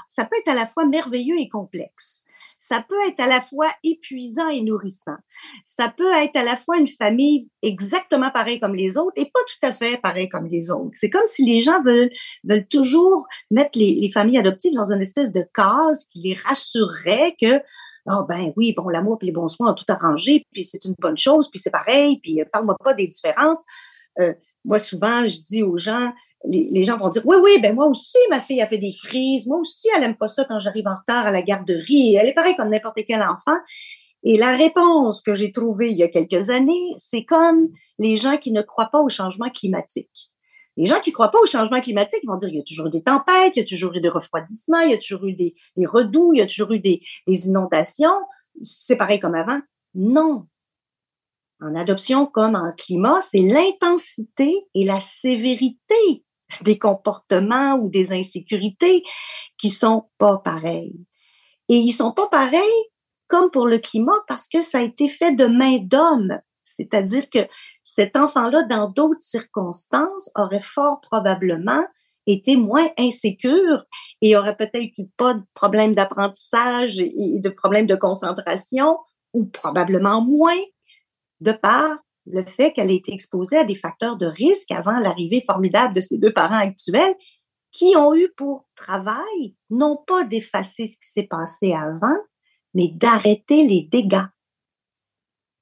Ça 0.08 0.24
peut 0.24 0.36
être 0.38 0.48
à 0.48 0.54
la 0.54 0.66
fois 0.66 0.86
merveilleux 0.86 1.38
et 1.38 1.48
complexe. 1.48 2.24
Ça 2.64 2.80
peut 2.80 2.94
être 3.08 3.18
à 3.18 3.26
la 3.26 3.40
fois 3.40 3.66
épuisant 3.82 4.48
et 4.48 4.62
nourrissant. 4.62 5.16
Ça 5.64 5.88
peut 5.88 6.12
être 6.12 6.36
à 6.36 6.44
la 6.44 6.56
fois 6.56 6.76
une 6.76 6.86
famille 6.86 7.48
exactement 7.60 8.30
pareille 8.30 8.60
comme 8.60 8.76
les 8.76 8.96
autres 8.96 9.14
et 9.16 9.24
pas 9.24 9.40
tout 9.48 9.66
à 9.66 9.72
fait 9.72 10.00
pareille 10.00 10.28
comme 10.28 10.46
les 10.46 10.70
autres. 10.70 10.92
C'est 10.94 11.10
comme 11.10 11.26
si 11.26 11.44
les 11.44 11.58
gens 11.58 11.82
veulent, 11.82 12.12
veulent 12.44 12.68
toujours 12.68 13.26
mettre 13.50 13.76
les, 13.76 13.94
les 13.94 14.12
familles 14.12 14.38
adoptives 14.38 14.74
dans 14.74 14.92
une 14.92 15.00
espèce 15.00 15.32
de 15.32 15.44
case 15.52 16.04
qui 16.04 16.20
les 16.20 16.34
rassurerait 16.34 17.34
que 17.42 17.60
oh 18.06 18.24
ben 18.28 18.52
oui, 18.56 18.72
bon, 18.76 18.88
l'amour 18.88 19.18
et 19.22 19.26
les 19.26 19.32
bons 19.32 19.48
soins 19.48 19.72
ont 19.72 19.74
tout 19.74 19.84
arrangé, 19.88 20.46
puis 20.52 20.62
c'est 20.62 20.84
une 20.84 20.94
bonne 21.00 21.18
chose, 21.18 21.50
puis 21.50 21.58
c'est 21.58 21.70
pareil, 21.70 22.20
puis 22.22 22.40
euh, 22.40 22.44
parle-moi 22.52 22.76
pas 22.82 22.94
des 22.94 23.08
différences. 23.08 23.64
Euh, 24.20 24.34
moi, 24.64 24.78
souvent, 24.78 25.26
je 25.26 25.40
dis 25.40 25.64
aux 25.64 25.78
gens, 25.78 26.12
les, 26.44 26.84
gens 26.84 26.96
vont 26.96 27.08
dire, 27.08 27.22
oui, 27.24 27.36
oui, 27.42 27.60
ben 27.60 27.74
moi 27.74 27.86
aussi, 27.86 28.18
ma 28.30 28.40
fille 28.40 28.60
a 28.60 28.66
fait 28.66 28.78
des 28.78 28.92
crises, 28.92 29.46
moi 29.46 29.58
aussi, 29.58 29.88
elle 29.96 30.02
aime 30.02 30.16
pas 30.16 30.28
ça 30.28 30.44
quand 30.44 30.58
j'arrive 30.58 30.86
en 30.86 30.96
retard 30.96 31.26
à 31.26 31.30
la 31.30 31.42
garderie, 31.42 32.16
elle 32.16 32.28
est 32.28 32.34
pareille 32.34 32.56
comme 32.56 32.70
n'importe 32.70 32.98
quel 33.06 33.22
enfant. 33.22 33.56
Et 34.24 34.36
la 34.36 34.56
réponse 34.56 35.20
que 35.20 35.34
j'ai 35.34 35.50
trouvée 35.50 35.90
il 35.90 35.96
y 35.96 36.02
a 36.02 36.08
quelques 36.08 36.50
années, 36.50 36.94
c'est 36.96 37.24
comme 37.24 37.68
les 37.98 38.16
gens 38.16 38.38
qui 38.38 38.52
ne 38.52 38.62
croient 38.62 38.90
pas 38.90 39.00
au 39.00 39.08
changement 39.08 39.50
climatique. 39.50 40.30
Les 40.76 40.86
gens 40.86 41.00
qui 41.00 41.12
croient 41.12 41.30
pas 41.30 41.40
au 41.40 41.46
changement 41.46 41.80
climatique, 41.80 42.24
vont 42.26 42.36
dire 42.36 42.48
il 42.48 42.56
y 42.56 42.60
a 42.60 42.64
toujours 42.64 42.86
eu 42.86 42.90
des 42.90 43.02
tempêtes, 43.02 43.56
il 43.56 43.60
y 43.60 43.62
a 43.62 43.66
toujours 43.66 43.92
eu 43.94 44.00
des 44.00 44.08
refroidissements, 44.08 44.80
il 44.80 44.92
y 44.92 44.94
a 44.94 44.98
toujours 44.98 45.24
eu 45.26 45.34
des, 45.34 45.54
des 45.76 45.86
redoux, 45.86 46.32
il 46.32 46.38
y 46.38 46.40
a 46.40 46.46
toujours 46.46 46.72
eu 46.72 46.78
des, 46.78 47.02
des 47.26 47.46
inondations. 47.46 48.14
C'est 48.62 48.96
pareil 48.96 49.18
comme 49.18 49.34
avant. 49.34 49.60
Non. 49.94 50.46
En 51.60 51.74
adoption 51.74 52.26
comme 52.26 52.56
en 52.56 52.70
climat, 52.70 53.20
c'est 53.20 53.40
l'intensité 53.40 54.66
et 54.74 54.84
la 54.84 55.00
sévérité 55.00 56.24
des 56.62 56.78
comportements 56.78 57.74
ou 57.74 57.88
des 57.88 58.12
insécurités 58.12 59.02
qui 59.58 59.70
sont 59.70 60.08
pas 60.18 60.38
pareils. 60.38 61.06
Et 61.68 61.76
ils 61.76 61.92
sont 61.92 62.12
pas 62.12 62.28
pareils 62.28 62.60
comme 63.28 63.50
pour 63.50 63.66
le 63.66 63.78
climat 63.78 64.20
parce 64.28 64.46
que 64.46 64.60
ça 64.60 64.78
a 64.78 64.82
été 64.82 65.08
fait 65.08 65.32
de 65.32 65.46
main 65.46 65.78
d'homme. 65.78 66.38
C'est-à-dire 66.64 67.28
que 67.30 67.40
cet 67.84 68.16
enfant-là, 68.16 68.64
dans 68.64 68.88
d'autres 68.88 69.22
circonstances, 69.22 70.30
aurait 70.34 70.60
fort 70.60 71.00
probablement 71.00 71.84
été 72.26 72.56
moins 72.56 72.88
insécure 72.98 73.82
et 74.20 74.36
aurait 74.36 74.56
peut-être 74.56 74.92
eu 74.98 75.08
pas 75.16 75.34
de 75.34 75.42
problème 75.54 75.94
d'apprentissage 75.94 77.00
et 77.00 77.40
de 77.40 77.48
problème 77.48 77.86
de 77.86 77.96
concentration 77.96 78.98
ou 79.32 79.46
probablement 79.46 80.20
moins 80.20 80.60
de 81.40 81.52
par 81.52 81.98
le 82.26 82.44
fait 82.44 82.72
qu'elle 82.72 82.90
ait 82.90 82.96
été 82.96 83.12
exposée 83.12 83.58
à 83.58 83.64
des 83.64 83.74
facteurs 83.74 84.16
de 84.16 84.26
risque 84.26 84.70
avant 84.70 84.98
l'arrivée 84.98 85.42
formidable 85.44 85.94
de 85.94 86.00
ses 86.00 86.18
deux 86.18 86.32
parents 86.32 86.58
actuels 86.58 87.14
qui 87.72 87.96
ont 87.96 88.14
eu 88.14 88.30
pour 88.36 88.68
travail 88.74 89.56
non 89.70 89.96
pas 90.06 90.24
d'effacer 90.24 90.86
ce 90.86 90.96
qui 90.96 91.08
s'est 91.08 91.26
passé 91.26 91.72
avant, 91.72 92.16
mais 92.74 92.88
d'arrêter 92.88 93.66
les 93.66 93.88
dégâts. 93.90 94.26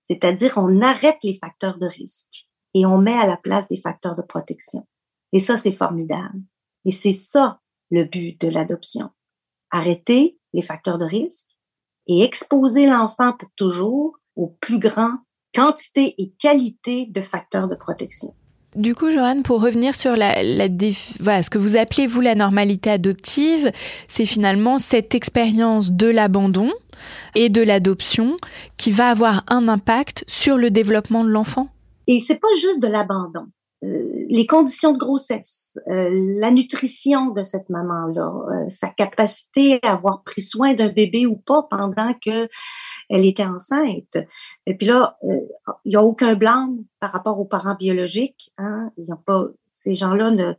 C'est-à-dire, 0.05 0.55
on 0.57 0.81
arrête 0.83 1.23
les 1.23 1.39
facteurs 1.39 1.79
de 1.79 1.87
risque 1.87 2.49
et 2.75 2.85
on 2.85 2.99
met 2.99 3.15
à 3.15 3.27
la 3.27 3.37
place 3.37 3.69
des 3.69 3.81
facteurs 3.81 4.17
de 4.17 4.23
protection. 4.23 4.87
Et 5.33 5.39
ça, 5.39 5.57
c'est 5.57 5.73
formidable. 5.73 6.43
Et 6.85 6.91
c'est 6.91 7.13
ça 7.13 7.61
le 7.91 8.05
but 8.05 8.41
de 8.41 8.49
l'adoption. 8.49 9.11
Arrêter 9.71 10.39
les 10.53 10.63
facteurs 10.63 10.99
de 10.99 11.05
risque 11.05 11.57
et 12.09 12.23
exposer 12.23 12.87
l'enfant 12.87 13.35
pour 13.39 13.51
toujours 13.53 14.19
aux 14.35 14.49
plus 14.61 14.81
grandes 14.81 15.19
quantité 15.55 16.14
et 16.18 16.32
qualité 16.40 17.07
de 17.11 17.20
facteurs 17.20 17.68
de 17.68 17.74
protection. 17.74 18.34
Du 18.76 18.94
coup, 18.94 19.11
Joanne, 19.11 19.42
pour 19.42 19.61
revenir 19.61 19.96
sur 19.96 20.16
la, 20.16 20.44
la 20.44 20.68
déf- 20.68 21.16
voilà, 21.18 21.42
ce 21.42 21.51
que 21.51 21.59
vous 21.59 21.76
appelez, 21.76 22.07
vous, 22.07 22.20
la 22.20 22.36
normalité 22.36 22.90
adoptive, 22.90 23.72
c'est 24.07 24.26
finalement 24.26 24.78
cette 24.78 25.14
expérience 25.14 25.90
de 25.90 26.07
l'abandon 26.07 26.70
et 27.34 27.48
de 27.48 27.62
l'adoption 27.62 28.36
qui 28.76 28.92
va 28.92 29.09
avoir 29.09 29.42
un 29.48 29.66
impact 29.66 30.24
sur 30.28 30.57
le 30.57 30.70
développement 30.70 31.24
de 31.24 31.30
l'enfant. 31.30 31.68
Et 32.07 32.20
c'est 32.20 32.38
pas 32.38 32.53
juste 32.61 32.80
de 32.80 32.86
l'abandon. 32.86 33.46
Euh, 33.83 34.26
les 34.28 34.47
conditions 34.47 34.93
de 34.93 34.99
grossesse, 34.99 35.78
euh, 35.89 36.11
la 36.39 36.51
nutrition 36.51 37.31
de 37.31 37.43
cette 37.43 37.70
maman-là, 37.70 38.31
euh, 38.53 38.68
sa 38.68 38.89
capacité 38.89 39.81
à 39.83 39.93
avoir 39.93 40.22
pris 40.22 40.43
soin 40.43 40.74
d'un 40.74 40.91
bébé 40.91 41.26
ou 41.26 41.37
pas 41.37 41.62
pendant 41.62 42.12
que 42.14 42.49
elle 43.09 43.24
était 43.24 43.45
enceinte. 43.45 44.18
Et 44.66 44.76
puis 44.76 44.87
là, 44.87 45.18
il 45.85 45.93
y 45.93 45.97
a 45.97 46.03
aucun 46.03 46.35
blâme 46.35 46.85
par 47.01 47.11
rapport 47.11 47.41
aux 47.41 47.47
parents 47.47 47.74
biologiques. 47.74 48.53
Hein? 48.59 48.91
Ils 48.99 49.12
ont 49.12 49.22
pas, 49.24 49.47
ces 49.78 49.95
gens-là 49.95 50.31
ne, 50.31 50.53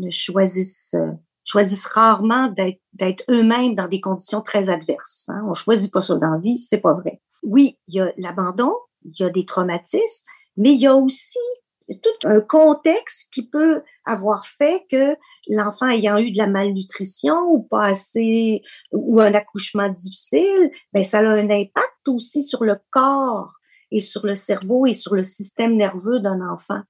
ne 0.00 0.10
choisissent 0.10 0.94
choisissent 1.44 1.86
rarement 1.86 2.52
d'être 2.92 3.24
eux-mêmes 3.30 3.74
dans 3.74 3.88
des 3.88 4.02
conditions 4.02 4.42
très 4.42 4.68
adverses. 4.68 5.30
Hein. 5.30 5.42
On 5.48 5.54
choisit 5.54 5.90
pas 5.90 6.02
ça 6.02 6.14
dans 6.16 6.32
la 6.32 6.38
vie, 6.38 6.58
c'est 6.58 6.82
pas 6.82 6.92
vrai. 6.92 7.22
Oui, 7.42 7.78
il 7.88 7.94
y 7.94 8.00
a 8.00 8.12
l'abandon, 8.18 8.74
il 9.04 9.18
y 9.18 9.24
a 9.24 9.30
des 9.30 9.46
traumatismes, 9.46 10.26
mais 10.58 10.72
il 10.72 10.80
y 10.80 10.86
a 10.86 10.94
aussi 10.94 11.38
tout 11.96 12.28
un 12.28 12.40
contexte 12.40 13.32
qui 13.32 13.48
peut 13.48 13.82
avoir 14.04 14.46
fait 14.46 14.84
que 14.90 15.16
l'enfant 15.48 15.88
ayant 15.88 16.18
eu 16.18 16.30
de 16.32 16.38
la 16.38 16.46
malnutrition 16.46 17.36
ou 17.50 17.62
pas 17.62 17.86
assez 17.86 18.62
ou 18.92 19.20
un 19.20 19.32
accouchement 19.32 19.88
difficile, 19.88 20.70
ben 20.92 21.04
ça 21.04 21.18
a 21.18 21.22
un 21.22 21.50
impact 21.50 22.08
aussi 22.08 22.42
sur 22.42 22.64
le 22.64 22.76
corps 22.90 23.52
et 23.90 24.00
sur 24.00 24.26
le 24.26 24.34
cerveau 24.34 24.86
et 24.86 24.92
sur 24.92 25.14
le 25.14 25.22
système 25.22 25.76
nerveux 25.76 26.20
d'un 26.20 26.40
enfant. 26.40 26.82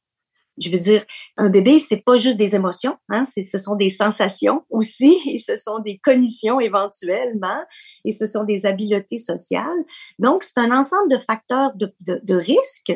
Je 0.60 0.70
veux 0.70 0.78
dire, 0.78 1.04
un 1.36 1.48
bébé, 1.48 1.78
c'est 1.78 2.02
pas 2.04 2.16
juste 2.16 2.38
des 2.38 2.54
émotions, 2.54 2.96
hein, 3.08 3.24
ce 3.24 3.58
sont 3.58 3.76
des 3.76 3.88
sensations 3.88 4.62
aussi, 4.70 5.16
et 5.30 5.38
ce 5.38 5.56
sont 5.56 5.78
des 5.78 5.98
cognitions 5.98 6.60
éventuellement, 6.60 7.60
et 8.04 8.10
ce 8.10 8.26
sont 8.26 8.44
des 8.44 8.66
habiletés 8.66 9.18
sociales. 9.18 9.84
Donc, 10.18 10.42
c'est 10.44 10.58
un 10.58 10.76
ensemble 10.76 11.10
de 11.10 11.18
facteurs 11.18 11.74
de, 11.76 11.94
de, 12.00 12.20
de 12.22 12.34
risque. 12.34 12.92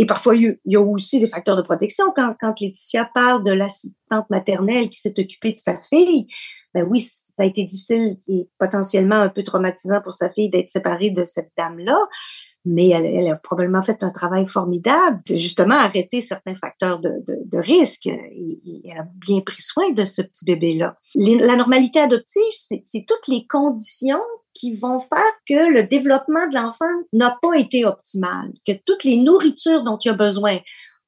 Et 0.00 0.06
parfois, 0.06 0.36
il 0.36 0.56
y 0.64 0.76
a 0.76 0.80
aussi 0.80 1.18
des 1.18 1.28
facteurs 1.28 1.56
de 1.56 1.62
protection. 1.62 2.06
Quand, 2.14 2.36
quand 2.38 2.60
Laetitia 2.60 3.10
parle 3.14 3.42
de 3.42 3.50
l'assistante 3.50 4.30
maternelle 4.30 4.90
qui 4.90 5.00
s'est 5.00 5.18
occupée 5.18 5.52
de 5.52 5.58
sa 5.58 5.76
fille, 5.90 6.28
ben 6.74 6.86
oui, 6.88 7.00
ça 7.00 7.42
a 7.42 7.44
été 7.46 7.64
difficile 7.64 8.18
et 8.28 8.48
potentiellement 8.58 9.16
un 9.16 9.28
peu 9.28 9.42
traumatisant 9.42 10.00
pour 10.02 10.12
sa 10.12 10.30
fille 10.30 10.50
d'être 10.50 10.68
séparée 10.68 11.10
de 11.10 11.24
cette 11.24 11.50
dame-là 11.56 11.98
mais 12.68 12.88
elle, 12.88 13.28
a 13.28 13.36
probablement 13.36 13.82
fait 13.82 14.02
un 14.02 14.10
travail 14.10 14.46
formidable 14.46 15.20
de 15.26 15.36
justement 15.36 15.76
arrêter 15.76 16.20
certains 16.20 16.54
facteurs 16.54 17.00
de, 17.00 17.58
risque 17.58 18.06
et, 18.06 18.60
elle 18.84 18.98
a 18.98 19.06
bien 19.26 19.40
pris 19.40 19.62
soin 19.62 19.90
de 19.92 20.04
ce 20.04 20.22
petit 20.22 20.44
bébé-là. 20.44 20.96
La 21.14 21.56
normalité 21.56 21.98
adoptive, 21.98 22.42
c'est 22.52 23.04
toutes 23.06 23.26
les 23.26 23.46
conditions 23.46 24.20
qui 24.54 24.76
vont 24.76 25.00
faire 25.00 25.32
que 25.48 25.72
le 25.72 25.84
développement 25.84 26.46
de 26.48 26.54
l'enfant 26.54 26.84
n'a 27.12 27.38
pas 27.40 27.54
été 27.56 27.84
optimal, 27.84 28.52
que 28.66 28.72
toutes 28.84 29.04
les 29.04 29.16
nourritures 29.16 29.82
dont 29.84 29.98
il 29.98 30.10
a 30.10 30.14
besoin, 30.14 30.58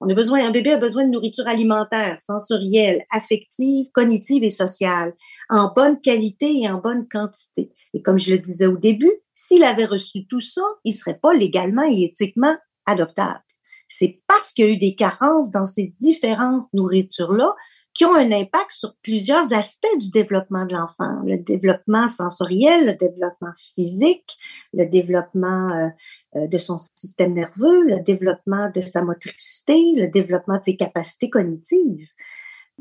on 0.01 0.09
a 0.09 0.15
besoin, 0.15 0.47
un 0.47 0.51
bébé 0.51 0.73
a 0.73 0.77
besoin 0.79 1.05
de 1.05 1.11
nourriture 1.11 1.47
alimentaire, 1.47 2.21
sensorielle, 2.21 3.05
affective, 3.11 3.89
cognitive 3.93 4.45
et 4.45 4.51
sociale, 4.51 5.13
en 5.51 5.73
bonne 5.75 6.01
qualité 6.01 6.59
et 6.59 6.71
en 6.71 6.79
bonne 6.79 7.07
quantité. 7.07 7.71
Et 7.93 8.01
comme 8.01 8.19
je 8.19 8.31
le 8.31 8.39
disais 8.39 8.67
au 8.67 8.79
début, 8.79 9.13
s'il 9.43 9.65
avait 9.65 9.87
reçu 9.87 10.27
tout 10.27 10.41
ça, 10.41 10.61
il 10.85 10.93
serait 10.93 11.19
pas 11.19 11.33
légalement 11.33 11.83
et 11.83 12.03
éthiquement 12.03 12.55
adoptable. 12.85 13.43
C'est 13.89 14.21
parce 14.27 14.53
qu'il 14.53 14.67
y 14.67 14.69
a 14.69 14.73
eu 14.73 14.77
des 14.77 14.95
carences 14.95 15.51
dans 15.51 15.65
ces 15.65 15.87
différentes 15.87 16.65
nourritures-là 16.75 17.57
qui 17.95 18.05
ont 18.05 18.15
un 18.15 18.31
impact 18.33 18.73
sur 18.73 18.95
plusieurs 19.03 19.55
aspects 19.55 19.99
du 19.99 20.11
développement 20.11 20.67
de 20.67 20.75
l'enfant. 20.75 21.23
Le 21.25 21.39
développement 21.39 22.07
sensoriel, 22.07 22.85
le 22.85 22.95
développement 22.95 23.53
physique, 23.75 24.37
le 24.75 24.85
développement 24.85 25.69
euh, 25.71 25.89
euh, 26.37 26.47
de 26.47 26.59
son 26.59 26.77
système 26.77 27.33
nerveux, 27.33 27.83
le 27.85 28.05
développement 28.05 28.71
de 28.71 28.83
sa 28.83 29.03
motricité, 29.03 29.75
le 29.97 30.09
développement 30.09 30.59
de 30.59 30.65
ses 30.65 30.77
capacités 30.77 31.31
cognitives. 31.31 32.11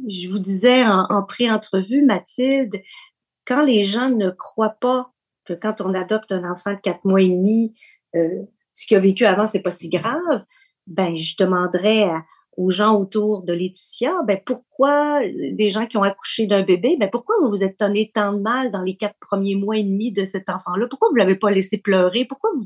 Je 0.10 0.28
vous 0.28 0.40
disais 0.40 0.84
en, 0.84 1.06
en 1.10 1.24
pré-entrevue, 1.24 2.04
Mathilde, 2.04 2.82
quand 3.48 3.64
les 3.64 3.86
gens 3.86 4.10
ne 4.10 4.30
croient 4.30 4.78
pas 4.82 5.14
que 5.50 5.60
quand 5.60 5.82
on 5.82 5.94
adopte 5.94 6.32
un 6.32 6.50
enfant 6.50 6.74
de 6.74 6.80
quatre 6.80 7.04
mois 7.06 7.22
et 7.22 7.30
demi, 7.30 7.74
euh, 8.16 8.44
ce 8.74 8.88
qu'il 8.88 8.98
a 8.98 9.00
vécu 9.00 9.26
avant, 9.26 9.48
c'est 9.48 9.62
pas 9.62 9.72
si 9.72 9.90
grave, 9.90 10.46
ben 10.88 11.16
je 11.16 11.36
demanderais 11.38 12.10
aux 12.60 12.72
gens 12.72 12.94
autour 12.96 13.44
de 13.44 13.54
Laetitia, 13.54 14.12
ben 14.28 14.38
pourquoi 14.46 15.22
des 15.54 15.70
gens 15.70 15.86
qui 15.86 15.96
ont 15.96 16.04
accouché 16.04 16.46
d'un 16.46 16.62
bébé, 16.62 16.98
ben 17.00 17.10
pourquoi 17.10 17.36
vous 17.42 17.50
vous 17.50 17.64
êtes 17.64 17.80
donné 17.80 18.12
tant 18.14 18.34
de 18.34 18.40
mal 18.42 18.70
dans 18.70 18.82
les 18.82 18.98
quatre 18.98 19.16
premiers 19.22 19.56
mois 19.56 19.78
et 19.78 19.84
demi 19.84 20.12
de 20.12 20.26
cet 20.26 20.50
enfant-là? 20.50 20.88
Pourquoi 20.90 21.08
vous 21.10 21.16
l'avez 21.16 21.36
pas 21.36 21.52
laissé 21.52 21.78
pleurer? 21.78 22.26
Pourquoi 22.26 22.50
vous 22.54 22.66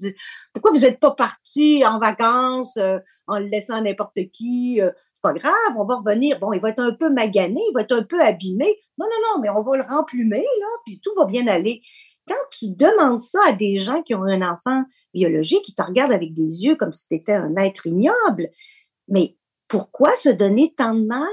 pourquoi 0.51 0.71
vous 0.71 0.85
êtes 0.85 0.99
pas 0.99 1.11
parti 1.11 1.83
en 1.85 1.99
vacances 1.99 2.77
euh, 2.77 2.97
en 3.27 3.37
le 3.37 3.45
laissant 3.45 3.75
à 3.75 3.81
n'importe 3.81 4.17
qui 4.31 4.81
euh, 4.81 4.89
C'est 5.13 5.21
pas 5.21 5.33
grave, 5.33 5.77
on 5.77 5.85
va 5.85 5.97
revenir. 5.97 6.39
Bon, 6.39 6.53
il 6.53 6.59
va 6.59 6.69
être 6.69 6.79
un 6.79 6.93
peu 6.93 7.11
magané, 7.11 7.61
il 7.69 7.73
va 7.75 7.81
être 7.81 7.95
un 7.95 8.03
peu 8.03 8.19
abîmé. 8.19 8.75
Non, 8.97 9.05
non, 9.05 9.35
non, 9.35 9.41
mais 9.41 9.49
on 9.49 9.61
va 9.61 9.77
le 9.77 9.83
remplumer 9.83 10.41
là, 10.41 10.67
puis 10.87 10.99
tout 11.03 11.11
va 11.15 11.25
bien 11.25 11.45
aller. 11.45 11.83
Quand 12.27 12.35
tu 12.51 12.69
demandes 12.69 13.21
ça 13.21 13.39
à 13.47 13.53
des 13.53 13.79
gens 13.79 14.01
qui 14.01 14.15
ont 14.15 14.23
un 14.23 14.41
enfant 14.41 14.83
biologique, 15.13 15.63
qui 15.63 15.75
te 15.75 15.81
regardent 15.81 16.13
avec 16.13 16.33
des 16.33 16.65
yeux 16.65 16.75
comme 16.75 16.93
si 16.93 17.07
tu 17.07 17.15
étais 17.15 17.33
un 17.33 17.55
être 17.57 17.85
ignoble, 17.85 18.49
mais 19.07 19.37
pourquoi 19.67 20.15
se 20.15 20.29
donner 20.29 20.73
tant 20.75 20.95
de 20.95 21.05
mal 21.05 21.29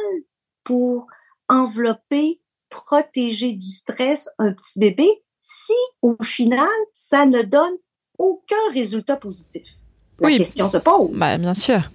pour 0.64 1.07
envelopper, 1.49 2.41
protéger 2.68 3.53
du 3.53 3.68
stress 3.68 4.28
un 4.38 4.53
petit 4.53 4.78
bébé 4.78 5.22
si 5.43 5.74
au 6.03 6.16
final, 6.22 6.68
ça 6.93 7.26
ne 7.26 7.43
donne 7.43 7.76
aucun 8.18 8.70
résultat 8.72 9.16
positif? 9.16 9.80
La 10.21 10.27
oui, 10.27 10.39
question 10.39 10.68
se 10.68 10.77
pose. 10.77 11.11
Bah, 11.14 11.39
bien 11.39 11.55
sûr. 11.55 11.91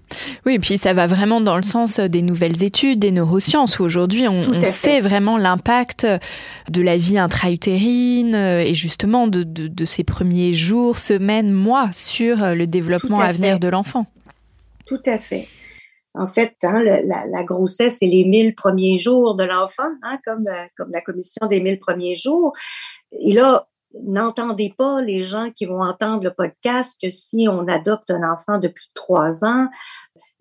Oui, 0.46 0.56
et 0.56 0.60
puis 0.60 0.78
ça 0.78 0.94
va 0.94 1.08
vraiment 1.08 1.42
dans 1.42 1.58
le 1.58 1.64
sens 1.64 2.00
des 2.00 2.22
nouvelles 2.22 2.64
études, 2.64 3.00
des 3.00 3.12
neurosciences, 3.12 3.80
où 3.80 3.84
aujourd'hui 3.84 4.28
on, 4.28 4.42
sait 4.64 5.00
vraiment 5.00 5.38
l'impact 5.38 6.08
de 6.70 6.82
la 6.82 6.98
vie 6.98 7.18
intra-utérine 7.18 8.36
euh, 8.36 8.60
et 8.60 8.74
justement 8.74 9.28
de, 9.28 9.44
de, 9.44 9.86
ces 9.86 10.04
premiers 10.04 10.54
jours, 10.54 10.98
semaines, 10.98 11.52
mois 11.52 11.92
sur 11.92 12.38
le 12.56 12.66
développement 12.66 13.20
à, 13.20 13.32
venir 13.32 13.60
de 13.60 13.68
l'enfant. 13.68 14.08
Tout 14.86 15.02
à 15.06 15.20
fait. 15.20 15.48
En 16.18 16.28
fait, 16.28 16.56
hein, 16.64 16.82
la, 16.82 17.26
la, 17.28 17.44
grossesse, 17.44 17.98
c'est 18.00 18.08
les 18.08 18.24
mille 18.24 18.56
premiers 18.56 18.98
jours 18.98 19.36
de 19.36 19.44
l'enfant, 19.44 19.90
hein, 20.04 20.18
comme, 20.26 20.48
euh, 20.48 20.66
comme 20.78 20.92
la 20.92 21.02
commission 21.02 21.48
des 21.48 21.60
mille 21.60 21.80
premiers 21.80 22.16
jours. 22.16 22.54
Et 23.20 23.34
là, 23.34 23.68
n'entendez 24.04 24.74
pas 24.78 25.02
les 25.02 25.24
gens 25.24 25.52
qui 25.52 25.66
vont 25.66 25.82
entendre 25.82 26.24
le 26.24 26.34
podcast 26.34 26.98
que 27.02 27.10
si 27.10 27.48
on 27.50 27.68
adopte 27.68 28.12
un 28.12 28.30
enfant 28.30 28.58
de 28.58 28.68
plus 28.68 28.88
de 28.88 28.94
trois 28.94 29.46
ans, 29.46 29.68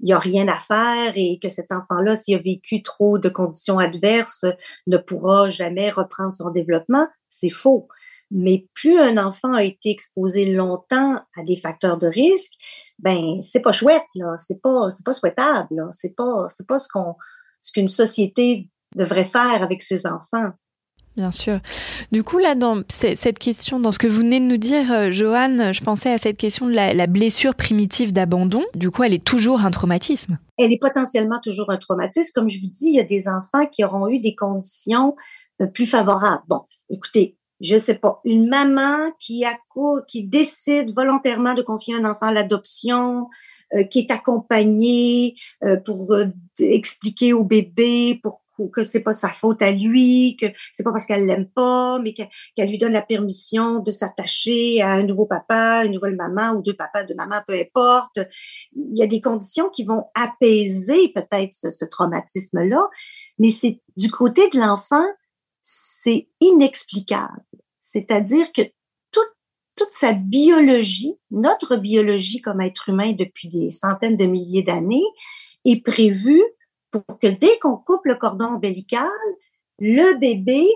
il 0.00 0.06
n'y 0.06 0.12
a 0.12 0.18
rien 0.18 0.48
à 0.48 0.56
faire 0.56 1.12
et 1.16 1.38
que 1.42 1.48
cet 1.48 1.72
enfant-là, 1.72 2.16
s'il 2.16 2.34
a 2.34 2.38
vécu 2.38 2.82
trop 2.82 3.18
de 3.18 3.28
conditions 3.28 3.78
adverses, 3.78 4.44
ne 4.86 4.96
pourra 4.96 5.50
jamais 5.50 5.90
reprendre 5.90 6.34
son 6.34 6.50
développement. 6.50 7.06
C'est 7.28 7.50
faux. 7.50 7.88
Mais 8.30 8.66
plus 8.74 8.98
un 8.98 9.16
enfant 9.16 9.52
a 9.52 9.62
été 9.62 9.90
exposé 9.90 10.52
longtemps 10.52 11.20
à 11.36 11.42
des 11.42 11.56
facteurs 11.56 11.98
de 11.98 12.06
risque, 12.06 12.52
ben 12.98 13.40
c'est 13.40 13.60
pas 13.60 13.72
chouette 13.72 14.04
là, 14.16 14.34
c'est 14.38 14.60
pas 14.60 14.90
c'est 14.90 15.04
pas 15.04 15.12
souhaitable 15.12 15.68
là, 15.70 15.88
c'est 15.90 16.14
pas 16.16 16.46
c'est 16.48 16.66
pas 16.66 16.78
ce 16.78 16.88
qu'on 16.88 17.14
ce 17.60 17.72
qu'une 17.72 17.88
société 17.88 18.70
devrait 18.94 19.24
faire 19.24 19.62
avec 19.62 19.82
ses 19.82 20.06
enfants. 20.06 20.52
Bien 21.16 21.30
sûr. 21.30 21.60
Du 22.10 22.24
coup, 22.24 22.38
là, 22.38 22.56
dans 22.56 22.82
cette 22.88 23.38
question, 23.38 23.78
dans 23.78 23.92
ce 23.92 24.00
que 24.00 24.08
vous 24.08 24.18
venez 24.18 24.40
de 24.40 24.46
nous 24.46 24.56
dire, 24.56 24.90
euh, 24.92 25.10
Joanne, 25.12 25.72
je 25.72 25.80
pensais 25.80 26.10
à 26.10 26.18
cette 26.18 26.36
question 26.36 26.66
de 26.66 26.72
la, 26.72 27.06
blessure 27.06 27.54
primitive 27.54 28.12
d'abandon. 28.12 28.64
Du 28.74 28.90
coup, 28.90 29.04
elle 29.04 29.14
est 29.14 29.24
toujours 29.24 29.60
un 29.60 29.70
traumatisme. 29.70 30.38
Elle 30.58 30.72
est 30.72 30.80
potentiellement 30.80 31.38
toujours 31.40 31.70
un 31.70 31.76
traumatisme. 31.76 32.32
Comme 32.34 32.48
je 32.48 32.58
vous 32.60 32.66
dis, 32.66 32.88
il 32.88 32.94
y 32.94 33.00
a 33.00 33.04
des 33.04 33.28
enfants 33.28 33.66
qui 33.70 33.84
auront 33.84 34.08
eu 34.08 34.18
des 34.18 34.34
conditions 34.34 35.14
euh, 35.62 35.66
plus 35.66 35.86
favorables. 35.86 36.42
Bon, 36.48 36.62
écoutez, 36.90 37.36
je 37.60 37.78
sais 37.78 37.94
pas, 37.94 38.20
une 38.24 38.48
maman 38.48 39.12
qui 39.20 40.24
décide 40.24 40.92
volontairement 40.96 41.54
de 41.54 41.62
confier 41.62 41.94
un 41.94 42.04
enfant 42.04 42.26
à 42.26 42.32
l'adoption, 42.32 43.28
euh, 43.74 43.84
qui 43.84 44.00
est 44.00 44.10
accompagnée 44.10 45.36
pour 45.84 46.16
expliquer 46.58 47.32
au 47.32 47.44
bébé 47.44 48.18
pour 48.20 48.43
que 48.72 48.84
c'est 48.84 49.02
pas 49.02 49.12
sa 49.12 49.28
faute 49.28 49.62
à 49.62 49.72
lui, 49.72 50.36
que 50.40 50.46
c'est 50.72 50.84
pas 50.84 50.92
parce 50.92 51.06
qu'elle 51.06 51.26
l'aime 51.26 51.48
pas, 51.48 51.98
mais 51.98 52.14
qu'elle 52.14 52.68
lui 52.68 52.78
donne 52.78 52.92
la 52.92 53.02
permission 53.02 53.80
de 53.80 53.90
s'attacher 53.90 54.80
à 54.80 54.92
un 54.92 55.02
nouveau 55.02 55.26
papa, 55.26 55.84
une 55.84 55.92
nouvelle 55.92 56.16
maman 56.16 56.52
ou 56.52 56.62
deux 56.62 56.74
papas, 56.74 57.04
deux 57.04 57.14
mamans, 57.14 57.42
peu 57.46 57.54
importe. 57.54 58.20
Il 58.74 58.96
y 58.96 59.02
a 59.02 59.06
des 59.06 59.20
conditions 59.20 59.70
qui 59.70 59.84
vont 59.84 60.04
apaiser 60.14 61.12
peut-être 61.14 61.54
ce, 61.54 61.84
traumatisme-là, 61.84 62.88
mais 63.38 63.50
c'est 63.50 63.80
du 63.96 64.10
côté 64.10 64.48
de 64.50 64.58
l'enfant, 64.58 65.06
c'est 65.62 66.28
inexplicable. 66.40 67.42
C'est-à-dire 67.80 68.52
que 68.52 68.62
toute, 69.10 69.32
toute 69.76 69.92
sa 69.92 70.12
biologie, 70.12 71.14
notre 71.30 71.76
biologie 71.76 72.40
comme 72.40 72.60
être 72.60 72.88
humain 72.88 73.12
depuis 73.12 73.48
des 73.48 73.70
centaines 73.70 74.16
de 74.16 74.26
milliers 74.26 74.62
d'années, 74.62 75.04
est 75.64 75.82
prévue 75.84 76.42
pour 76.94 77.18
que 77.18 77.26
dès 77.26 77.58
qu'on 77.58 77.76
coupe 77.76 78.04
le 78.04 78.14
cordon 78.14 78.54
ombilical, 78.54 79.08
le 79.78 80.16
bébé 80.18 80.66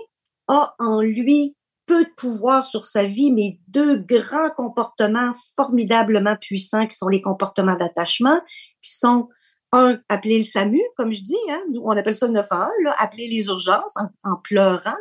a 0.47 0.75
en 0.79 1.01
lui 1.01 1.55
peu 1.85 2.03
de 2.03 2.09
pouvoir 2.17 2.63
sur 2.63 2.85
sa 2.85 3.05
vie, 3.05 3.31
mais 3.31 3.59
deux 3.67 3.97
grands 3.97 4.51
comportements 4.55 5.31
formidablement 5.55 6.35
puissants 6.35 6.85
qui 6.85 6.95
sont 6.95 7.07
les 7.07 7.21
comportements 7.21 7.75
d'attachement, 7.75 8.39
qui 8.81 8.91
sont 8.91 9.29
un, 9.71 9.99
appeler 10.09 10.39
le 10.39 10.43
SAMU, 10.43 10.81
comme 10.97 11.11
je 11.11 11.21
dis, 11.21 11.37
hein, 11.49 11.61
nous, 11.71 11.81
on 11.83 11.91
appelle 11.91 12.15
ça 12.15 12.27
le 12.27 12.33
911, 12.33 12.69
là, 12.83 12.95
appeler 12.99 13.27
les 13.27 13.45
urgences 13.47 13.95
en, 14.23 14.35
pleurant, 14.37 14.97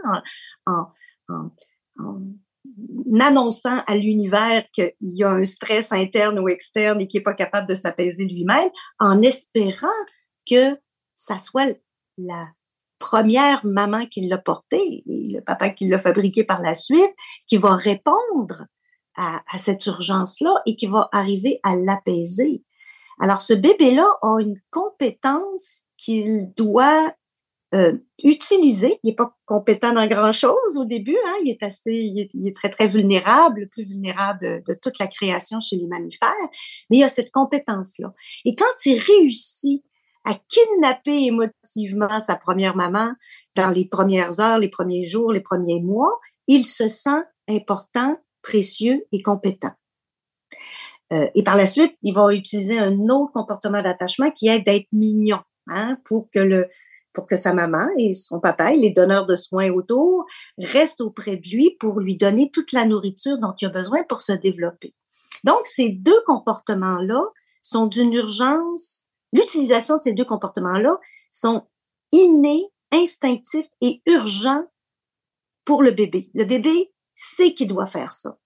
en, 0.66 0.86
en, 1.28 1.50
en 1.98 3.20
annonçant 3.20 3.82
à 3.86 3.96
l'univers 3.96 4.62
qu'il 4.72 4.92
y 5.00 5.24
a 5.24 5.30
un 5.30 5.44
stress 5.44 5.92
interne 5.92 6.38
ou 6.38 6.48
externe 6.48 7.00
et 7.00 7.08
qu'il 7.08 7.20
n'est 7.20 7.24
pas 7.24 7.34
capable 7.34 7.68
de 7.68 7.74
s'apaiser 7.74 8.26
lui-même, 8.26 8.70
en 8.98 9.20
espérant 9.22 9.88
que 10.48 10.78
ça 11.18 11.38
soit 11.38 11.76
la, 12.16 12.48
première 12.98 13.64
maman 13.64 14.06
qui 14.06 14.26
l'a 14.26 14.38
porté 14.38 15.02
et 15.06 15.28
le 15.32 15.40
papa 15.40 15.70
qui 15.70 15.88
l'a 15.88 15.98
fabriqué 15.98 16.44
par 16.44 16.62
la 16.62 16.74
suite, 16.74 17.14
qui 17.46 17.56
va 17.56 17.74
répondre 17.74 18.66
à, 19.16 19.42
cette 19.58 19.84
urgence-là 19.86 20.62
et 20.64 20.76
qui 20.76 20.86
va 20.86 21.08
arriver 21.10 21.58
à 21.64 21.74
l'apaiser. 21.74 22.62
Alors, 23.18 23.42
ce 23.42 23.52
bébé-là 23.52 24.06
a 24.22 24.38
une 24.40 24.60
compétence 24.70 25.82
qu'il 25.96 26.52
doit 26.56 27.12
euh, 27.74 27.98
utiliser. 28.22 29.00
Il 29.02 29.08
n'est 29.08 29.16
pas 29.16 29.36
compétent 29.44 29.92
dans 29.92 30.06
grand-chose 30.06 30.76
au 30.78 30.84
début. 30.84 31.16
Hein? 31.26 31.34
Il 31.42 31.50
est 31.50 31.64
assez, 31.64 31.94
il 31.94 32.28
il 32.32 32.46
est, 32.46 32.54
très, 32.54 32.70
très 32.70 32.86
vulnérable, 32.86 33.62
le 33.62 33.68
plus 33.68 33.82
vulnérable 33.82 34.62
de 34.64 34.74
toute 34.74 35.00
la 35.00 35.08
création 35.08 35.58
chez 35.58 35.74
les 35.74 35.88
mammifères. 35.88 36.30
Mais 36.88 36.98
il 36.98 37.02
a 37.02 37.08
cette 37.08 37.32
compétence-là. 37.32 38.14
Et 38.44 38.54
quand 38.54 38.86
il 38.86 39.00
réussit 39.00 39.82
à 40.28 40.34
kidnapper 40.34 41.24
émotivement 41.24 42.20
sa 42.20 42.36
première 42.36 42.76
maman 42.76 43.12
dans 43.54 43.70
les 43.70 43.86
premières 43.86 44.40
heures, 44.40 44.58
les 44.58 44.68
premiers 44.68 45.06
jours, 45.06 45.32
les 45.32 45.40
premiers 45.40 45.80
mois, 45.80 46.20
il 46.46 46.66
se 46.66 46.86
sent 46.86 47.22
important, 47.48 48.18
précieux 48.42 49.06
et 49.10 49.22
compétent. 49.22 49.72
Euh, 51.14 51.28
et 51.34 51.42
par 51.42 51.56
la 51.56 51.66
suite, 51.66 51.96
il 52.02 52.12
va 52.14 52.34
utiliser 52.34 52.78
un 52.78 53.08
autre 53.08 53.32
comportement 53.32 53.80
d'attachement 53.80 54.30
qui 54.30 54.48
est 54.48 54.60
d'être 54.60 54.88
mignon, 54.92 55.38
hein, 55.66 55.96
pour 56.04 56.28
que 56.30 56.40
le 56.40 56.68
pour 57.14 57.26
que 57.26 57.36
sa 57.36 57.54
maman 57.54 57.88
et 57.96 58.12
son 58.14 58.38
papa 58.38 58.72
et 58.74 58.76
les 58.76 58.90
donneurs 58.90 59.26
de 59.26 59.34
soins 59.34 59.70
autour 59.70 60.26
restent 60.58 61.00
auprès 61.00 61.36
de 61.36 61.48
lui 61.48 61.74
pour 61.80 62.00
lui 62.00 62.16
donner 62.16 62.50
toute 62.52 62.70
la 62.72 62.84
nourriture 62.84 63.38
dont 63.38 63.54
il 63.60 63.66
a 63.66 63.70
besoin 63.70 64.04
pour 64.08 64.20
se 64.20 64.32
développer. 64.32 64.94
Donc, 65.42 65.66
ces 65.66 65.88
deux 65.88 66.20
comportements-là 66.26 67.22
sont 67.62 67.86
d'une 67.86 68.12
urgence. 68.12 69.02
L'utilisation 69.32 69.98
de 69.98 70.02
ces 70.02 70.12
deux 70.12 70.24
comportements-là 70.24 70.98
sont 71.30 71.66
innés, 72.12 72.66
instinctifs 72.92 73.68
et 73.80 74.02
urgents 74.06 74.64
pour 75.64 75.82
le 75.82 75.90
bébé. 75.90 76.30
Le 76.34 76.44
bébé 76.44 76.92
sait 77.14 77.52
qu'il 77.52 77.68
doit 77.68 77.86
faire 77.86 78.12
ça. 78.12 78.38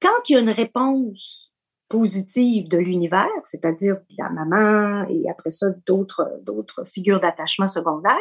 Quand 0.00 0.28
il 0.28 0.32
y 0.34 0.36
a 0.36 0.40
une 0.40 0.50
réponse 0.50 1.52
positive 1.88 2.68
de 2.68 2.78
l'univers, 2.78 3.26
c'est-à-dire 3.44 3.96
la 4.18 4.30
maman 4.30 5.08
et 5.08 5.28
après 5.30 5.50
ça 5.50 5.66
d'autres 5.86 6.30
d'autres 6.42 6.84
figures 6.84 7.20
d'attachement 7.20 7.68
secondaire, 7.68 8.14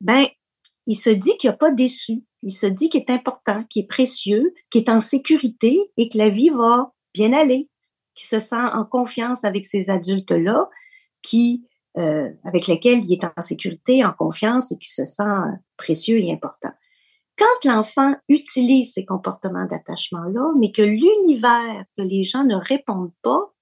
ben 0.00 0.26
il 0.86 0.96
se 0.96 1.10
dit 1.10 1.36
qu'il 1.38 1.48
n'a 1.50 1.56
pas 1.56 1.70
déçu, 1.70 2.24
il 2.42 2.52
se 2.52 2.66
dit 2.66 2.88
qu'il 2.88 3.00
est 3.00 3.10
important, 3.10 3.64
qu'il 3.64 3.84
est 3.84 3.88
précieux, 3.88 4.52
qu'il 4.70 4.82
est 4.82 4.90
en 4.90 5.00
sécurité 5.00 5.80
et 5.96 6.08
que 6.08 6.18
la 6.18 6.28
vie 6.28 6.50
va 6.50 6.92
bien 7.14 7.32
aller, 7.32 7.70
qu'il 8.14 8.26
se 8.26 8.40
sent 8.40 8.56
en 8.56 8.84
confiance 8.84 9.44
avec 9.44 9.64
ces 9.64 9.90
adultes 9.90 10.32
là, 10.32 10.68
qui 11.22 11.66
euh, 11.98 12.30
avec 12.44 12.68
lesquels 12.68 13.04
il 13.04 13.12
est 13.12 13.24
en 13.36 13.42
sécurité, 13.42 14.02
en 14.02 14.14
confiance 14.14 14.72
et 14.72 14.78
qui 14.78 14.88
se 14.88 15.04
sent 15.04 15.22
précieux 15.76 16.18
et 16.18 16.32
important. 16.32 16.72
Quand 17.36 17.68
l'enfant 17.70 18.14
utilise 18.28 18.94
ces 18.94 19.04
comportements 19.04 19.66
d'attachement-là, 19.66 20.52
mais 20.58 20.72
que 20.72 20.80
l'univers, 20.80 21.84
que 21.98 22.02
les 22.02 22.24
gens 22.24 22.44
ne 22.44 22.54
répondent 22.54 23.12
pas, 23.20 23.52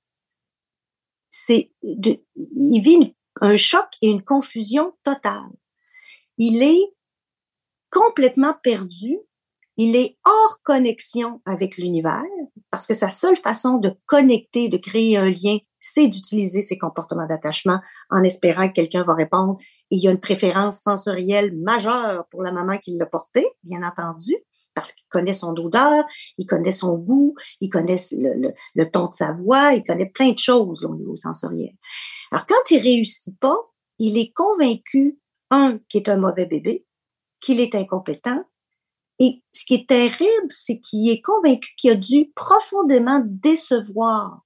c'est 1.30 1.72
il 1.82 2.80
vit 2.80 3.16
un 3.40 3.56
choc 3.56 3.86
et 4.00 4.10
une 4.10 4.22
confusion 4.22 4.92
totale. 5.02 5.50
Il 6.38 6.62
est 6.62 6.94
complètement 7.90 8.54
perdu, 8.62 9.18
il 9.76 9.96
est 9.96 10.18
hors 10.24 10.60
connexion 10.62 11.40
avec 11.46 11.78
l'univers, 11.78 12.22
parce 12.70 12.86
que 12.86 12.94
sa 12.94 13.10
seule 13.10 13.36
façon 13.36 13.78
de 13.78 13.92
connecter, 14.06 14.68
de 14.68 14.76
créer 14.76 15.16
un 15.16 15.30
lien, 15.30 15.58
c'est 15.80 16.08
d'utiliser 16.08 16.62
ces 16.62 16.78
comportements 16.78 17.26
d'attachement 17.26 17.80
en 18.10 18.22
espérant 18.22 18.68
que 18.68 18.74
quelqu'un 18.74 19.02
va 19.02 19.14
répondre 19.14 19.58
il 19.90 20.02
y 20.02 20.08
a 20.08 20.10
une 20.10 20.20
préférence 20.20 20.80
sensorielle 20.80 21.56
majeure 21.56 22.26
pour 22.30 22.42
la 22.42 22.52
maman 22.52 22.78
qui 22.78 22.96
l'a 22.96 23.06
porté, 23.06 23.46
bien 23.64 23.82
entendu, 23.82 24.36
parce 24.74 24.92
qu'il 24.92 25.04
connaît 25.08 25.32
son 25.32 25.54
odeur, 25.56 26.04
il 26.38 26.46
connaît 26.46 26.72
son 26.72 26.96
goût, 26.96 27.34
il 27.60 27.68
connaît 27.68 27.96
le, 28.12 28.84
ton 28.84 29.08
de 29.08 29.14
sa 29.14 29.32
voix, 29.32 29.72
il 29.72 29.82
connaît 29.82 30.08
plein 30.08 30.30
de 30.30 30.38
choses 30.38 30.84
au 30.84 30.94
niveau 30.94 31.16
sensoriel. 31.16 31.74
Alors, 32.30 32.46
quand 32.46 32.70
il 32.70 32.80
réussit 32.80 33.38
pas, 33.40 33.56
il 33.98 34.16
est 34.16 34.32
convaincu, 34.32 35.18
un, 35.50 35.78
qu'il 35.88 36.02
est 36.02 36.08
un 36.08 36.16
mauvais 36.16 36.46
bébé, 36.46 36.86
qu'il 37.42 37.60
est 37.60 37.74
incompétent, 37.74 38.44
et 39.18 39.42
ce 39.52 39.66
qui 39.66 39.74
est 39.74 39.88
terrible, 39.88 40.48
c'est 40.48 40.80
qu'il 40.80 41.10
est 41.10 41.20
convaincu 41.20 41.74
qu'il 41.76 41.90
a 41.90 41.94
dû 41.94 42.32
profondément 42.34 43.22
décevoir 43.26 44.40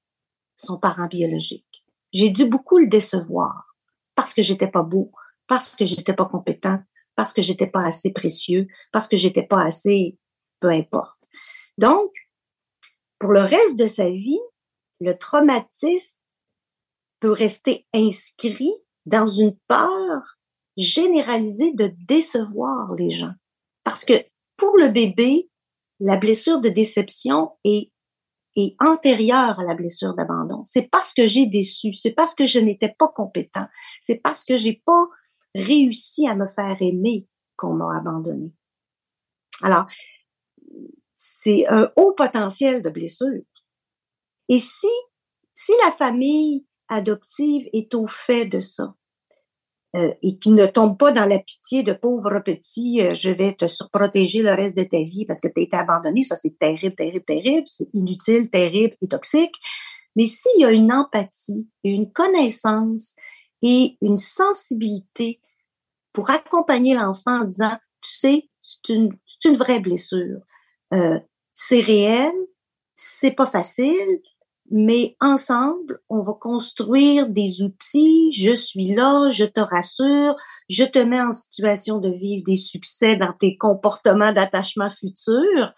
son 0.56 0.78
parent 0.78 1.06
biologique. 1.06 1.84
J'ai 2.12 2.30
dû 2.30 2.46
beaucoup 2.46 2.78
le 2.78 2.86
décevoir 2.86 3.76
parce 4.14 4.34
que 4.34 4.42
j'étais 4.42 4.70
pas 4.70 4.82
beau, 4.82 5.10
parce 5.46 5.74
que 5.74 5.84
j'étais 5.84 6.14
pas 6.14 6.26
compétent, 6.26 6.78
parce 7.16 7.32
que 7.32 7.42
j'étais 7.42 7.66
pas 7.66 7.84
assez 7.84 8.12
précieux, 8.12 8.66
parce 8.92 9.08
que 9.08 9.16
j'étais 9.16 9.46
pas 9.46 9.62
assez, 9.62 10.18
peu 10.60 10.70
importe. 10.70 11.28
Donc, 11.78 12.12
pour 13.18 13.32
le 13.32 13.40
reste 13.40 13.78
de 13.78 13.86
sa 13.86 14.10
vie, 14.10 14.40
le 15.00 15.16
traumatisme 15.18 16.18
peut 17.20 17.32
rester 17.32 17.86
inscrit 17.92 18.74
dans 19.06 19.26
une 19.26 19.56
peur 19.68 20.36
généralisée 20.76 21.72
de 21.72 21.92
décevoir 22.06 22.94
les 22.94 23.10
gens. 23.10 23.32
Parce 23.84 24.04
que 24.04 24.24
pour 24.56 24.76
le 24.76 24.88
bébé, 24.88 25.48
la 26.00 26.16
blessure 26.16 26.60
de 26.60 26.68
déception 26.68 27.52
est, 27.64 27.90
est 28.56 28.76
antérieure 28.80 29.58
à 29.58 29.64
la 29.64 29.74
blessure 29.74 30.14
d'abandon. 30.14 30.62
C'est 30.64 30.88
parce 30.90 31.12
que 31.12 31.26
j'ai 31.26 31.46
déçu, 31.46 31.92
c'est 31.92 32.12
parce 32.12 32.34
que 32.34 32.46
je 32.46 32.58
n'étais 32.58 32.94
pas 32.96 33.08
compétent, 33.08 33.66
c'est 34.00 34.20
parce 34.22 34.44
que 34.44 34.56
j'ai 34.56 34.82
pas 34.84 35.06
réussi 35.54 36.26
à 36.26 36.34
me 36.34 36.46
faire 36.46 36.76
aimer 36.80 37.26
qu'on 37.56 37.74
m'a 37.74 37.96
abandonné. 37.96 38.52
Alors, 39.62 39.86
c'est 41.14 41.66
un 41.68 41.90
haut 41.96 42.12
potentiel 42.12 42.82
de 42.82 42.90
blessure. 42.90 43.42
Et 44.48 44.58
si, 44.58 44.90
si 45.52 45.72
la 45.84 45.92
famille 45.92 46.66
adoptive 46.88 47.68
est 47.72 47.94
au 47.94 48.06
fait 48.06 48.46
de 48.46 48.60
ça, 48.60 48.94
euh, 49.96 50.12
et 50.22 50.38
qui 50.38 50.50
ne 50.50 50.66
tombe 50.66 50.98
pas 50.98 51.12
dans 51.12 51.24
la 51.24 51.38
pitié 51.38 51.84
de 51.84 51.92
pauvre 51.92 52.40
petit, 52.40 53.00
euh, 53.00 53.14
je 53.14 53.30
vais 53.30 53.54
te 53.54 53.68
surprotéger 53.68 54.42
le 54.42 54.50
reste 54.50 54.76
de 54.76 54.82
ta 54.82 55.02
vie 55.02 55.24
parce 55.24 55.40
que 55.40 55.46
tu 55.46 55.62
été 55.62 55.76
abandonné, 55.76 56.24
ça 56.24 56.34
c'est 56.34 56.58
terrible, 56.58 56.96
terrible, 56.96 57.24
terrible, 57.24 57.66
c'est 57.66 57.88
inutile, 57.94 58.50
terrible 58.50 58.96
et 59.02 59.06
toxique. 59.06 59.54
Mais 60.16 60.26
s'il 60.26 60.60
y 60.60 60.64
a 60.64 60.70
une 60.70 60.92
empathie, 60.92 61.68
une 61.84 62.10
connaissance 62.10 63.14
et 63.62 63.96
une 64.02 64.18
sensibilité 64.18 65.40
pour 66.12 66.30
accompagner 66.30 66.94
l'enfant 66.94 67.42
en 67.42 67.44
disant, 67.44 67.76
tu 68.00 68.12
sais, 68.12 68.48
c'est 68.60 68.92
une, 68.92 69.16
une, 69.44 69.56
vraie 69.56 69.80
blessure. 69.80 70.40
Euh, 70.92 71.18
c'est 71.54 71.80
réel, 71.80 72.32
c'est 72.96 73.32
pas 73.32 73.46
facile, 73.46 74.20
mais 74.76 75.16
ensemble, 75.20 76.00
on 76.08 76.20
va 76.22 76.32
construire 76.32 77.28
des 77.28 77.62
outils. 77.62 78.32
Je 78.32 78.56
suis 78.56 78.92
là, 78.92 79.30
je 79.30 79.44
te 79.44 79.60
rassure, 79.60 80.34
je 80.68 80.84
te 80.84 80.98
mets 80.98 81.20
en 81.20 81.30
situation 81.30 81.98
de 81.98 82.08
vivre 82.08 82.42
des 82.44 82.56
succès 82.56 83.14
dans 83.14 83.32
tes 83.32 83.56
comportements 83.56 84.32
d'attachement 84.32 84.90
futurs. 84.90 85.72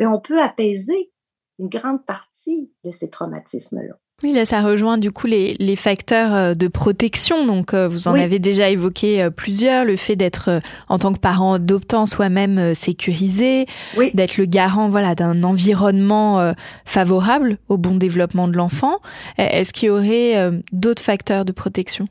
Mais 0.00 0.06
on 0.06 0.20
peut 0.20 0.42
apaiser 0.42 1.12
une 1.60 1.68
grande 1.68 2.04
partie 2.04 2.72
de 2.82 2.90
ces 2.90 3.08
traumatismes-là. 3.08 3.94
Oui, 4.22 4.32
là, 4.32 4.44
ça 4.44 4.60
rejoint 4.60 4.98
du 4.98 5.10
coup 5.12 5.26
les, 5.26 5.56
les 5.58 5.76
facteurs 5.76 6.34
euh, 6.34 6.54
de 6.54 6.68
protection. 6.68 7.46
Donc, 7.46 7.72
euh, 7.72 7.88
vous 7.88 8.06
en 8.06 8.14
avez 8.14 8.38
déjà 8.38 8.68
évoqué 8.68 9.22
euh, 9.22 9.30
plusieurs. 9.30 9.86
Le 9.86 9.96
fait 9.96 10.14
d'être, 10.14 10.60
en 10.88 10.98
tant 10.98 11.12
que 11.12 11.18
parent 11.18 11.54
adoptant, 11.54 12.04
soi-même 12.04 12.74
sécurisé, 12.74 13.66
d'être 14.14 14.36
le 14.36 14.44
garant 14.44 14.90
voilà, 14.90 15.14
d'un 15.14 15.42
environnement 15.42 16.54
favorable 16.84 17.58
au 17.68 17.76
bon 17.76 17.96
développement 17.96 18.48
de 18.48 18.56
l'enfant. 18.56 18.98
Est-ce 19.38 19.72
qu'il 19.72 19.86
y 19.86 19.90
aurait 19.90 20.50
d'autres 20.72 21.02
facteurs 21.02 21.44
de 21.44 21.52
protection? 21.52 22.06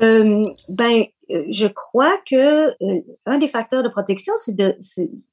Ben, 0.00 1.04
je 1.28 1.66
crois 1.66 2.16
que 2.28 2.70
un 3.26 3.38
des 3.38 3.48
facteurs 3.48 3.82
de 3.82 3.88
protection, 3.88 4.32
c'est 4.36 4.56
de... 4.56 4.76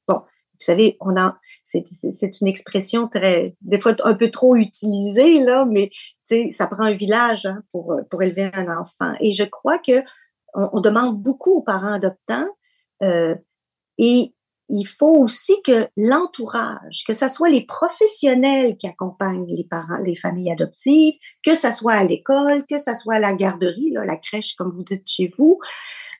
Bon, 0.06 0.20
vous 0.60 0.64
savez, 0.64 0.96
on 1.00 1.16
a, 1.16 1.38
c'est 1.64 2.40
une 2.40 2.48
expression 2.48 3.08
très, 3.08 3.54
des 3.60 3.78
fois 3.78 3.94
un 4.04 4.14
peu 4.14 4.30
trop 4.30 4.56
utilisée 4.56 5.44
là, 5.44 5.64
mais 5.70 5.90
ça 6.50 6.66
prend 6.66 6.84
un 6.84 6.94
village 6.94 7.46
hein, 7.46 7.62
pour 7.70 7.94
pour 8.10 8.22
élever 8.22 8.50
un 8.52 8.76
enfant. 8.76 9.14
Et 9.20 9.32
je 9.32 9.44
crois 9.44 9.78
que 9.78 10.02
on, 10.54 10.80
demande 10.80 11.22
beaucoup 11.22 11.58
aux 11.58 11.62
parents 11.62 11.92
adoptants 11.92 12.48
euh, 13.02 13.34
et 13.98 14.34
il 14.68 14.84
faut 14.84 15.16
aussi 15.22 15.54
que 15.62 15.88
l'entourage, 15.96 17.04
que 17.06 17.14
ce 17.14 17.28
soit 17.28 17.48
les 17.48 17.64
professionnels 17.64 18.76
qui 18.76 18.86
accompagnent 18.86 19.46
les 19.46 19.64
parents, 19.64 19.98
les 20.04 20.16
familles 20.16 20.52
adoptives, 20.52 21.14
que 21.42 21.54
ce 21.54 21.72
soit 21.72 21.94
à 21.94 22.04
l'école, 22.04 22.66
que 22.66 22.76
ce 22.76 22.94
soit 22.94 23.14
à 23.14 23.18
la 23.18 23.32
garderie, 23.32 23.90
là, 23.92 24.04
la 24.04 24.16
crèche, 24.16 24.54
comme 24.56 24.70
vous 24.70 24.84
dites 24.84 25.08
chez 25.08 25.30
vous, 25.38 25.58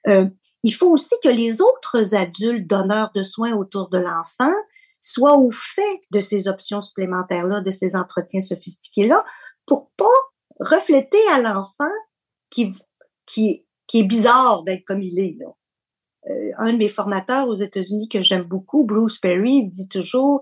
euh, 0.06 0.26
il 0.62 0.74
faut 0.74 0.90
aussi 0.90 1.14
que 1.22 1.28
les 1.28 1.60
autres 1.60 2.14
adultes 2.14 2.66
donneurs 2.66 3.10
de 3.14 3.22
soins 3.22 3.54
autour 3.54 3.88
de 3.88 3.98
l'enfant 3.98 4.54
soient 5.00 5.36
au 5.36 5.50
fait 5.50 6.00
de 6.10 6.20
ces 6.20 6.48
options 6.48 6.80
supplémentaires-là, 6.80 7.60
de 7.60 7.70
ces 7.70 7.94
entretiens 7.94 8.40
sophistiqués-là, 8.40 9.24
pour 9.66 9.90
pas 9.92 10.04
refléter 10.58 11.20
à 11.30 11.40
l'enfant 11.40 11.90
qui, 12.50 12.74
qui, 13.26 13.64
est 13.94 14.02
bizarre 14.02 14.64
d'être 14.64 14.84
comme 14.84 15.02
il 15.02 15.18
est. 15.20 15.38
Euh, 16.28 16.50
un 16.58 16.72
de 16.72 16.78
mes 16.78 16.88
formateurs 16.88 17.46
aux 17.46 17.54
États-Unis 17.54 18.08
que 18.08 18.22
j'aime 18.22 18.42
beaucoup, 18.42 18.84
Bruce 18.84 19.18
Perry, 19.18 19.64
dit 19.64 19.88
toujours, 19.88 20.40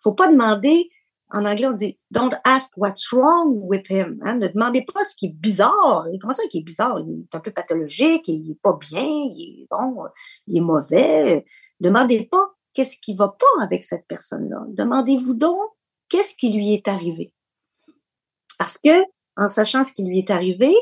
faut 0.00 0.12
pas 0.12 0.30
demander, 0.30 0.90
en 1.34 1.44
anglais 1.44 1.66
on 1.66 1.72
dit, 1.72 1.98
don't 2.12 2.34
ask 2.44 2.72
what's 2.76 3.12
wrong 3.12 3.58
with 3.62 3.90
him. 3.90 4.18
Hein? 4.22 4.36
Ne 4.36 4.48
demandez 4.48 4.82
pas 4.82 5.02
ce 5.02 5.16
qui 5.16 5.26
est 5.26 5.34
bizarre. 5.34 6.06
Comment 6.20 6.32
ça 6.32 6.44
qui 6.48 6.58
est 6.58 6.62
bizarre? 6.62 7.00
Il 7.00 7.22
est 7.22 7.34
un 7.34 7.40
peu 7.40 7.50
pathologique, 7.50 8.28
il 8.28 8.52
est 8.52 8.60
pas 8.62 8.78
bien, 8.80 9.02
il 9.02 9.62
est 9.62 9.66
bon, 9.68 10.04
il 10.46 10.58
est 10.58 10.60
mauvais. 10.60 11.44
Demandez 11.80 12.24
pas 12.24 12.54
qu'est-ce 12.72 12.98
qui 12.98 13.16
va 13.16 13.28
pas 13.28 13.62
avec 13.62 13.82
cette 13.82 14.06
personne-là. 14.06 14.64
Demandez-vous 14.68 15.34
donc 15.34 15.58
qu'est-ce 16.08 16.36
qui 16.36 16.52
lui 16.52 16.72
est 16.72 16.86
arrivé. 16.86 17.32
Parce 18.58 18.78
que, 18.78 19.02
en 19.36 19.48
sachant 19.48 19.82
ce 19.82 19.92
qui 19.92 20.04
lui 20.04 20.20
est 20.20 20.30
arrivé, 20.30 20.72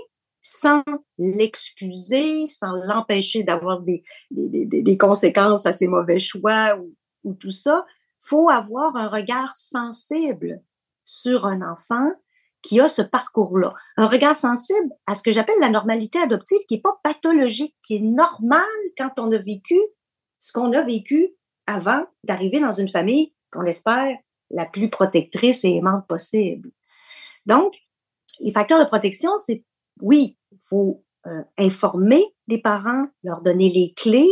sans 0.43 0.83
l'excuser, 1.17 2.47
sans 2.49 2.73
l'empêcher 2.87 3.43
d'avoir 3.43 3.81
des, 3.81 4.03
conséquences 4.99 5.65
à 5.65 5.73
ses 5.73 5.87
mauvais 5.87 6.19
choix 6.19 6.79
ou 7.25 7.33
tout 7.35 7.53
ça, 7.53 7.87
faut 8.23 8.49
avoir 8.49 8.97
un 8.97 9.09
regard 9.09 9.57
sensible 9.57 10.63
sur 11.05 11.45
un 11.45 11.61
enfant 11.61 12.11
qui 12.63 12.81
a 12.81 12.87
ce 12.87 13.03
parcours-là. 13.03 13.75
Un 13.97 14.07
regard 14.07 14.37
sensible 14.37 14.91
à 15.07 15.15
ce 15.15 15.23
que 15.23 15.33
j'appelle 15.33 15.59
la 15.61 15.69
normalité 15.69 16.19
adoptive, 16.21 16.61
qui 16.69 16.75
est 16.75 16.81
pas 16.81 17.01
pathologique, 17.03 17.77
qui 17.83 17.97
est 17.97 18.01
normal 18.01 18.63
quand 18.97 19.19
on 19.19 19.31
a 19.33 19.37
vécu 19.37 19.79
ce 20.39 20.53
qu'on 20.53 20.73
a 20.73 20.83
vécu 20.83 21.35
avant 21.67 22.07
d'arriver 22.25 22.61
dans 22.61 22.73
une 22.73 22.89
famille 22.89 23.35
qu'on 23.51 23.65
espère 23.65 24.17
la 24.51 24.67
plus 24.67 24.91
protectrice 24.91 25.65
et 25.65 25.77
aimante 25.77 26.07
possible. 26.07 26.71
Donc, 27.47 27.75
les 28.41 28.53
facteurs 28.53 28.81
de 28.81 28.89
protection, 28.89 29.37
c'est 29.39 29.65
oui, 30.01 30.37
il 30.51 30.59
faut 30.65 31.05
euh, 31.27 31.43
informer 31.59 32.25
les 32.49 32.59
parents, 32.59 33.07
leur 33.23 33.41
donner 33.41 33.71
les 33.71 33.93
clés 33.97 34.31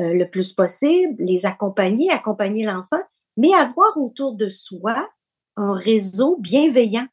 euh, 0.00 0.12
le 0.12 0.28
plus 0.28 0.52
possible, 0.52 1.14
les 1.18 1.46
accompagner, 1.46 2.10
accompagner 2.10 2.64
l'enfant, 2.64 3.02
mais 3.36 3.52
avoir 3.54 3.96
autour 3.96 4.34
de 4.34 4.48
soi 4.48 5.08
un 5.56 5.74
réseau 5.74 6.36
bienveillant. 6.38 7.06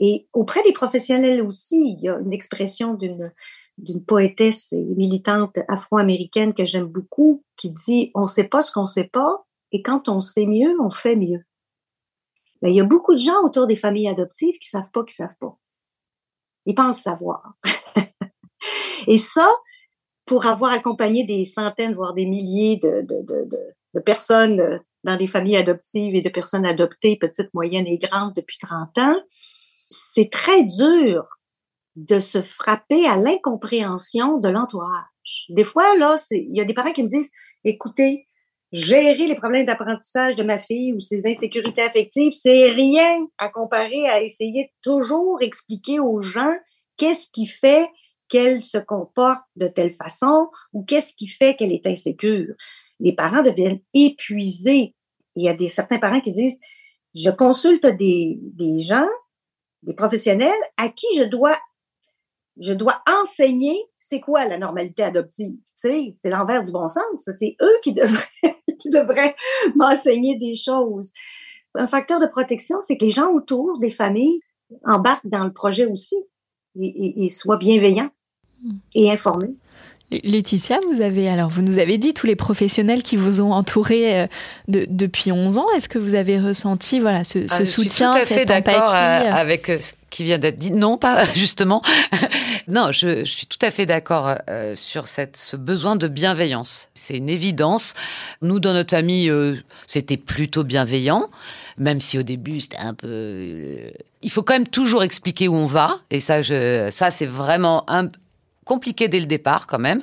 Et 0.00 0.28
auprès 0.32 0.62
des 0.62 0.72
professionnels 0.72 1.42
aussi, 1.42 1.76
il 1.76 2.04
y 2.04 2.08
a 2.08 2.18
une 2.18 2.32
expression 2.32 2.94
d'une 2.94 3.32
d'une 3.78 4.04
poétesse 4.04 4.72
et 4.72 4.82
militante 4.82 5.58
afro-américaine 5.68 6.52
que 6.52 6.66
j'aime 6.66 6.86
beaucoup 6.86 7.42
qui 7.56 7.70
dit 7.70 8.10
on 8.14 8.22
ne 8.22 8.26
sait 8.26 8.48
pas 8.48 8.60
ce 8.60 8.72
qu'on 8.72 8.82
ne 8.82 8.86
sait 8.86 9.08
pas 9.10 9.46
et 9.72 9.82
quand 9.82 10.08
on 10.08 10.20
sait 10.20 10.46
mieux, 10.46 10.74
on 10.80 10.90
fait 10.90 11.16
mieux. 11.16 11.44
Mais 12.62 12.68
ben, 12.68 12.74
il 12.74 12.76
y 12.76 12.80
a 12.80 12.84
beaucoup 12.84 13.14
de 13.14 13.20
gens 13.20 13.42
autour 13.42 13.66
des 13.66 13.76
familles 13.76 14.08
adoptives 14.08 14.58
qui 14.58 14.68
savent 14.68 14.90
pas, 14.92 15.04
qui 15.04 15.14
savent 15.14 15.36
pas. 15.38 15.56
Ils 16.66 16.74
pensent 16.74 17.00
savoir. 17.00 17.54
et 19.06 19.16
ça, 19.16 19.48
pour 20.26 20.46
avoir 20.46 20.72
accompagné 20.72 21.24
des 21.24 21.44
centaines, 21.44 21.94
voire 21.94 22.12
des 22.12 22.26
milliers 22.26 22.76
de, 22.76 23.00
de, 23.00 23.22
de, 23.22 23.44
de, 23.48 23.74
personnes 23.98 24.60
euh, 24.60 24.78
dans 25.02 25.16
des 25.16 25.26
familles 25.26 25.56
adoptives 25.56 26.14
et 26.14 26.22
de 26.22 26.28
personnes 26.28 26.66
adoptées, 26.66 27.16
petites, 27.16 27.52
moyennes 27.54 27.86
et 27.86 27.98
grandes 27.98 28.34
depuis 28.36 28.58
30 28.58 28.98
ans, 28.98 29.16
c'est 29.90 30.30
très 30.30 30.64
dur 30.64 31.26
de 31.96 32.18
se 32.18 32.40
frapper 32.40 33.06
à 33.08 33.16
l'incompréhension 33.16 34.38
de 34.38 34.48
l'entourage. 34.48 35.46
Des 35.48 35.64
fois, 35.64 35.96
là, 35.96 36.14
il 36.30 36.56
y 36.56 36.60
a 36.60 36.64
des 36.64 36.74
parents 36.74 36.92
qui 36.92 37.02
me 37.02 37.08
disent, 37.08 37.30
écoutez, 37.64 38.26
gérer 38.72 39.26
les 39.26 39.34
problèmes 39.34 39.66
d'apprentissage 39.66 40.36
de 40.36 40.42
ma 40.42 40.58
fille 40.58 40.94
ou 40.94 41.00
ses 41.00 41.26
insécurités 41.26 41.82
affectives, 41.82 42.32
c'est 42.32 42.66
rien 42.66 43.26
à 43.38 43.48
comparer 43.48 44.08
à 44.08 44.22
essayer 44.22 44.64
de 44.64 44.70
toujours 44.82 45.42
expliquer 45.42 45.98
aux 45.98 46.20
gens 46.20 46.54
qu'est-ce 46.96 47.28
qui 47.32 47.46
fait 47.46 47.88
qu'elle 48.28 48.62
se 48.62 48.78
comporte 48.78 49.42
de 49.56 49.66
telle 49.66 49.92
façon 49.92 50.48
ou 50.72 50.84
qu'est-ce 50.84 51.14
qui 51.14 51.26
fait 51.26 51.56
qu'elle 51.56 51.72
est 51.72 51.86
insécure. 51.86 52.54
Les 53.00 53.14
parents 53.14 53.42
deviennent 53.42 53.80
épuisés. 53.94 54.94
Il 55.36 55.44
y 55.44 55.48
a 55.48 55.54
des 55.54 55.68
certains 55.68 55.98
parents 55.98 56.20
qui 56.20 56.32
disent, 56.32 56.58
je 57.14 57.30
consulte 57.30 57.86
des, 57.86 58.38
des 58.40 58.78
gens, 58.80 59.08
des 59.82 59.94
professionnels 59.94 60.52
à 60.76 60.88
qui 60.88 61.06
je 61.18 61.24
dois 61.24 61.56
je 62.60 62.74
dois 62.74 63.02
enseigner 63.20 63.74
c'est 63.98 64.20
quoi 64.20 64.44
la 64.44 64.58
normalité 64.58 65.02
adoptive. 65.02 65.56
Tu 65.56 65.72
sais, 65.76 66.10
c'est 66.12 66.28
l'envers 66.28 66.62
du 66.62 66.72
bon 66.72 66.88
sens. 66.88 67.28
C'est 67.38 67.56
eux 67.62 67.76
qui 67.82 67.94
devraient, 67.94 68.26
qui 68.78 68.90
devraient 68.90 69.34
m'enseigner 69.76 70.36
des 70.36 70.54
choses. 70.54 71.10
Un 71.74 71.86
facteur 71.86 72.20
de 72.20 72.26
protection, 72.26 72.80
c'est 72.80 72.96
que 72.96 73.04
les 73.04 73.10
gens 73.10 73.30
autour 73.32 73.78
des 73.78 73.90
familles 73.90 74.36
embarquent 74.84 75.26
dans 75.26 75.44
le 75.44 75.52
projet 75.52 75.86
aussi 75.86 76.16
et, 76.78 77.24
et 77.24 77.28
soient 77.28 77.56
bienveillants 77.56 78.10
hmm. 78.62 78.76
et 78.94 79.10
informés. 79.10 79.54
Laetitia, 80.10 80.80
vous 80.90 81.00
avez 81.00 81.28
alors 81.28 81.50
vous 81.50 81.62
nous 81.62 81.78
avez 81.78 81.96
dit 81.96 82.14
tous 82.14 82.26
les 82.26 82.34
professionnels 82.34 83.02
qui 83.02 83.16
vous 83.16 83.40
ont 83.40 83.52
entouré 83.52 84.20
euh, 84.20 84.26
de, 84.66 84.86
depuis 84.88 85.30
11 85.30 85.58
ans. 85.58 85.66
Est-ce 85.76 85.88
que 85.88 85.98
vous 85.98 86.14
avez 86.14 86.40
ressenti 86.40 86.98
voilà 86.98 87.22
ce, 87.22 87.46
ce 87.46 87.64
soutien, 87.64 88.12
ah, 88.14 88.20
je 88.20 88.26
suis 88.26 88.34
tout 88.34 88.36
à 88.36 88.38
fait 88.38 88.44
d'accord 88.44 88.90
euh, 88.92 89.30
avec 89.30 89.68
euh, 89.68 89.78
ce 89.78 89.92
qui 90.10 90.24
vient 90.24 90.38
d'être 90.38 90.58
dit. 90.58 90.72
Non, 90.72 90.98
pas 90.98 91.24
justement. 91.34 91.80
non, 92.68 92.90
je, 92.90 93.20
je, 93.20 93.30
suis 93.30 93.46
tout 93.46 93.64
à 93.64 93.70
fait 93.70 93.86
d'accord 93.86 94.34
sur 94.74 95.06
cette 95.06 95.36
ce 95.36 95.56
besoin 95.56 95.94
de 95.94 96.08
bienveillance. 96.08 96.88
C'est 96.94 97.16
une 97.16 97.28
évidence. 97.28 97.94
Nous 98.42 98.58
dans 98.58 98.72
notre 98.72 98.90
famille, 98.90 99.32
c'était 99.86 100.16
plutôt 100.16 100.64
bienveillant 100.64 101.28
même 101.78 102.00
si 102.00 102.18
au 102.18 102.22
début 102.22 102.60
c'était 102.60 102.76
un 102.76 102.94
peu. 102.94 103.90
Il 104.22 104.30
faut 104.30 104.42
quand 104.42 104.52
même 104.52 104.68
toujours 104.68 105.02
expliquer 105.02 105.48
où 105.48 105.54
on 105.54 105.66
va, 105.66 105.98
et 106.10 106.20
ça, 106.20 106.42
je, 106.42 106.88
ça 106.90 107.10
c'est 107.10 107.26
vraiment 107.26 107.88
un, 107.88 108.10
compliqué 108.70 109.08
dès 109.08 109.18
le 109.18 109.26
départ 109.26 109.66
quand 109.66 109.80
même. 109.80 110.00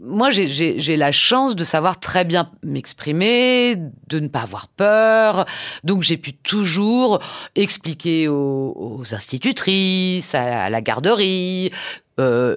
Moi, 0.00 0.30
j'ai 0.30 0.96
la 0.96 1.12
chance 1.12 1.54
de 1.54 1.62
savoir 1.62 2.00
très 2.00 2.24
bien 2.24 2.50
m'exprimer, 2.64 3.76
de 4.08 4.18
ne 4.18 4.26
pas 4.26 4.40
avoir 4.40 4.66
peur. 4.66 5.44
Donc, 5.84 6.02
j'ai 6.02 6.16
pu 6.16 6.32
toujours 6.32 7.20
expliquer 7.54 8.26
aux, 8.26 9.04
institutrices, 9.12 10.34
à, 10.34 10.68
la 10.70 10.80
garderie, 10.80 11.70
euh, 12.18 12.56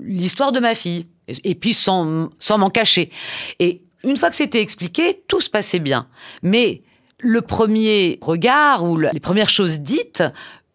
l'histoire 0.00 0.50
de 0.50 0.60
ma 0.60 0.74
fille. 0.74 1.04
Et, 1.28 1.54
puis 1.54 1.74
sans 1.74 2.30
sans 2.38 2.56
m'en 2.56 2.70
cacher. 2.70 3.10
Et 3.58 3.82
une 4.02 4.16
fois 4.16 4.30
que 4.30 4.36
c'était 4.36 4.62
expliqué, 4.62 5.22
tout 5.28 5.40
se 5.40 5.50
passait 5.50 5.80
bien. 5.90 6.06
Mais 6.42 6.80
le 7.18 7.42
premier 7.42 8.18
regard 8.22 8.84
ou 8.84 8.96
les 8.96 9.20
premières 9.20 9.50
choses 9.50 9.80
dites 9.80 10.22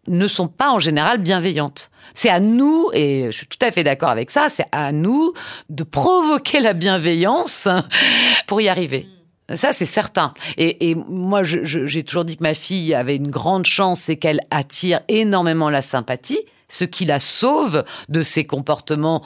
ne 0.08 0.28
sont 0.28 0.47
pas 0.47 0.72
en 0.72 0.80
général 0.80 1.20
bienveillantes. 1.20 1.91
C'est 2.14 2.30
à 2.30 2.39
nous, 2.39 2.89
et 2.93 3.26
je 3.28 3.38
suis 3.38 3.47
tout 3.47 3.64
à 3.66 3.72
fait 3.72 3.84
d'accord 3.84 4.10
avec 4.10 4.32
ça, 4.32 4.47
c'est 4.49 4.66
à 4.72 4.91
nous 4.91 5.34
de 5.70 5.84
provoquer 5.84 6.60
la 6.60 6.74
bienveillance 6.74 7.68
pour 8.47 8.62
y 8.62 8.68
arriver. 8.68 9.08
Ça, 9.56 9.74
c'est 9.74 9.86
certain. 9.86 10.34
Et, 10.58 10.95
moi, 10.95 11.43
j'ai 11.43 12.04
toujours 12.04 12.26
dit 12.26 12.38
que 12.38 12.43
ma 12.43 12.54
fille 12.54 12.93
avait 12.93 13.18
une 13.18 13.30
grande 13.30 13.66
chance, 13.66 13.99
c'est 13.99 14.16
qu'elle 14.16 14.39
attire 14.49 15.02
énormément 15.08 15.70
la 15.70 15.82
sympathie, 15.82 16.39
ce 16.70 16.86
qui 16.86 17.06
la 17.06 17.20
sauve 17.20 17.84
de 18.08 18.22
ses 18.22 18.45
comportements 18.45 19.24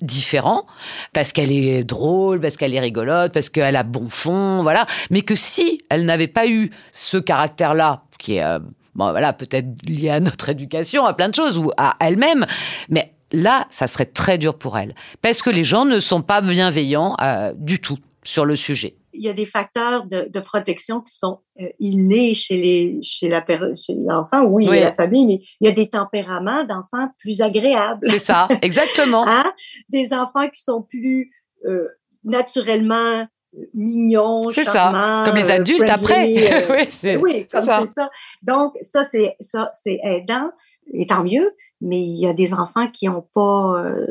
différents, 0.00 0.66
parce 1.12 1.32
qu'elle 1.32 1.52
est 1.52 1.84
drôle, 1.84 2.40
parce 2.40 2.56
qu'elle 2.56 2.74
est 2.74 2.80
rigolote, 2.80 3.32
parce 3.32 3.48
qu'elle 3.48 3.76
a 3.76 3.84
bon 3.84 4.08
fond, 4.08 4.62
voilà. 4.62 4.86
Mais 5.10 5.22
que 5.22 5.36
si 5.36 5.80
elle 5.88 6.04
n'avait 6.04 6.28
pas 6.28 6.48
eu 6.48 6.70
ce 6.90 7.16
caractère-là, 7.16 8.02
qui 8.18 8.36
est... 8.36 8.44
Euh, 8.44 8.58
bon, 8.94 9.10
voilà, 9.10 9.32
peut-être 9.32 9.66
lié 9.88 10.10
à 10.10 10.20
notre 10.20 10.48
éducation, 10.48 11.04
à 11.04 11.14
plein 11.14 11.28
de 11.28 11.34
choses, 11.34 11.58
ou 11.58 11.70
à 11.76 11.96
elle-même, 12.00 12.46
mais 12.88 13.12
là, 13.32 13.66
ça 13.70 13.86
serait 13.86 14.06
très 14.06 14.38
dur 14.38 14.56
pour 14.56 14.78
elle, 14.78 14.94
parce 15.22 15.42
que 15.42 15.50
les 15.50 15.64
gens 15.64 15.84
ne 15.84 15.98
sont 15.98 16.22
pas 16.22 16.40
bienveillants 16.40 17.16
euh, 17.20 17.52
du 17.56 17.80
tout 17.80 17.98
sur 18.22 18.44
le 18.44 18.56
sujet. 18.56 18.96
Il 19.16 19.22
y 19.22 19.28
a 19.28 19.32
des 19.32 19.46
facteurs 19.46 20.06
de, 20.06 20.40
protection 20.40 21.00
qui 21.00 21.14
sont 21.14 21.38
euh, 21.60 21.68
innés 21.78 22.34
chez 22.34 22.56
les 22.56 22.98
chez 23.00 23.28
la 23.28 23.44
chez 23.46 23.94
l'enfant, 23.94 24.42
oui, 24.44 24.66
la 24.66 24.92
famille, 24.92 25.24
mais 25.24 25.40
il 25.60 25.68
y 25.68 25.70
a 25.70 25.72
des 25.72 25.88
tempéraments 25.88 26.64
d'enfants 26.64 27.08
plus 27.18 27.40
agréables. 27.40 28.08
C'est 28.10 28.18
ça, 28.18 28.48
exactement. 28.60 29.24
hein? 29.28 29.44
Des 29.88 30.12
enfants 30.12 30.48
qui 30.48 30.60
sont 30.60 30.82
plus 30.82 31.30
euh, 31.64 31.86
naturellement 32.24 33.26
mignon, 33.72 34.50
C'est 34.50 34.64
ça, 34.64 35.22
comme 35.24 35.36
les 35.36 35.50
adultes 35.50 35.88
après. 35.88 36.52
Euh, 36.52 37.18
oui, 37.22 37.46
comme 37.50 37.64
c'est 37.64 37.86
ça. 37.86 38.10
Donc 38.42 38.74
ça 38.80 39.04
c'est 39.04 39.36
ça 39.40 39.70
c'est 39.72 39.98
aidant 40.02 40.50
et 40.92 41.06
tant 41.06 41.24
mieux. 41.24 41.54
Mais 41.80 42.00
il 42.00 42.16
y 42.18 42.26
a 42.26 42.32
des 42.32 42.54
enfants 42.54 42.88
qui 42.90 43.08
ont 43.08 43.26
pas 43.34 43.84
euh, 43.84 44.06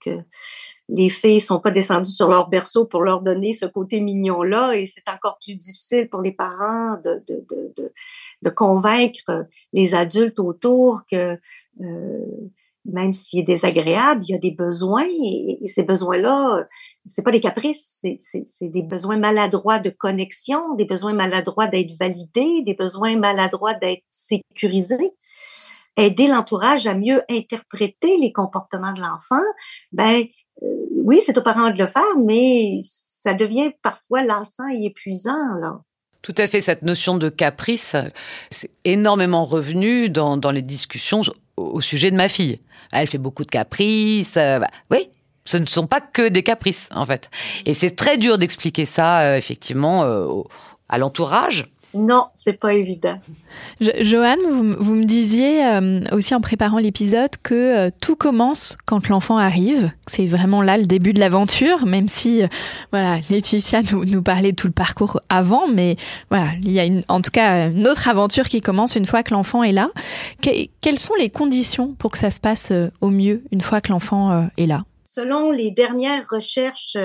que, 0.00 0.10
les 0.88 1.10
filles 1.10 1.40
sont 1.40 1.60
pas 1.60 1.70
descendues 1.70 2.10
sur 2.10 2.28
leur 2.28 2.48
berceau 2.48 2.86
pour 2.86 3.02
leur 3.02 3.20
donner 3.20 3.52
ce 3.52 3.66
côté 3.66 4.00
mignon 4.00 4.42
là 4.42 4.72
et 4.72 4.86
c'est 4.86 5.06
encore 5.08 5.38
plus 5.44 5.56
difficile 5.56 6.08
pour 6.08 6.22
les 6.22 6.32
parents 6.32 6.96
de 7.04 7.22
de, 7.26 7.44
de, 7.50 7.72
de, 7.76 7.92
de 8.42 8.50
convaincre 8.50 9.46
les 9.72 9.94
adultes 9.94 10.40
autour 10.40 11.02
que 11.10 11.38
euh, 11.80 12.50
même 12.84 13.12
s'il 13.12 13.40
est 13.40 13.44
désagréable, 13.44 14.24
il 14.24 14.32
y 14.32 14.34
a 14.34 14.38
des 14.38 14.50
besoins 14.50 15.06
et, 15.06 15.58
ces 15.66 15.82
besoins-là, 15.82 16.66
c'est 17.06 17.22
pas 17.22 17.30
des 17.30 17.40
caprices, 17.40 18.04
c'est 18.18 18.68
des 18.68 18.82
besoins 18.82 19.16
maladroits 19.16 19.78
de 19.78 19.90
connexion, 19.90 20.74
des 20.74 20.84
besoins 20.84 21.12
maladroits 21.12 21.68
d'être 21.68 21.92
validés, 21.98 22.62
des 22.64 22.74
besoins 22.74 23.16
maladroits 23.16 23.74
d'être 23.74 24.02
sécurisés. 24.10 25.12
Aider 25.96 26.26
l'entourage 26.26 26.86
à 26.86 26.94
mieux 26.94 27.22
interpréter 27.28 28.16
les 28.16 28.32
comportements 28.32 28.94
de 28.94 29.00
l'enfant, 29.02 29.44
ben 29.92 30.24
euh, 30.62 30.66
oui, 31.04 31.20
c'est 31.20 31.36
aux 31.36 31.42
parents 31.42 31.70
de 31.70 31.78
le 31.78 31.86
faire, 31.86 32.16
mais 32.18 32.78
ça 32.82 33.34
devient 33.34 33.72
parfois 33.82 34.22
lassant 34.22 34.68
et 34.68 34.86
épuisant, 34.86 35.54
là. 35.60 35.80
Tout 36.22 36.34
à 36.38 36.46
fait, 36.46 36.60
cette 36.60 36.82
notion 36.82 37.18
de 37.18 37.28
caprice, 37.28 37.96
c'est 38.48 38.70
énormément 38.84 39.44
revenu 39.44 40.08
dans, 40.08 40.36
dans, 40.36 40.52
les 40.52 40.62
discussions 40.62 41.22
au, 41.62 41.80
sujet 41.80 42.10
de 42.10 42.16
ma 42.16 42.28
fille. 42.28 42.58
Elle 42.92 43.06
fait 43.06 43.18
beaucoup 43.18 43.44
de 43.44 43.50
caprices. 43.50 44.36
Euh, 44.36 44.58
bah, 44.58 44.68
oui, 44.90 45.08
ce 45.44 45.56
ne 45.56 45.66
sont 45.66 45.86
pas 45.86 46.00
que 46.00 46.28
des 46.28 46.42
caprices, 46.42 46.88
en 46.94 47.06
fait. 47.06 47.30
Et 47.66 47.74
c'est 47.74 47.96
très 47.96 48.18
dur 48.18 48.38
d'expliquer 48.38 48.86
ça, 48.86 49.20
euh, 49.20 49.36
effectivement, 49.36 50.04
euh, 50.04 50.26
à 50.88 50.98
l'entourage. 50.98 51.66
Non, 51.94 52.26
c'est 52.34 52.54
pas 52.54 52.74
évident. 52.74 53.18
Joanne, 53.80 54.40
vous, 54.48 54.94
me 54.94 55.04
disiez 55.04 55.64
euh, 55.64 56.00
aussi 56.12 56.34
en 56.34 56.40
préparant 56.40 56.78
l'épisode 56.78 57.30
que 57.42 57.90
tout 58.00 58.16
commence 58.16 58.76
quand 58.86 59.08
l'enfant 59.08 59.36
arrive. 59.36 59.90
C'est 60.06 60.26
vraiment 60.26 60.62
là 60.62 60.78
le 60.78 60.86
début 60.86 61.12
de 61.12 61.20
l'aventure, 61.20 61.84
même 61.84 62.08
si 62.08 62.42
voilà, 62.92 63.18
Laetitia 63.28 63.82
nous, 63.92 64.04
nous, 64.04 64.22
parlait 64.22 64.52
de 64.52 64.56
tout 64.56 64.66
le 64.66 64.72
parcours 64.72 65.20
avant, 65.28 65.68
mais 65.68 65.96
voilà, 66.30 66.52
il 66.62 66.72
y 66.72 66.80
a 66.80 66.84
une, 66.84 67.02
en 67.08 67.20
tout 67.20 67.30
cas 67.30 67.68
une 67.68 67.86
autre 67.86 68.08
aventure 68.08 68.48
qui 68.48 68.60
commence 68.60 68.96
une 68.96 69.06
fois 69.06 69.22
que 69.22 69.34
l'enfant 69.34 69.62
est 69.62 69.72
là. 69.72 69.90
quelles 70.40 70.98
sont 70.98 71.14
les 71.18 71.30
conditions 71.30 71.94
pour 71.98 72.10
que 72.10 72.18
ça 72.18 72.30
se 72.30 72.40
passe 72.40 72.72
au 73.00 73.10
mieux 73.10 73.42
une 73.52 73.60
fois 73.60 73.80
que 73.80 73.92
l'enfant 73.92 74.48
est 74.56 74.66
là? 74.66 74.84
Selon 75.04 75.50
les 75.50 75.70
dernières 75.70 76.26
recherches 76.30 76.96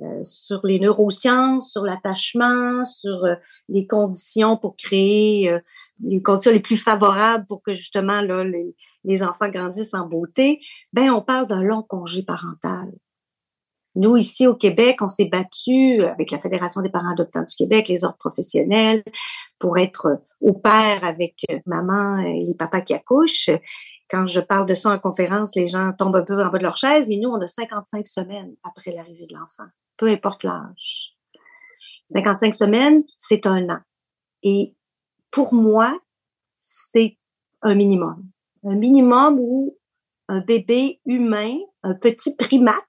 euh, 0.00 0.04
euh, 0.04 0.24
sur 0.24 0.60
les 0.64 0.80
neurosciences, 0.80 1.72
sur 1.72 1.84
l'attachement, 1.84 2.84
sur 2.84 3.24
euh, 3.24 3.34
les 3.68 3.86
conditions 3.86 4.56
pour 4.56 4.76
créer 4.76 5.58
les 6.04 6.22
conditions 6.22 6.52
les 6.52 6.60
plus 6.60 6.76
favorables 6.76 7.46
pour 7.46 7.62
que 7.62 7.74
justement 7.74 8.20
là, 8.20 8.44
les, 8.44 8.74
les 9.04 9.22
enfants 9.22 9.48
grandissent 9.48 9.94
en 9.94 10.06
beauté, 10.06 10.60
ben 10.92 11.10
on 11.10 11.22
parle 11.22 11.48
d'un 11.48 11.62
long 11.62 11.82
congé 11.82 12.22
parental. 12.22 12.92
Nous, 13.94 14.16
ici 14.16 14.46
au 14.46 14.54
Québec, 14.54 14.98
on 15.00 15.08
s'est 15.08 15.24
battu 15.24 16.04
avec 16.04 16.30
la 16.30 16.38
Fédération 16.38 16.82
des 16.82 16.88
parents 16.88 17.10
adoptants 17.10 17.42
du 17.42 17.56
Québec, 17.56 17.88
les 17.88 18.04
ordres 18.04 18.18
professionnels, 18.18 19.02
pour 19.58 19.76
être 19.76 20.22
au 20.40 20.52
pair 20.52 21.02
avec 21.02 21.44
maman 21.66 22.18
et 22.18 22.44
les 22.44 22.54
papas 22.54 22.82
qui 22.82 22.94
accouchent. 22.94 23.50
Quand 24.08 24.28
je 24.28 24.38
parle 24.38 24.66
de 24.66 24.74
ça 24.74 24.90
en 24.90 25.00
conférence, 25.00 25.56
les 25.56 25.66
gens 25.66 25.92
tombent 25.98 26.14
un 26.14 26.22
peu 26.22 26.40
en 26.40 26.48
bas 26.48 26.58
de 26.58 26.62
leur 26.62 26.76
chaise, 26.76 27.08
mais 27.08 27.16
nous, 27.16 27.30
on 27.30 27.40
a 27.40 27.48
55 27.48 28.06
semaines 28.06 28.54
après 28.62 28.92
l'arrivée 28.92 29.26
de 29.26 29.34
l'enfant, 29.34 29.68
peu 29.98 30.08
importe 30.08 30.44
l'âge. 30.44 31.14
55 32.10 32.54
semaines, 32.54 33.04
c'est 33.18 33.46
un 33.46 33.68
an. 33.68 33.80
Et 34.42 34.74
pour 35.30 35.52
moi, 35.52 36.00
c'est 36.56 37.18
un 37.60 37.74
minimum. 37.74 38.24
Un 38.64 38.76
minimum 38.76 39.38
où 39.38 39.76
un 40.28 40.40
bébé 40.40 41.00
humain, 41.04 41.58
un 41.82 41.94
petit 41.94 42.34
primate, 42.34 42.84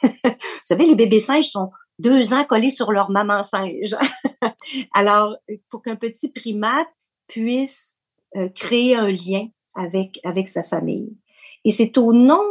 Vous 0.02 0.30
savez, 0.64 0.86
les 0.86 0.94
bébés 0.94 1.20
singes 1.20 1.48
sont 1.48 1.70
deux 1.98 2.32
ans 2.32 2.44
collés 2.44 2.70
sur 2.70 2.92
leur 2.92 3.10
maman 3.10 3.42
singe. 3.42 3.96
Alors, 4.94 5.36
pour 5.70 5.82
qu'un 5.82 5.96
petit 5.96 6.30
primate 6.30 6.88
puisse 7.26 7.96
euh, 8.36 8.48
créer 8.50 8.94
un 8.94 9.08
lien 9.08 9.48
avec, 9.74 10.20
avec 10.24 10.48
sa 10.48 10.62
famille. 10.62 11.16
Et 11.64 11.70
c'est 11.70 11.98
au 11.98 12.12
nom 12.12 12.42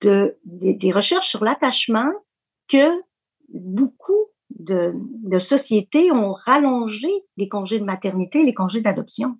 de, 0.00 0.38
des 0.44 0.92
recherches 0.92 1.28
sur 1.28 1.44
l'attachement 1.44 2.10
que 2.68 2.88
beaucoup 3.48 4.28
de, 4.50 4.94
sociétés 5.38 6.10
ont 6.12 6.32
rallongé 6.32 7.08
les 7.36 7.48
congés 7.48 7.78
de 7.78 7.84
maternité, 7.84 8.44
les 8.44 8.54
congés 8.54 8.80
d'adoption. 8.80 9.36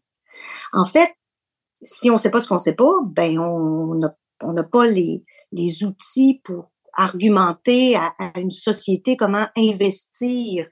En 0.73 0.85
fait, 0.85 1.11
si 1.83 2.11
on 2.11 2.15
ne 2.15 2.19
sait 2.19 2.31
pas 2.31 2.41
ce 2.41 2.49
qu'on 2.49 2.55
ne 2.55 2.61
sait 2.61 2.75
pas, 2.75 2.93
ben 3.05 3.39
on 3.39 4.53
n'a 4.53 4.65
pas 4.65 4.87
les, 4.87 5.25
outils 5.85 6.41
pour 6.45 6.73
argumenter 6.93 7.97
à, 7.97 8.33
une 8.37 8.51
société 8.51 9.17
comment 9.17 9.47
investir 9.57 10.67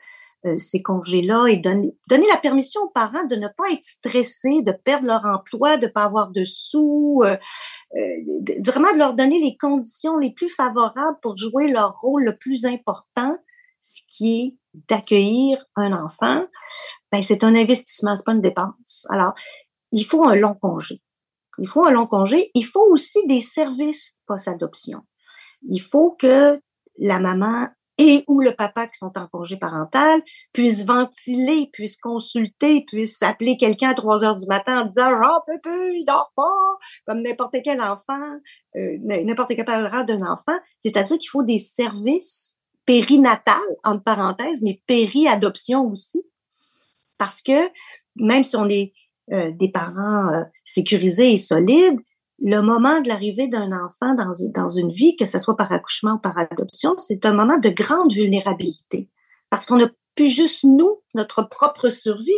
ces 0.56 0.82
congés-là 0.82 1.46
et 1.46 1.56
donner, 1.56 1.96
donner 2.08 2.26
la 2.30 2.36
permission 2.36 2.82
aux 2.82 2.90
parents 2.90 3.24
de 3.24 3.36
ne 3.36 3.48
pas 3.48 3.70
être 3.72 3.84
stressés, 3.84 4.62
de 4.62 4.72
perdre 4.72 5.06
leur 5.06 5.24
emploi, 5.24 5.76
de 5.76 5.86
ne 5.86 5.90
pas 5.90 6.04
avoir 6.04 6.30
de 6.30 6.44
sous, 6.44 7.22
euh, 7.24 7.36
euh, 7.96 8.54
vraiment 8.64 8.92
de 8.92 8.98
leur 8.98 9.14
donner 9.14 9.38
les 9.38 9.56
conditions 9.56 10.16
les 10.18 10.32
plus 10.32 10.48
favorables 10.48 11.18
pour 11.22 11.36
jouer 11.36 11.68
leur 11.68 11.96
rôle 11.98 12.24
le 12.24 12.36
plus 12.36 12.64
important, 12.64 13.36
ce 13.82 14.00
qui 14.08 14.40
est 14.40 14.54
d'accueillir 14.88 15.64
un 15.76 15.92
enfant. 15.92 16.44
Ben, 17.12 17.22
c'est 17.22 17.44
un 17.44 17.54
investissement, 17.54 18.16
c'est 18.16 18.26
pas 18.26 18.32
une 18.32 18.42
dépense. 18.42 19.06
Alors, 19.10 19.32
il 19.92 20.04
faut 20.04 20.24
un 20.24 20.34
long 20.34 20.54
congé. 20.54 21.02
Il 21.58 21.68
faut 21.68 21.86
un 21.86 21.92
long 21.92 22.06
congé. 22.06 22.50
Il 22.54 22.66
faut 22.66 22.84
aussi 22.90 23.26
des 23.26 23.40
services 23.40 24.16
post-adoption 24.26 25.02
il 25.68 25.80
faut 25.80 26.12
que 26.12 26.60
la 26.98 27.20
maman 27.20 27.68
et 27.98 28.24
ou 28.28 28.40
le 28.40 28.54
papa 28.54 28.86
qui 28.86 28.98
sont 28.98 29.12
en 29.16 29.26
congé 29.26 29.56
parental 29.56 30.20
puissent 30.52 30.84
ventiler, 30.84 31.70
puissent 31.72 31.96
consulter, 31.96 32.84
puissent 32.84 33.22
appeler 33.22 33.56
quelqu'un 33.56 33.90
à 33.90 33.94
3 33.94 34.24
heures 34.24 34.36
du 34.36 34.46
matin 34.46 34.82
en 34.82 34.86
disant 34.86 35.10
j'en 35.10 35.40
peux 35.46 35.60
plus, 35.62 35.98
il 35.98 36.04
dort 36.04 36.32
pas, 36.36 36.42
comme 37.06 37.22
n'importe 37.22 37.56
quel 37.64 37.80
enfant, 37.80 38.14
euh, 38.76 38.98
n'importe 39.02 39.54
quel 39.56 39.64
parent 39.64 40.04
d'un 40.04 40.22
enfant. 40.22 40.56
C'est-à-dire 40.78 41.18
qu'il 41.18 41.30
faut 41.30 41.42
des 41.42 41.58
services 41.58 42.56
périnatales, 42.84 43.56
entre 43.82 44.04
parenthèses, 44.04 44.62
mais 44.62 44.80
péri-adoption 44.86 45.82
aussi. 45.90 46.22
Parce 47.18 47.42
que 47.42 47.70
même 48.16 48.44
si 48.44 48.56
on 48.56 48.68
est 48.68 48.92
euh, 49.32 49.50
des 49.52 49.70
parents 49.70 50.28
euh, 50.32 50.44
sécurisés 50.64 51.32
et 51.32 51.36
solides, 51.36 51.98
le 52.38 52.60
moment 52.60 53.00
de 53.00 53.08
l'arrivée 53.08 53.48
d'un 53.48 53.72
enfant 53.72 54.14
dans, 54.14 54.32
dans 54.54 54.68
une 54.68 54.90
vie, 54.90 55.16
que 55.16 55.24
ce 55.24 55.38
soit 55.38 55.56
par 55.56 55.72
accouchement 55.72 56.14
ou 56.14 56.18
par 56.18 56.36
adoption, 56.38 56.94
c'est 56.98 57.24
un 57.24 57.32
moment 57.32 57.58
de 57.58 57.70
grande 57.70 58.12
vulnérabilité. 58.12 59.08
Parce 59.50 59.66
qu'on 59.66 59.78
n'a 59.78 59.90
plus 60.16 60.28
juste 60.28 60.64
nous, 60.64 61.02
notre 61.14 61.42
propre 61.42 61.88
survie, 61.88 62.34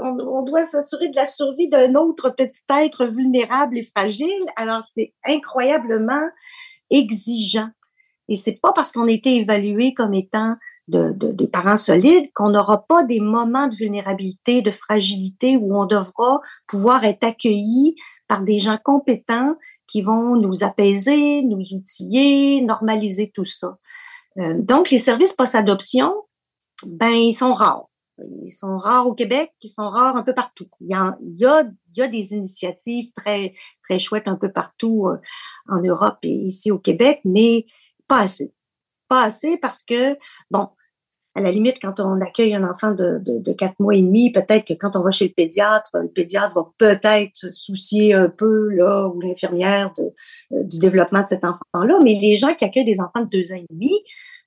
on, 0.00 0.42
doit 0.42 0.64
s'assurer 0.64 1.08
de 1.08 1.16
la 1.16 1.26
survie 1.26 1.68
d'un 1.68 1.94
autre 1.94 2.30
petit 2.30 2.62
être 2.68 3.06
vulnérable 3.06 3.78
et 3.78 3.84
fragile. 3.96 4.44
Alors, 4.56 4.82
c'est 4.82 5.14
incroyablement 5.24 6.28
exigeant. 6.90 7.70
Et 8.28 8.36
c'est 8.36 8.58
pas 8.60 8.72
parce 8.72 8.92
qu'on 8.92 9.08
a 9.08 9.12
été 9.12 9.36
évalué 9.36 9.94
comme 9.94 10.14
étant 10.14 10.56
de, 10.88 11.12
des 11.12 11.48
parents 11.48 11.76
solides 11.76 12.32
qu'on 12.34 12.50
n'aura 12.50 12.84
pas 12.86 13.04
des 13.04 13.20
moments 13.20 13.68
de 13.68 13.74
vulnérabilité, 13.74 14.60
de 14.60 14.70
fragilité 14.70 15.56
où 15.56 15.76
on 15.76 15.86
devra 15.86 16.40
pouvoir 16.66 17.04
être 17.04 17.24
accueilli 17.24 17.96
par 18.30 18.42
des 18.42 18.60
gens 18.60 18.78
compétents 18.78 19.56
qui 19.88 20.02
vont 20.02 20.36
nous 20.36 20.62
apaiser, 20.62 21.42
nous 21.42 21.74
outiller, 21.74 22.62
normaliser 22.62 23.28
tout 23.28 23.44
ça. 23.44 23.76
Euh, 24.38 24.54
donc, 24.56 24.90
les 24.90 24.98
services 24.98 25.32
post-adoption, 25.32 26.14
ben, 26.86 27.10
ils 27.10 27.34
sont 27.34 27.54
rares. 27.54 27.88
Ils 28.44 28.52
sont 28.52 28.78
rares 28.78 29.08
au 29.08 29.14
Québec, 29.14 29.52
ils 29.62 29.68
sont 29.68 29.88
rares 29.88 30.16
un 30.16 30.22
peu 30.22 30.32
partout. 30.32 30.68
Il 30.80 30.90
y 30.90 30.94
a, 30.94 31.18
il 31.20 31.38
y 31.40 31.44
a, 32.02 32.06
des 32.06 32.32
initiatives 32.32 33.10
très, 33.16 33.54
très 33.82 33.98
chouettes 33.98 34.28
un 34.28 34.36
peu 34.36 34.52
partout 34.52 35.08
euh, 35.08 35.16
en 35.66 35.80
Europe 35.80 36.18
et 36.22 36.30
ici 36.30 36.70
au 36.70 36.78
Québec, 36.78 37.22
mais 37.24 37.66
pas 38.06 38.20
assez. 38.20 38.54
Pas 39.08 39.22
assez 39.22 39.56
parce 39.56 39.82
que, 39.82 40.16
bon, 40.52 40.68
à 41.36 41.40
la 41.40 41.52
limite, 41.52 41.76
quand 41.80 42.00
on 42.00 42.20
accueille 42.20 42.54
un 42.54 42.68
enfant 42.68 42.90
de, 42.90 43.52
quatre 43.52 43.78
mois 43.78 43.94
et 43.94 44.02
demi, 44.02 44.32
peut-être 44.32 44.66
que 44.66 44.74
quand 44.74 44.96
on 44.96 45.02
va 45.02 45.10
chez 45.10 45.28
le 45.28 45.32
pédiatre, 45.32 45.90
le 45.94 46.08
pédiatre 46.08 46.54
va 46.54 46.66
peut-être 46.76 47.52
soucier 47.52 48.14
un 48.14 48.28
peu, 48.28 48.68
là, 48.70 49.06
ou 49.06 49.20
l'infirmière 49.20 49.92
euh, 50.00 50.62
du 50.64 50.78
développement 50.78 51.22
de 51.22 51.28
cet 51.28 51.44
enfant-là. 51.44 52.00
Mais 52.02 52.18
les 52.20 52.34
gens 52.34 52.54
qui 52.54 52.64
accueillent 52.64 52.84
des 52.84 53.00
enfants 53.00 53.20
de 53.20 53.28
deux 53.28 53.52
ans 53.52 53.56
et 53.56 53.66
demi, 53.70 53.92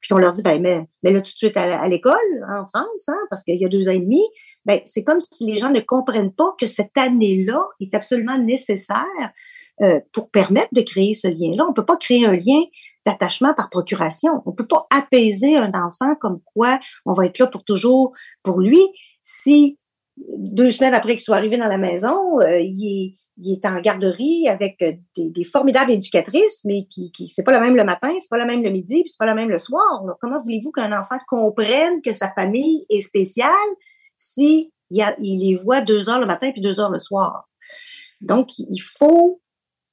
puis 0.02 0.12
on 0.12 0.18
leur 0.18 0.34
dit, 0.34 0.42
ben, 0.42 0.62
mais, 0.62 1.12
là, 1.12 1.22
tout 1.22 1.32
de 1.32 1.38
suite 1.38 1.56
à, 1.56 1.88
l'école, 1.88 2.14
en 2.50 2.66
France, 2.66 3.08
hein, 3.08 3.28
parce 3.30 3.44
qu'il 3.44 3.60
y 3.60 3.66
a 3.66 3.70
deux 3.70 3.88
ans 3.88 3.94
et 3.94 4.00
demi, 4.00 4.22
ben, 4.66 4.82
c'est 4.84 5.04
comme 5.04 5.22
si 5.22 5.46
les 5.46 5.58
gens 5.58 5.70
ne 5.70 5.80
comprennent 5.80 6.34
pas 6.34 6.54
que 6.60 6.66
cette 6.66 6.98
année-là 6.98 7.66
est 7.80 7.96
absolument 7.96 8.38
nécessaire 8.38 9.06
euh, 9.82 10.02
pour 10.12 10.30
permettre 10.32 10.74
de 10.74 10.82
créer 10.82 11.14
ce 11.14 11.30
lien-là. 11.30 11.66
On 11.70 11.74
peut 11.74 11.86
pas 11.86 11.98
créer 11.98 12.26
un 12.26 12.34
lien 12.34 12.62
d'attachement 13.06 13.54
par 13.54 13.70
procuration. 13.70 14.42
On 14.46 14.52
peut 14.52 14.68
pas 14.68 14.88
apaiser 14.90 15.58
un 15.58 15.72
enfant 15.74 16.16
comme 16.20 16.42
quoi 16.54 16.80
on 17.06 17.14
va 17.14 17.26
être 17.26 17.40
là 17.40 17.48
pour 17.48 17.64
toujours 17.64 18.14
pour 18.44 18.60
lui 18.62 18.82
si 19.22 19.78
deux 20.18 20.70
semaines 20.70 20.94
après 20.94 21.14
qu'il 21.14 21.22
soit 21.22 21.38
arrivé 21.38 21.58
dans 21.58 21.68
la 21.68 21.78
maison, 21.78 22.40
euh, 22.42 22.60
il, 22.60 23.16
est, 23.46 23.66
en 23.66 23.80
garderie 23.82 24.48
avec 24.48 24.82
euh, 24.82 24.94
des, 25.18 25.44
formidables 25.44 25.92
éducatrices, 25.92 26.64
mais 26.66 26.86
qui, 26.86 27.12
c'est 27.34 27.44
pas 27.44 27.52
la 27.52 27.60
même 27.60 27.76
le 27.76 27.84
matin, 27.84 28.12
c'est 28.20 28.30
pas 28.30 28.38
la 28.38 28.46
même 28.46 28.64
le 28.64 28.70
midi, 28.70 29.02
puis 29.02 29.10
c'est 29.10 29.18
pas 29.18 29.26
la 29.26 29.34
même 29.34 29.50
le 29.50 29.58
soir. 29.58 30.04
comment 30.22 30.40
voulez-vous 30.42 30.72
qu'un 30.72 30.98
enfant 30.98 31.18
comprenne 31.28 32.02
que 32.02 32.14
sa 32.14 32.32
famille 32.32 32.86
est 32.90 33.00
spéciale 33.00 33.50
si 34.16 34.72
il, 34.92 35.04
il 35.20 35.40
les 35.40 35.56
voit 35.56 35.82
deux 35.82 36.10
heures 36.10 36.20
le 36.20 36.28
matin 36.28 36.52
puis 36.52 36.62
deux 36.62 36.80
heures 36.80 36.92
le 36.92 37.00
soir? 37.00 37.50
Donc, 38.22 38.58
il 38.58 38.80
faut 38.80 39.42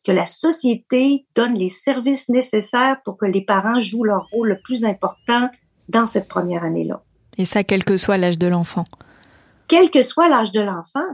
que 0.05 0.12
la 0.12 0.26
société 0.26 1.26
donne 1.34 1.55
les 1.55 1.68
services 1.68 2.28
nécessaires 2.28 2.98
pour 3.05 3.18
que 3.18 3.26
les 3.26 3.44
parents 3.44 3.80
jouent 3.80 4.05
leur 4.05 4.26
rôle 4.32 4.48
le 4.48 4.61
plus 4.61 4.84
important 4.84 5.48
dans 5.88 6.07
cette 6.07 6.28
première 6.28 6.64
année-là. 6.64 7.03
Et 7.38 7.44
ça, 7.44 7.64
quel 7.64 7.84
que 7.84 7.96
soit 7.96 8.16
l'âge 8.16 8.38
de 8.38 8.46
l'enfant. 8.46 8.84
Quel 9.68 9.90
que 9.90 10.03
soit 10.03 10.28
l'âge 10.28 10.53
de 10.53 10.61
l'enfant. 10.61 11.07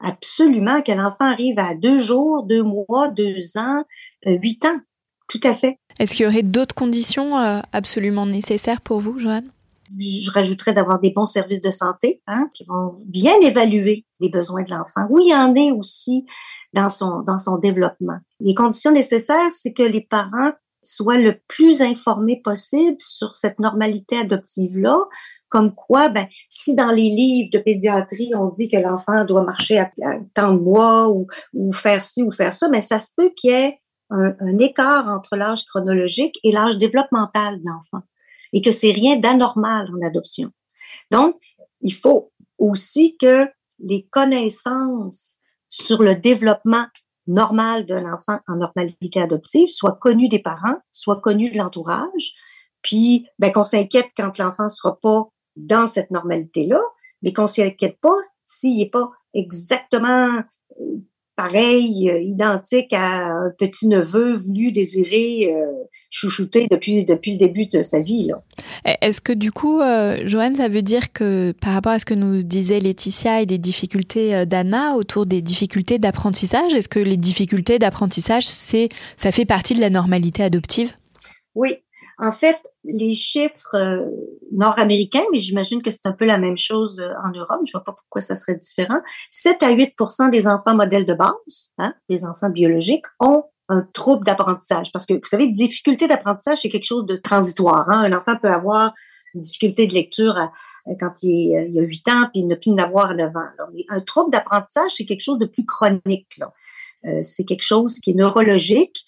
Absolument, 0.00 0.82
que 0.82 0.92
l'enfant 0.92 1.30
arrive 1.30 1.58
à 1.58 1.74
deux 1.74 1.98
jours, 1.98 2.44
deux 2.44 2.62
mois, 2.62 3.08
deux 3.08 3.56
ans, 3.56 3.84
euh, 4.26 4.36
huit 4.42 4.64
ans. 4.64 4.80
tout 5.28 5.40
à 5.44 5.54
fait. 5.54 5.78
Est-ce 5.98 6.16
qu'il 6.16 6.24
y 6.24 6.28
aurait 6.28 6.42
d'autres 6.42 6.74
conditions 6.74 7.38
euh, 7.38 7.60
absolument 7.72 8.26
nécessaires 8.26 8.80
pour 8.80 9.00
vous, 9.00 9.18
Joanne? 9.18 9.46
Je 9.98 10.30
rajouterais 10.30 10.72
d'avoir 10.72 11.00
des 11.00 11.10
bons 11.10 11.26
services 11.26 11.60
de 11.60 11.70
santé 11.70 12.22
hein, 12.26 12.48
qui 12.54 12.64
vont 12.64 12.98
bien 13.06 13.34
évaluer 13.42 14.06
les 14.20 14.28
besoins 14.28 14.62
de 14.62 14.70
l'enfant. 14.70 15.06
Oui, 15.10 15.24
il 15.26 15.30
y 15.30 15.34
en 15.34 15.54
est 15.54 15.70
aussi 15.70 16.26
dans 16.72 16.88
son, 16.88 17.20
dans 17.20 17.38
son 17.38 17.58
développement. 17.58 18.18
Les 18.40 18.54
conditions 18.54 18.92
nécessaires, 18.92 19.52
c'est 19.52 19.72
que 19.72 19.82
les 19.82 20.00
parents 20.00 20.52
soient 20.82 21.18
le 21.18 21.38
plus 21.46 21.80
informés 21.80 22.40
possible 22.42 22.96
sur 22.98 23.34
cette 23.34 23.60
normalité 23.60 24.18
adoptive-là, 24.18 24.98
comme 25.48 25.74
quoi, 25.74 26.08
ben, 26.08 26.26
si 26.50 26.74
dans 26.74 26.90
les 26.90 27.02
livres 27.02 27.50
de 27.52 27.58
pédiatrie, 27.58 28.32
on 28.34 28.48
dit 28.48 28.68
que 28.68 28.78
l'enfant 28.78 29.24
doit 29.24 29.44
marcher 29.44 29.78
à, 29.78 29.90
tant 30.34 30.52
de 30.52 30.58
mois 30.58 31.08
ou, 31.08 31.28
ou, 31.52 31.72
faire 31.72 32.02
ci 32.02 32.22
ou 32.22 32.30
faire 32.32 32.52
ça, 32.52 32.68
mais 32.68 32.78
ben, 32.78 32.82
ça 32.82 32.98
se 32.98 33.10
peut 33.16 33.30
qu'il 33.36 33.50
y 33.50 33.54
ait 33.54 33.78
un 34.10 34.58
écart 34.58 35.08
entre 35.08 35.36
l'âge 35.36 35.64
chronologique 35.64 36.38
et 36.44 36.52
l'âge 36.52 36.76
développemental 36.76 37.58
de 37.58 37.64
l'enfant 37.64 38.04
et 38.52 38.62
que 38.62 38.70
c'est 38.70 38.92
rien 38.92 39.16
d'anormal 39.16 39.88
en 39.94 40.06
adoption. 40.06 40.50
Donc, 41.10 41.36
il 41.80 41.94
faut 41.94 42.32
aussi 42.58 43.16
que 43.16 43.46
les 43.78 44.06
connaissances 44.10 45.36
sur 45.68 46.02
le 46.02 46.16
développement 46.16 46.86
normal 47.26 47.86
d'un 47.86 48.12
enfant 48.12 48.38
en 48.48 48.56
normalité 48.56 49.20
adoptive 49.20 49.68
soient 49.68 49.98
connues 50.00 50.28
des 50.28 50.38
parents, 50.38 50.76
soient 50.90 51.20
connues 51.20 51.50
de 51.50 51.58
l'entourage, 51.58 52.34
puis 52.82 53.26
ben, 53.38 53.52
qu'on 53.52 53.64
s'inquiète 53.64 54.10
quand 54.16 54.38
l'enfant 54.38 54.68
sera 54.68 54.98
pas 55.00 55.28
dans 55.56 55.86
cette 55.86 56.10
normalité-là, 56.10 56.80
mais 57.22 57.32
qu'on 57.32 57.46
s'y 57.46 57.62
inquiète 57.62 57.98
pas 58.00 58.16
s'il 58.44 58.78
n'est 58.78 58.90
pas 58.90 59.10
exactement 59.34 60.42
euh, 60.80 60.96
pareil, 61.36 62.10
euh, 62.10 62.20
identique 62.20 62.92
à 62.92 63.26
un 63.26 63.50
petit 63.58 63.88
neveu 63.88 64.34
voulu, 64.34 64.72
désiré, 64.72 65.52
euh, 65.52 65.82
chouchouté 66.12 66.66
depuis 66.70 67.04
depuis 67.04 67.32
le 67.32 67.38
début 67.38 67.66
de 67.66 67.82
sa 67.82 68.00
vie. 68.00 68.30
Est-ce 68.84 69.20
que 69.20 69.32
du 69.32 69.50
coup, 69.50 69.80
euh, 69.80 70.22
Joanne, 70.26 70.56
ça 70.56 70.68
veut 70.68 70.82
dire 70.82 71.12
que 71.12 71.54
par 71.60 71.72
rapport 71.72 71.92
à 71.92 71.98
ce 71.98 72.04
que 72.04 72.14
nous 72.14 72.42
disait 72.42 72.80
Laetitia 72.80 73.40
et 73.40 73.46
des 73.46 73.58
difficultés 73.58 74.34
euh, 74.34 74.44
d'Anna 74.44 74.96
autour 74.96 75.26
des 75.26 75.40
difficultés 75.40 75.98
d'apprentissage, 75.98 76.74
est-ce 76.74 76.88
que 76.88 76.98
les 76.98 77.16
difficultés 77.16 77.78
d'apprentissage, 77.78 78.46
c'est 78.46 78.90
ça 79.16 79.32
fait 79.32 79.46
partie 79.46 79.74
de 79.74 79.80
la 79.80 79.90
normalité 79.90 80.42
adoptive? 80.42 80.92
Oui, 81.54 81.76
en 82.18 82.32
fait, 82.32 82.58
les 82.84 83.14
chiffres 83.14 83.74
euh, 83.74 84.06
nord-américains, 84.50 85.24
mais 85.32 85.38
j'imagine 85.38 85.82
que 85.82 85.90
c'est 85.90 86.06
un 86.06 86.12
peu 86.12 86.24
la 86.24 86.38
même 86.38 86.56
chose 86.56 86.98
euh, 87.00 87.12
en 87.24 87.30
Europe, 87.30 87.60
je 87.64 87.72
vois 87.72 87.84
pas 87.84 87.92
pourquoi 87.92 88.20
ça 88.20 88.34
serait 88.34 88.56
différent, 88.56 88.98
7 89.30 89.62
à 89.62 89.72
8% 89.72 90.30
des 90.30 90.46
enfants 90.46 90.74
modèles 90.74 91.04
de 91.04 91.14
base, 91.14 91.70
hein, 91.78 91.94
les 92.08 92.24
enfants 92.24 92.50
biologiques, 92.50 93.06
ont 93.20 93.44
un 93.68 93.86
trouble 93.92 94.24
d'apprentissage. 94.24 94.92
Parce 94.92 95.06
que, 95.06 95.14
vous 95.14 95.20
savez, 95.24 95.48
difficulté 95.48 96.08
d'apprentissage, 96.08 96.60
c'est 96.62 96.68
quelque 96.68 96.84
chose 96.84 97.06
de 97.06 97.16
transitoire. 97.16 97.88
Hein. 97.88 98.02
Un 98.04 98.12
enfant 98.12 98.36
peut 98.36 98.50
avoir 98.50 98.92
une 99.34 99.40
difficulté 99.40 99.86
de 99.86 99.94
lecture 99.94 100.36
quand 101.00 101.22
il, 101.22 101.56
a 101.56 101.82
8 101.82 102.08
ans, 102.08 102.28
puis 102.32 102.40
il 102.40 102.48
ne 102.48 102.54
peut 102.54 102.70
en 102.70 102.78
avoir 102.78 103.10
à 103.10 103.14
9 103.14 103.34
ans. 103.34 103.68
Mais 103.72 103.84
un 103.88 104.00
trouble 104.00 104.30
d'apprentissage, 104.30 104.90
c'est 104.96 105.06
quelque 105.06 105.22
chose 105.22 105.38
de 105.38 105.46
plus 105.46 105.64
chronique. 105.64 106.38
Euh, 107.06 107.20
c'est 107.22 107.44
quelque 107.44 107.62
chose 107.62 107.98
qui 107.98 108.10
est 108.10 108.14
neurologique, 108.14 109.04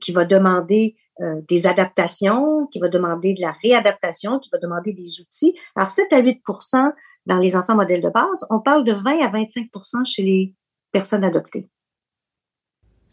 qui 0.00 0.12
va 0.12 0.24
demander 0.24 0.96
euh, 1.20 1.40
des 1.48 1.66
adaptations, 1.66 2.66
qui 2.68 2.78
va 2.78 2.88
demander 2.88 3.34
de 3.34 3.40
la 3.40 3.52
réadaptation, 3.62 4.38
qui 4.38 4.50
va 4.52 4.58
demander 4.58 4.92
des 4.92 5.20
outils. 5.20 5.56
Alors, 5.74 5.90
7 5.90 6.12
à 6.12 6.22
8% 6.22 6.92
dans 7.26 7.38
les 7.38 7.56
enfants 7.56 7.74
modèles 7.74 8.00
de 8.00 8.08
base, 8.08 8.46
on 8.50 8.60
parle 8.60 8.84
de 8.84 8.92
20 8.92 9.20
à 9.24 9.28
25% 9.28 10.06
chez 10.06 10.22
les 10.22 10.54
personnes 10.92 11.24
adoptées. 11.24 11.68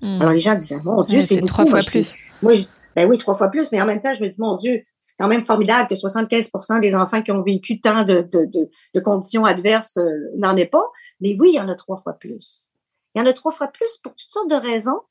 Hmm. 0.02 0.22
Alors, 0.22 0.34
les 0.34 0.40
gens 0.40 0.56
disent, 0.56 0.80
mon 0.84 1.04
Dieu, 1.04 1.22
c'est 1.22 1.42
trois 1.42 1.66
fois 1.66 1.80
plus. 1.80 2.16
moi, 2.44 2.54
ben 2.96 3.10
oui, 3.10 3.18
trois 3.18 3.34
fois 3.34 3.50
plus, 3.50 3.72
mais 3.72 3.82
en 3.82 3.86
même 3.86 4.00
temps, 4.00 4.14
je 4.14 4.24
me 4.24 4.30
dis, 4.30 4.40
mon 4.40 4.56
Dieu, 4.56 4.84
c'est 5.02 5.16
quand 5.18 5.28
même 5.28 5.44
formidable 5.44 5.90
que 5.90 5.96
75% 5.96 6.80
des 6.80 6.96
enfants 6.96 7.22
qui 7.22 7.32
ont 7.32 7.42
vécu 7.42 7.82
tant 7.82 8.04
de, 8.04 8.22
de, 8.22 8.46
de, 8.46 8.70
de 8.94 9.00
conditions 9.00 9.46
adverses 9.46 9.98
euh, 9.98 10.32
n'en 10.38 10.56
aient 10.56 10.66
pas. 10.68 10.92
Mais 11.20 11.36
oui, 11.40 11.50
il 11.54 11.56
y 11.56 11.60
en 11.60 11.68
a 11.68 11.76
trois 11.76 11.98
fois 11.98 12.14
plus. 12.14 12.70
Il 13.14 13.20
y 13.20 13.22
en 13.22 13.26
a 13.26 13.34
trois 13.34 13.52
fois 13.52 13.68
plus 13.68 13.98
pour 13.98 14.14
toutes 14.14 14.32
sortes 14.32 14.50
de 14.50 14.56
raisons, 14.56 15.02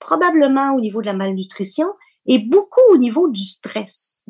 probablement 0.00 0.74
au 0.74 0.80
niveau 0.80 1.00
de 1.00 1.06
la 1.06 1.14
malnutrition, 1.14 1.86
et 2.26 2.38
beaucoup 2.38 2.80
au 2.92 2.96
niveau 2.96 3.28
du 3.28 3.44
stress. 3.44 4.28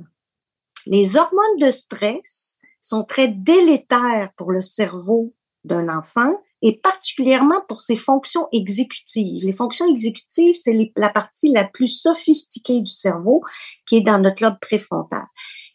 Les 0.86 1.16
hormones 1.16 1.58
de 1.60 1.70
stress 1.70 2.56
sont 2.80 3.04
très 3.04 3.28
délétères 3.28 4.32
pour 4.36 4.52
le 4.52 4.60
cerveau 4.60 5.34
d'un 5.64 5.88
enfant 5.88 6.40
et 6.62 6.78
particulièrement 6.78 7.62
pour 7.68 7.80
ses 7.80 7.96
fonctions 7.96 8.48
exécutives. 8.52 9.44
Les 9.44 9.52
fonctions 9.52 9.86
exécutives, 9.86 10.56
c'est 10.56 10.92
la 10.96 11.08
partie 11.08 11.52
la 11.52 11.64
plus 11.64 11.88
sophistiquée 11.88 12.80
du 12.80 12.92
cerveau 12.92 13.42
qui 13.86 13.96
est 13.96 14.02
dans 14.02 14.18
notre 14.18 14.42
lobe 14.42 14.58
préfrontal. 14.60 15.24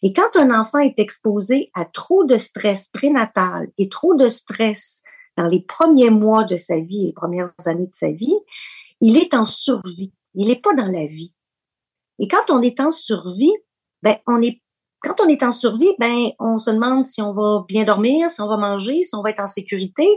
Et 0.04 0.14
quand 0.14 0.36
un 0.36 0.60
enfant 0.60 0.80
est 0.80 1.00
exposé 1.00 1.72
à 1.74 1.86
trop 1.86 2.26
de 2.26 2.38
stress 2.38 2.90
prénatal 2.90 3.70
et 3.78 3.90
trop 3.90 4.16
de 4.16 4.28
stress 4.28 5.02
dans 5.38 5.48
les 5.48 5.62
premiers 5.62 6.12
mois 6.12 6.44
de 6.44 6.58
sa 6.58 6.80
vie, 6.80 7.08
les 7.08 7.14
premières 7.14 7.52
années 7.66 7.88
de 7.88 7.96
sa 7.96 8.12
vie, 8.12 8.38
il 9.02 9.18
est 9.18 9.34
en 9.34 9.46
survie. 9.46 10.14
Il 10.34 10.48
n'est 10.48 10.60
pas 10.60 10.74
dans 10.74 10.86
la 10.86 11.06
vie. 11.06 11.34
Et 12.20 12.28
quand 12.28 12.50
on 12.50 12.62
est 12.62 12.80
en 12.80 12.92
survie, 12.92 13.54
ben, 14.02 14.18
on 14.28 14.42
est, 14.42 14.62
quand 15.02 15.20
on 15.22 15.28
est 15.28 15.44
en 15.44 15.52
survie, 15.52 15.94
ben, 16.00 16.32
on 16.40 16.58
se 16.58 16.72
demande 16.72 17.06
si 17.06 17.22
on 17.22 17.34
va 17.34 17.66
bien 17.68 17.84
dormir, 17.84 18.30
si 18.30 18.42
on 18.42 18.48
va 18.48 18.58
manger, 18.58 19.04
si 19.04 19.16
on 19.16 19.22
va 19.22 19.32
être 19.32 19.44
en 19.44 19.48
sécurité. 19.48 20.08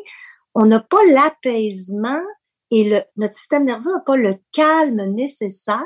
On 0.54 0.66
n'a 0.66 0.80
pas 0.80 1.04
l'apaisement 1.12 2.20
et 2.70 2.88
le, 2.88 3.00
notre 3.16 3.34
système 3.34 3.64
nerveux 3.64 3.92
n'a 3.92 4.00
pas 4.00 4.16
le 4.16 4.36
calme 4.52 5.04
nécessaire 5.06 5.82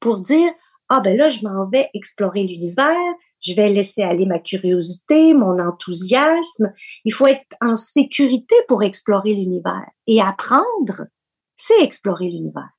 pour 0.00 0.20
dire, 0.20 0.50
ah, 0.88 1.00
ben 1.00 1.16
là, 1.16 1.30
je 1.30 1.42
m'en 1.42 1.64
vais 1.68 1.88
explorer 1.94 2.44
l'univers, 2.44 3.14
je 3.40 3.54
vais 3.54 3.70
laisser 3.70 4.02
aller 4.02 4.26
ma 4.26 4.38
curiosité, 4.38 5.34
mon 5.34 5.58
enthousiasme. 5.58 6.72
Il 7.04 7.12
faut 7.12 7.26
être 7.26 7.44
en 7.60 7.76
sécurité 7.76 8.54
pour 8.68 8.82
explorer 8.82 9.34
l'univers. 9.34 9.88
Et 10.06 10.20
apprendre, 10.20 11.06
c'est 11.60 11.82
explorer 11.82 12.30
l'univers. 12.30 12.70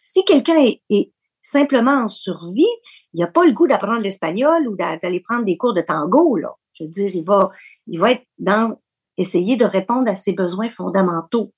Si 0.00 0.24
quelqu'un 0.24 0.56
est, 0.88 1.12
simplement 1.42 2.04
en 2.04 2.08
survie, 2.08 2.64
il 3.12 3.20
n'a 3.20 3.26
pas 3.26 3.44
le 3.44 3.52
goût 3.52 3.66
d'apprendre 3.66 4.02
l'espagnol 4.02 4.68
ou 4.68 4.76
d'aller 4.76 5.20
prendre 5.20 5.44
des 5.44 5.56
cours 5.56 5.74
de 5.74 5.82
tango, 5.82 6.36
là. 6.36 6.54
Je 6.72 6.84
veux 6.84 6.90
dire, 6.90 7.10
il 7.12 7.24
va, 7.24 7.50
il 7.86 7.98
va 8.00 8.12
être 8.12 8.26
dans 8.38 8.80
essayer 9.16 9.56
de 9.56 9.64
répondre 9.64 10.10
à 10.10 10.14
ses 10.14 10.32
besoins 10.32 10.70
fondamentaux. 10.70 11.52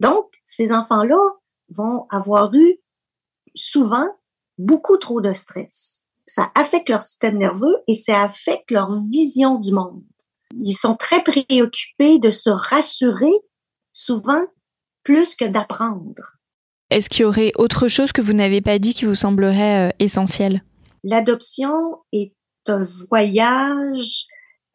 Donc, 0.00 0.26
ces 0.44 0.72
enfants-là 0.72 1.20
vont 1.70 2.06
avoir 2.10 2.52
eu 2.54 2.78
souvent 3.54 4.06
beaucoup 4.58 4.96
trop 4.98 5.20
de 5.20 5.32
stress. 5.32 6.04
Ça 6.26 6.50
affecte 6.54 6.88
leur 6.88 7.02
système 7.02 7.38
nerveux 7.38 7.76
et 7.86 7.94
ça 7.94 8.22
affecte 8.22 8.70
leur 8.70 9.00
vision 9.04 9.58
du 9.58 9.72
monde. 9.72 10.04
Ils 10.54 10.74
sont 10.74 10.94
très 10.94 11.22
préoccupés 11.22 12.18
de 12.18 12.30
se 12.30 12.50
rassurer, 12.50 13.32
souvent 13.92 14.44
plus 15.06 15.36
que 15.36 15.44
d'apprendre. 15.44 16.36
Est-ce 16.90 17.08
qu'il 17.08 17.22
y 17.22 17.24
aurait 17.24 17.52
autre 17.54 17.86
chose 17.86 18.10
que 18.10 18.20
vous 18.20 18.32
n'avez 18.32 18.60
pas 18.60 18.80
dit 18.80 18.92
qui 18.92 19.04
vous 19.04 19.14
semblerait 19.14 19.88
euh, 19.88 19.92
essentiel? 20.00 20.64
L'adoption 21.04 22.00
est 22.12 22.34
un 22.66 22.82
voyage 23.08 24.26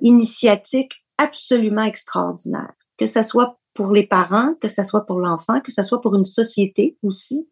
initiatique 0.02 0.94
absolument 1.18 1.84
extraordinaire, 1.84 2.72
que 2.98 3.06
ce 3.06 3.24
soit 3.24 3.60
pour 3.74 3.92
les 3.92 4.08
parents, 4.08 4.56
que 4.62 4.70
ce 4.70 4.84
soit 4.84 5.06
pour 5.06 5.20
l'enfant, 5.20 5.60
que 5.60 5.72
ce 5.72 5.84
soit 5.84 6.00
pour 6.00 6.16
une 6.16 6.26
société 6.26 6.98
aussi. 7.04 7.50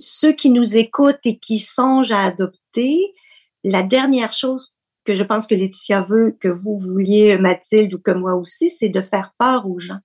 Ceux 0.00 0.32
qui 0.32 0.50
nous 0.50 0.76
écoutent 0.76 1.24
et 1.24 1.38
qui 1.38 1.60
songent 1.60 2.10
à 2.10 2.24
adopter, 2.24 3.14
la 3.62 3.84
dernière 3.84 4.32
chose 4.32 4.74
que 5.04 5.14
je 5.14 5.22
pense 5.22 5.46
que 5.46 5.54
Laetitia 5.54 6.02
veut, 6.02 6.36
que 6.40 6.48
vous 6.48 6.76
vouliez, 6.76 7.38
Mathilde, 7.38 7.94
ou 7.94 8.00
que 8.00 8.10
moi 8.10 8.34
aussi, 8.34 8.68
c'est 8.68 8.88
de 8.88 9.00
faire 9.00 9.32
peur 9.38 9.68
aux 9.70 9.78
gens 9.78 10.00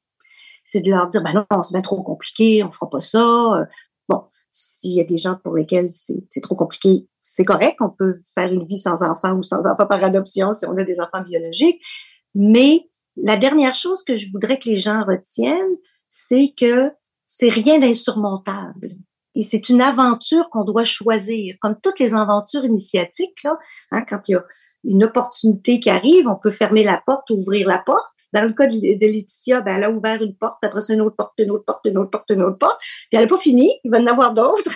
c'est 0.71 0.81
de 0.81 0.91
leur 0.91 1.07
dire, 1.07 1.23
ben 1.23 1.33
non, 1.33 1.63
c'est 1.63 1.73
bien 1.73 1.81
trop 1.81 2.03
compliqué, 2.03 2.63
on 2.63 2.71
fera 2.71 2.87
pas 2.89 2.99
ça. 2.99 3.19
Euh, 3.19 3.65
bon, 4.07 4.21
s'il 4.51 4.93
y 4.93 5.01
a 5.01 5.03
des 5.03 5.17
gens 5.17 5.35
pour 5.43 5.55
lesquels 5.55 5.89
c'est 5.91 6.41
trop 6.41 6.55
compliqué, 6.55 7.07
c'est 7.23 7.43
correct, 7.43 7.77
on 7.79 7.89
peut 7.89 8.15
faire 8.35 8.53
une 8.53 8.63
vie 8.65 8.77
sans 8.77 9.01
enfants 9.01 9.33
ou 9.33 9.41
sans 9.41 9.65
enfants 9.65 9.87
par 9.87 10.03
adoption 10.03 10.53
si 10.53 10.67
on 10.67 10.77
a 10.77 10.83
des 10.83 10.99
enfants 10.99 11.23
biologiques. 11.23 11.81
Mais 12.35 12.87
la 13.17 13.35
dernière 13.35 13.73
chose 13.73 14.03
que 14.03 14.15
je 14.15 14.31
voudrais 14.31 14.59
que 14.59 14.69
les 14.69 14.77
gens 14.77 15.03
retiennent, 15.05 15.77
c'est 16.07 16.53
que 16.55 16.91
c'est 17.25 17.49
rien 17.49 17.79
d'insurmontable. 17.79 18.95
Et 19.33 19.43
c'est 19.43 19.69
une 19.69 19.81
aventure 19.81 20.49
qu'on 20.51 20.65
doit 20.65 20.85
choisir, 20.85 21.55
comme 21.61 21.77
toutes 21.81 21.99
les 21.99 22.13
aventures 22.13 22.65
initiatiques, 22.65 23.41
là, 23.43 23.57
hein, 23.91 24.03
quand 24.07 24.21
il 24.27 24.33
y 24.33 24.35
a 24.35 24.43
une 24.83 25.03
opportunité 25.03 25.79
qui 25.79 25.89
arrive, 25.89 26.27
on 26.27 26.35
peut 26.35 26.51
fermer 26.51 26.83
la 26.83 27.01
porte, 27.05 27.29
ouvrir 27.29 27.67
la 27.67 27.79
porte. 27.79 28.15
Dans 28.33 28.43
le 28.43 28.53
cas 28.53 28.67
de, 28.67 28.79
Laetitia, 28.79 29.61
ben, 29.61 29.77
elle 29.77 29.83
a 29.83 29.91
ouvert 29.91 30.21
une 30.21 30.35
porte, 30.35 30.63
après 30.63 30.81
ça, 30.81 30.93
une 30.93 31.01
autre 31.01 31.15
porte, 31.15 31.33
une 31.37 31.51
autre 31.51 31.65
porte, 31.65 31.85
une 31.85 31.97
autre 31.97 32.11
porte, 32.11 32.29
une 32.29 32.43
autre 32.43 32.57
porte. 32.57 32.79
Puis 32.79 33.17
elle 33.17 33.21
n'a 33.21 33.27
pas 33.27 33.37
fini, 33.37 33.71
il 33.83 33.91
va 33.91 33.99
en 33.99 34.07
avoir 34.07 34.33
d'autres 34.33 34.71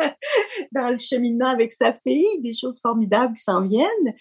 dans 0.72 0.90
le 0.90 0.98
cheminement 0.98 1.48
avec 1.48 1.72
sa 1.72 1.92
fille, 1.92 2.40
des 2.40 2.52
choses 2.52 2.80
formidables 2.82 3.34
qui 3.34 3.42
s'en 3.42 3.62
viennent. 3.62 4.14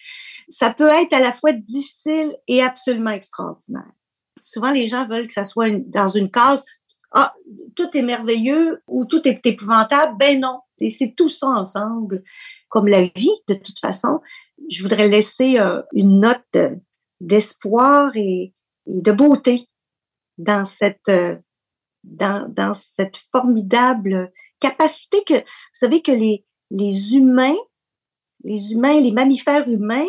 Ça 0.47 0.73
peut 0.73 0.89
être 0.89 1.13
à 1.13 1.19
la 1.19 1.31
fois 1.31 1.51
difficile 1.51 2.35
et 2.47 2.63
absolument 2.63 3.11
extraordinaire. 3.11 3.91
Souvent, 4.39 4.71
les 4.71 4.87
gens 4.87 5.05
veulent 5.05 5.27
que 5.27 5.33
ça 5.33 5.43
soit 5.43 5.71
dans 5.87 6.07
une 6.07 6.29
case, 6.29 6.63
ah, 7.11 7.33
tout 7.75 7.97
est 7.97 8.01
merveilleux 8.01 8.81
ou 8.87 9.05
tout 9.05 9.27
est 9.27 9.45
épouvantable. 9.45 10.17
Ben 10.17 10.39
non, 10.39 10.59
c'est 10.77 11.15
tout 11.15 11.29
ça 11.29 11.47
ensemble, 11.47 12.23
comme 12.69 12.87
la 12.87 13.03
vie, 13.03 13.31
de 13.47 13.55
toute 13.55 13.79
façon. 13.79 14.19
Je 14.69 14.83
voudrais 14.83 15.07
laisser 15.07 15.59
euh, 15.59 15.81
une 15.93 16.21
note 16.21 16.57
d'espoir 17.19 18.11
et, 18.15 18.53
de 18.85 19.11
beauté 19.11 19.67
dans 20.37 20.65
cette, 20.65 21.09
euh, 21.09 21.37
cette 22.73 23.17
formidable 23.31 24.31
capacité 24.59 25.23
que, 25.25 25.35
vous 25.35 25.73
savez 25.73 26.01
que 26.01 26.11
les, 26.11 26.45
les 26.71 27.15
humains, 27.15 27.57
les 28.43 28.71
humains, 28.71 28.99
les 28.99 29.11
mammifères 29.11 29.67
humains 29.67 30.07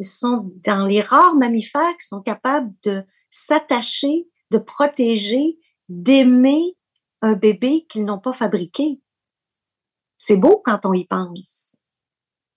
sont 0.00 0.50
dans 0.64 0.86
les 0.86 1.00
rares 1.00 1.36
mammifères 1.36 1.96
qui 1.98 2.06
sont 2.06 2.22
capables 2.22 2.72
de 2.84 3.04
s'attacher, 3.30 4.28
de 4.50 4.58
protéger, 4.58 5.58
d'aimer 5.88 6.76
un 7.22 7.34
bébé 7.34 7.86
qu'ils 7.88 8.04
n'ont 8.04 8.18
pas 8.18 8.32
fabriqué. 8.32 9.00
C'est 10.16 10.36
beau 10.36 10.60
quand 10.64 10.86
on 10.86 10.92
y 10.92 11.06
pense. 11.06 11.76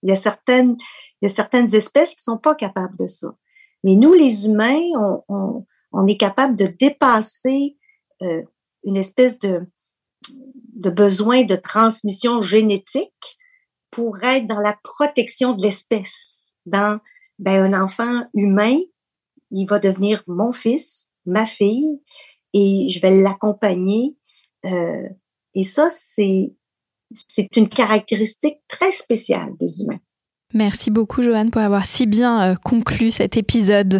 Il 0.04 0.10
y 0.10 0.14
a 0.14 0.18
certaines, 0.18 0.76
il 1.22 1.28
y 1.28 1.32
a 1.32 1.34
certaines 1.34 1.74
espèces 1.74 2.16
qui 2.16 2.24
sont 2.24 2.38
pas 2.38 2.56
capables 2.56 2.98
de 2.98 3.08
ça. 3.08 3.30
Mais 3.84 3.96
nous, 3.96 4.14
les 4.14 4.46
humains, 4.46 4.82
on, 4.96 5.24
on, 5.28 5.66
on 5.92 6.08
est 6.08 6.18
capable 6.18 6.56
de 6.56 6.68
dépasser 6.68 7.78
euh, 8.22 8.44
une 8.84 8.98
espèce 8.98 9.40
de, 9.40 9.62
de 10.76 10.90
besoin 10.90 11.44
de 11.44 11.56
transmission 11.56 12.42
génétique 12.42 13.40
pour 13.92 14.24
être 14.24 14.48
dans 14.48 14.60
la 14.60 14.78
protection 14.84 15.54
de 15.54 15.62
l'espèce. 15.62 16.56
Dans 16.66 17.00
ben, 17.40 17.74
un 17.74 17.84
enfant 17.84 18.24
humain, 18.34 18.80
il 19.52 19.66
va 19.66 19.80
devenir 19.80 20.24
mon 20.28 20.52
fils, 20.52 21.12
ma 21.26 21.46
fille, 21.46 22.02
et 22.54 22.88
je 22.90 23.00
vais 23.02 23.22
l'accompagner. 23.22 24.16
Euh, 24.66 25.08
et 25.54 25.64
ça, 25.64 25.90
c'est 25.90 26.56
c'est 27.27 27.56
une 27.57 27.69
caractéristique 27.69 28.57
très 28.68 28.91
spéciale 28.91 29.52
des 29.60 29.81
humains. 29.81 29.99
Merci 30.53 30.91
beaucoup 30.91 31.23
Joanne 31.23 31.49
pour 31.49 31.61
avoir 31.61 31.85
si 31.85 32.06
bien 32.06 32.52
euh, 32.52 32.56
conclu 32.56 33.10
cet 33.10 33.38
épisode. 33.38 33.99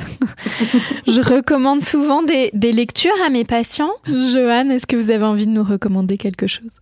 je 1.08 1.20
recommande 1.20 1.82
souvent 1.82 2.22
des, 2.22 2.52
lectures 2.54 3.20
à 3.26 3.30
mes 3.30 3.44
patients. 3.44 3.94
Joanne, 4.06 4.70
est-ce 4.70 4.86
que 4.86 4.96
vous 4.96 5.10
avez 5.10 5.24
envie 5.24 5.48
de 5.48 5.52
nous 5.52 5.64
recommander 5.64 6.18
quelque 6.18 6.46
chose? 6.46 6.82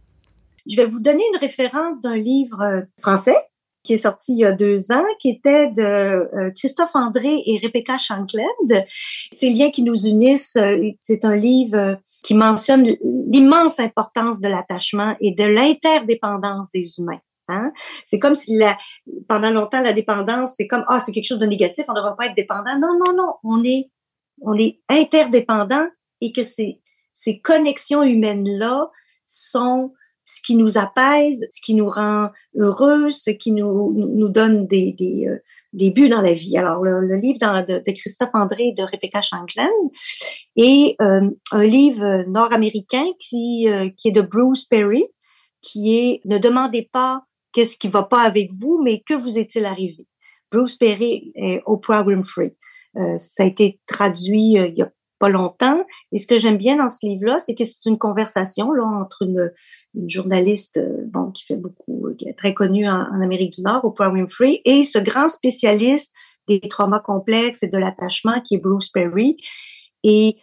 Je 0.67 0.75
vais 0.75 0.85
vous 0.85 0.99
donner 0.99 1.23
une 1.33 1.39
référence 1.39 2.01
d'un 2.01 2.17
livre 2.17 2.61
euh, 2.61 2.81
français 3.01 3.35
qui 3.83 3.93
est 3.93 3.97
sorti 3.97 4.33
il 4.33 4.39
y 4.39 4.45
a 4.45 4.51
deux 4.51 4.91
ans, 4.91 5.05
qui 5.19 5.29
était 5.29 5.71
de 5.71 5.81
euh, 5.81 6.51
Christophe 6.55 6.95
André 6.95 7.41
et 7.45 7.59
Rebecca 7.61 7.97
Shankland. 7.97 8.85
Ces 9.31 9.49
liens 9.49 9.71
qui 9.71 9.83
nous 9.83 10.05
unissent, 10.05 10.57
c'est 11.01 11.25
un 11.25 11.35
livre 11.35 11.97
qui 12.23 12.35
mentionne 12.35 12.87
l'immense 13.31 13.79
importance 13.79 14.39
de 14.39 14.47
l'attachement 14.47 15.15
et 15.19 15.33
de 15.33 15.43
l'interdépendance 15.43 16.69
des 16.71 16.85
humains. 16.97 17.19
Hein? 17.47 17.71
C'est 18.05 18.19
comme 18.19 18.35
si 18.35 18.55
la, 18.55 18.77
pendant 19.27 19.49
longtemps, 19.49 19.81
la 19.81 19.93
dépendance, 19.93 20.53
c'est 20.55 20.67
comme, 20.67 20.85
ah, 20.87 20.99
c'est 20.99 21.11
quelque 21.11 21.27
chose 21.27 21.39
de 21.39 21.45
négatif, 21.45 21.85
on 21.87 21.93
ne 21.93 21.97
devrait 21.97 22.15
pas 22.17 22.25
être 22.27 22.35
dépendant. 22.35 22.77
Non, 22.79 22.97
non, 23.05 23.13
non, 23.15 23.33
on 23.43 23.63
est, 23.63 23.89
on 24.41 24.57
est 24.57 24.79
interdépendant 24.89 25.87
et 26.21 26.31
que 26.31 26.43
ces, 26.43 26.79
ces 27.13 27.39
connexions 27.41 28.03
humaines-là 28.03 28.89
sont 29.27 29.93
ce 30.31 30.41
qui 30.41 30.55
nous 30.55 30.77
apaise, 30.77 31.45
ce 31.51 31.61
qui 31.61 31.75
nous 31.75 31.89
rend 31.89 32.29
heureux, 32.55 33.11
ce 33.11 33.31
qui 33.31 33.51
nous, 33.51 33.93
nous 33.93 34.29
donne 34.29 34.65
des, 34.65 34.93
des, 34.93 35.27
euh, 35.27 35.37
des 35.73 35.91
buts 35.91 36.07
dans 36.07 36.21
la 36.21 36.33
vie. 36.33 36.57
Alors, 36.57 36.81
le, 36.83 37.15
livre 37.15 37.39
de, 37.39 37.91
Christophe 37.91 38.33
André 38.33 38.69
et 38.69 38.73
de 38.73 38.83
Rebecca 38.83 39.21
Shanklin 39.21 39.69
et 40.55 40.95
euh, 41.01 41.29
un 41.51 41.63
livre 41.63 42.23
nord-américain 42.29 43.05
qui, 43.19 43.67
euh, 43.67 43.89
qui 43.97 44.07
est 44.07 44.13
de 44.13 44.21
Bruce 44.21 44.65
Perry, 44.65 45.05
qui 45.61 45.97
est 45.97 46.21
Ne 46.23 46.37
demandez 46.37 46.87
pas 46.89 47.23
qu'est-ce 47.51 47.77
qui 47.77 47.89
va 47.89 48.03
pas 48.03 48.21
avec 48.21 48.51
vous, 48.53 48.81
mais 48.81 49.01
que 49.01 49.13
vous 49.13 49.37
est-il 49.37 49.65
arrivé? 49.65 50.07
Bruce 50.49 50.77
Perry 50.77 51.33
et 51.35 51.59
Oprah 51.65 52.03
Winfrey. 52.03 52.55
Euh, 52.97 53.17
ça 53.17 53.43
a 53.43 53.45
été 53.45 53.79
traduit 53.87 54.57
euh, 54.57 54.67
il 54.67 54.77
y 54.77 54.81
a 54.81 54.91
pas 55.21 55.29
longtemps. 55.29 55.85
Et 56.11 56.17
ce 56.17 56.25
que 56.25 56.39
j'aime 56.39 56.57
bien 56.57 56.77
dans 56.77 56.89
ce 56.89 57.05
livre-là, 57.05 57.37
c'est 57.37 57.53
que 57.53 57.63
c'est 57.63 57.85
une 57.85 57.99
conversation 57.99 58.71
là 58.71 58.83
entre 58.83 59.21
une, 59.21 59.51
journaliste 60.07 60.77
euh, 60.77 61.03
bon 61.07 61.31
qui 61.31 61.45
fait 61.45 61.57
beaucoup, 61.57 62.07
qui 62.17 62.27
est 62.27 62.33
très 62.33 62.53
connue 62.53 62.87
en, 62.87 63.01
en, 63.01 63.21
Amérique 63.21 63.53
du 63.53 63.61
Nord, 63.61 63.85
Oprah 63.85 64.09
Winfrey, 64.09 64.61
et 64.65 64.83
ce 64.83 64.97
grand 64.99 65.27
spécialiste 65.27 66.11
des 66.47 66.59
traumas 66.61 67.01
complexes 67.01 67.61
et 67.61 67.67
de 67.67 67.77
l'attachement 67.77 68.41
qui 68.41 68.55
est 68.55 68.57
Bruce 68.57 68.89
Perry. 68.89 69.37
Et 70.03 70.37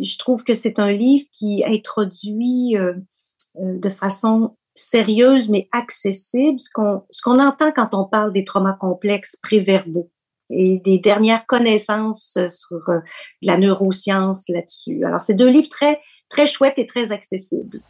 je 0.00 0.18
trouve 0.18 0.42
que 0.42 0.54
c'est 0.54 0.78
un 0.78 0.90
livre 0.90 1.26
qui 1.32 1.62
introduit 1.66 2.76
euh, 2.76 2.94
de 3.54 3.88
façon 3.88 4.56
sérieuse 4.74 5.48
mais 5.48 5.68
accessible, 5.70 6.60
ce 6.60 6.70
qu'on 6.72 7.02
ce 7.10 7.22
qu'on 7.22 7.38
entend 7.38 7.70
quand 7.70 7.90
on 7.92 8.04
parle 8.04 8.32
des 8.32 8.44
traumas 8.44 8.72
complexes 8.72 9.36
préverbaux 9.42 10.10
et 10.50 10.80
des 10.84 10.98
dernières 10.98 11.46
connaissances 11.46 12.38
sur 12.50 12.88
euh, 12.88 13.00
la 13.42 13.56
neuroscience 13.56 14.48
là-dessus. 14.48 15.04
Alors, 15.04 15.20
c'est 15.20 15.34
deux 15.34 15.48
livres 15.48 15.68
très 15.68 16.00
très 16.28 16.46
chouettes 16.46 16.78
et 16.78 16.86
très 16.86 17.12
accessibles. 17.12 17.80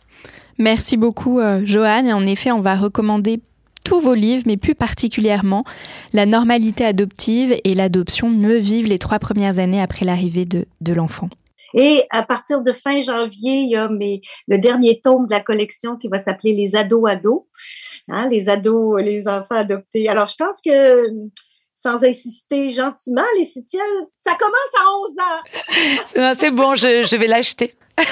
Merci 0.58 0.96
beaucoup, 0.96 1.40
euh, 1.40 1.62
Joanne. 1.64 2.06
Et 2.06 2.12
en 2.12 2.26
effet, 2.26 2.52
on 2.52 2.60
va 2.60 2.76
recommander 2.76 3.40
tous 3.84 4.00
vos 4.00 4.14
livres, 4.14 4.44
mais 4.46 4.56
plus 4.56 4.74
particulièrement 4.74 5.64
La 6.12 6.26
normalité 6.26 6.84
adoptive 6.84 7.54
et 7.64 7.74
l'adoption 7.74 8.30
mieux 8.30 8.56
vivre 8.56 8.88
les 8.88 8.98
trois 8.98 9.18
premières 9.18 9.58
années 9.58 9.80
après 9.80 10.04
l'arrivée 10.04 10.46
de, 10.46 10.66
de 10.80 10.92
l'enfant. 10.92 11.28
Et 11.76 12.04
à 12.10 12.22
partir 12.22 12.62
de 12.62 12.72
fin 12.72 13.00
janvier, 13.00 13.62
il 13.62 13.70
y 13.70 13.76
a 13.76 13.88
mes, 13.88 14.20
le 14.46 14.58
dernier 14.58 15.00
tome 15.02 15.26
de 15.26 15.32
la 15.32 15.40
collection 15.40 15.96
qui 15.96 16.06
va 16.06 16.18
s'appeler 16.18 16.54
Les 16.54 16.76
ados 16.76 17.10
ados, 17.10 17.42
hein, 18.08 18.28
les 18.30 18.48
ados, 18.48 19.02
les 19.02 19.26
enfants 19.26 19.56
adoptés. 19.56 20.08
Alors, 20.08 20.28
je 20.28 20.36
pense 20.38 20.60
que 20.64 21.08
sans 21.74 22.04
insister 22.04 22.70
gentiment, 22.70 23.22
les 23.36 23.44
ça 23.44 24.34
commence 24.38 24.74
à 24.78 24.84
11 25.00 25.18
ans. 25.18 26.34
C'est 26.38 26.50
bon, 26.50 26.74
je, 26.74 27.04
je 27.06 27.16
vais 27.16 27.26
l'acheter. 27.26 27.74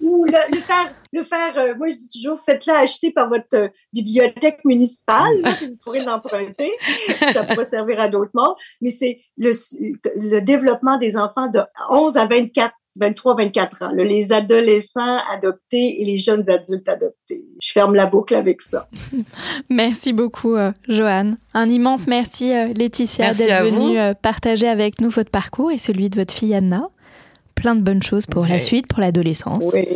Ou 0.00 0.24
le, 0.24 0.54
le, 0.54 0.60
faire, 0.60 0.94
le 1.12 1.22
faire 1.24 1.58
euh, 1.58 1.74
moi 1.76 1.88
je 1.88 1.96
dis 1.96 2.08
toujours, 2.08 2.40
faites-le 2.40 2.72
acheter 2.72 3.10
par 3.10 3.28
votre 3.28 3.54
euh, 3.54 3.68
bibliothèque 3.92 4.64
municipale, 4.64 5.42
vous 5.60 5.76
pourrez 5.82 6.04
l'emprunter, 6.04 6.70
ça 7.32 7.42
pourrait 7.42 7.64
servir 7.64 8.00
à 8.00 8.08
d'autres 8.08 8.30
mondes, 8.32 8.54
mais 8.80 8.90
c'est 8.90 9.20
le, 9.36 9.50
le 10.16 10.40
développement 10.40 10.98
des 10.98 11.16
enfants 11.16 11.48
de 11.48 11.60
11 11.90 12.16
à 12.16 12.26
24 12.26 12.72
23, 12.96 13.36
24 13.36 13.82
ans, 13.82 13.92
les 13.94 14.32
adolescents 14.32 15.18
adoptés 15.32 16.00
et 16.00 16.04
les 16.04 16.18
jeunes 16.18 16.48
adultes 16.50 16.88
adoptés. 16.88 17.44
Je 17.62 17.72
ferme 17.72 17.94
la 17.94 18.06
boucle 18.06 18.34
avec 18.34 18.62
ça. 18.62 18.88
merci 19.70 20.12
beaucoup, 20.12 20.54
euh, 20.54 20.72
Joanne. 20.88 21.38
Un 21.54 21.68
immense 21.68 22.06
merci, 22.06 22.52
Laetitia, 22.74 23.32
d'être 23.32 23.64
venue 23.64 23.98
partager 24.22 24.68
avec 24.68 25.00
nous 25.00 25.10
votre 25.10 25.30
parcours 25.30 25.70
et 25.70 25.78
celui 25.78 26.10
de 26.10 26.16
votre 26.16 26.34
fille 26.34 26.54
Anna 26.54 26.88
plein 27.60 27.76
de 27.76 27.82
bonnes 27.82 28.02
choses 28.02 28.26
pour 28.26 28.46
la 28.46 28.58
suite, 28.58 28.86
pour 28.88 29.00
l'adolescence. 29.00 29.64
Oui, 29.74 29.86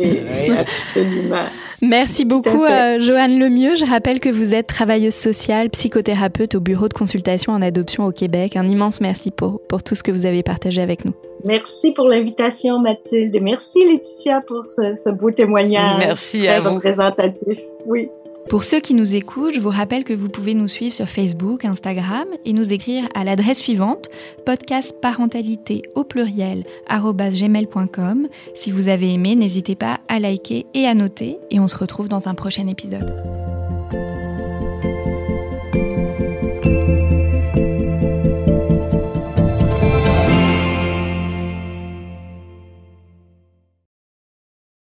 absolument. 0.57 1.35
Merci 1.81 2.23
beaucoup, 2.23 2.63
euh, 2.63 2.99
Joanne 2.99 3.39
Lemieux. 3.39 3.75
Je 3.75 3.85
rappelle 3.85 4.19
que 4.19 4.29
vous 4.29 4.53
êtes 4.53 4.67
travailleuse 4.67 5.15
sociale, 5.15 5.69
psychothérapeute 5.71 6.55
au 6.55 6.59
bureau 6.59 6.87
de 6.87 6.93
consultation 6.93 7.53
en 7.53 7.61
adoption 7.61 8.05
au 8.05 8.11
Québec. 8.11 8.55
Un 8.55 8.67
immense 8.67 9.01
merci 9.01 9.31
pour, 9.31 9.61
pour 9.67 9.83
tout 9.83 9.95
ce 9.95 10.03
que 10.03 10.11
vous 10.11 10.25
avez 10.25 10.43
partagé 10.43 10.81
avec 10.81 11.05
nous. 11.05 11.13
Merci 11.45 11.91
pour 11.91 12.09
l'invitation, 12.09 12.79
Mathilde. 12.79 13.37
Merci, 13.41 13.85
Laetitia, 13.85 14.41
pour 14.41 14.67
ce, 14.67 14.95
ce 14.97 15.09
beau 15.09 15.31
témoignage. 15.31 15.99
Merci 15.99 16.39
très 16.39 16.49
à 16.49 16.59
vous. 16.59 16.75
représentatif. 16.75 17.59
Oui. 17.85 18.09
Pour 18.49 18.63
ceux 18.63 18.79
qui 18.79 18.93
nous 18.93 19.15
écoutent, 19.15 19.53
je 19.53 19.59
vous 19.59 19.71
rappelle 19.71 20.03
que 20.03 20.13
vous 20.13 20.29
pouvez 20.29 20.53
nous 20.53 20.67
suivre 20.67 20.93
sur 20.93 21.07
Facebook, 21.07 21.65
Instagram 21.65 22.25
et 22.45 22.53
nous 22.53 22.73
écrire 22.73 23.07
à 23.15 23.23
l'adresse 23.23 23.57
suivante 23.59 24.09
podcastparentalité 24.45 25.81
au 25.95 26.03
pluriel 26.03 26.63
gmail.com. 26.89 28.27
Si 28.53 28.71
vous 28.71 28.87
avez 28.87 29.13
aimé, 29.13 29.35
n'hésitez 29.35 29.75
pas 29.75 29.99
à 30.07 30.19
liker 30.19 30.67
et 30.75 30.85
à 30.85 30.93
noter 30.93 31.39
et 31.49 31.59
on 31.59 31.67
se 31.67 31.77
retrouve 31.77 32.07
dans 32.07 32.27
un 32.27 32.35
prochain 32.35 32.67
épisode. 32.67 33.44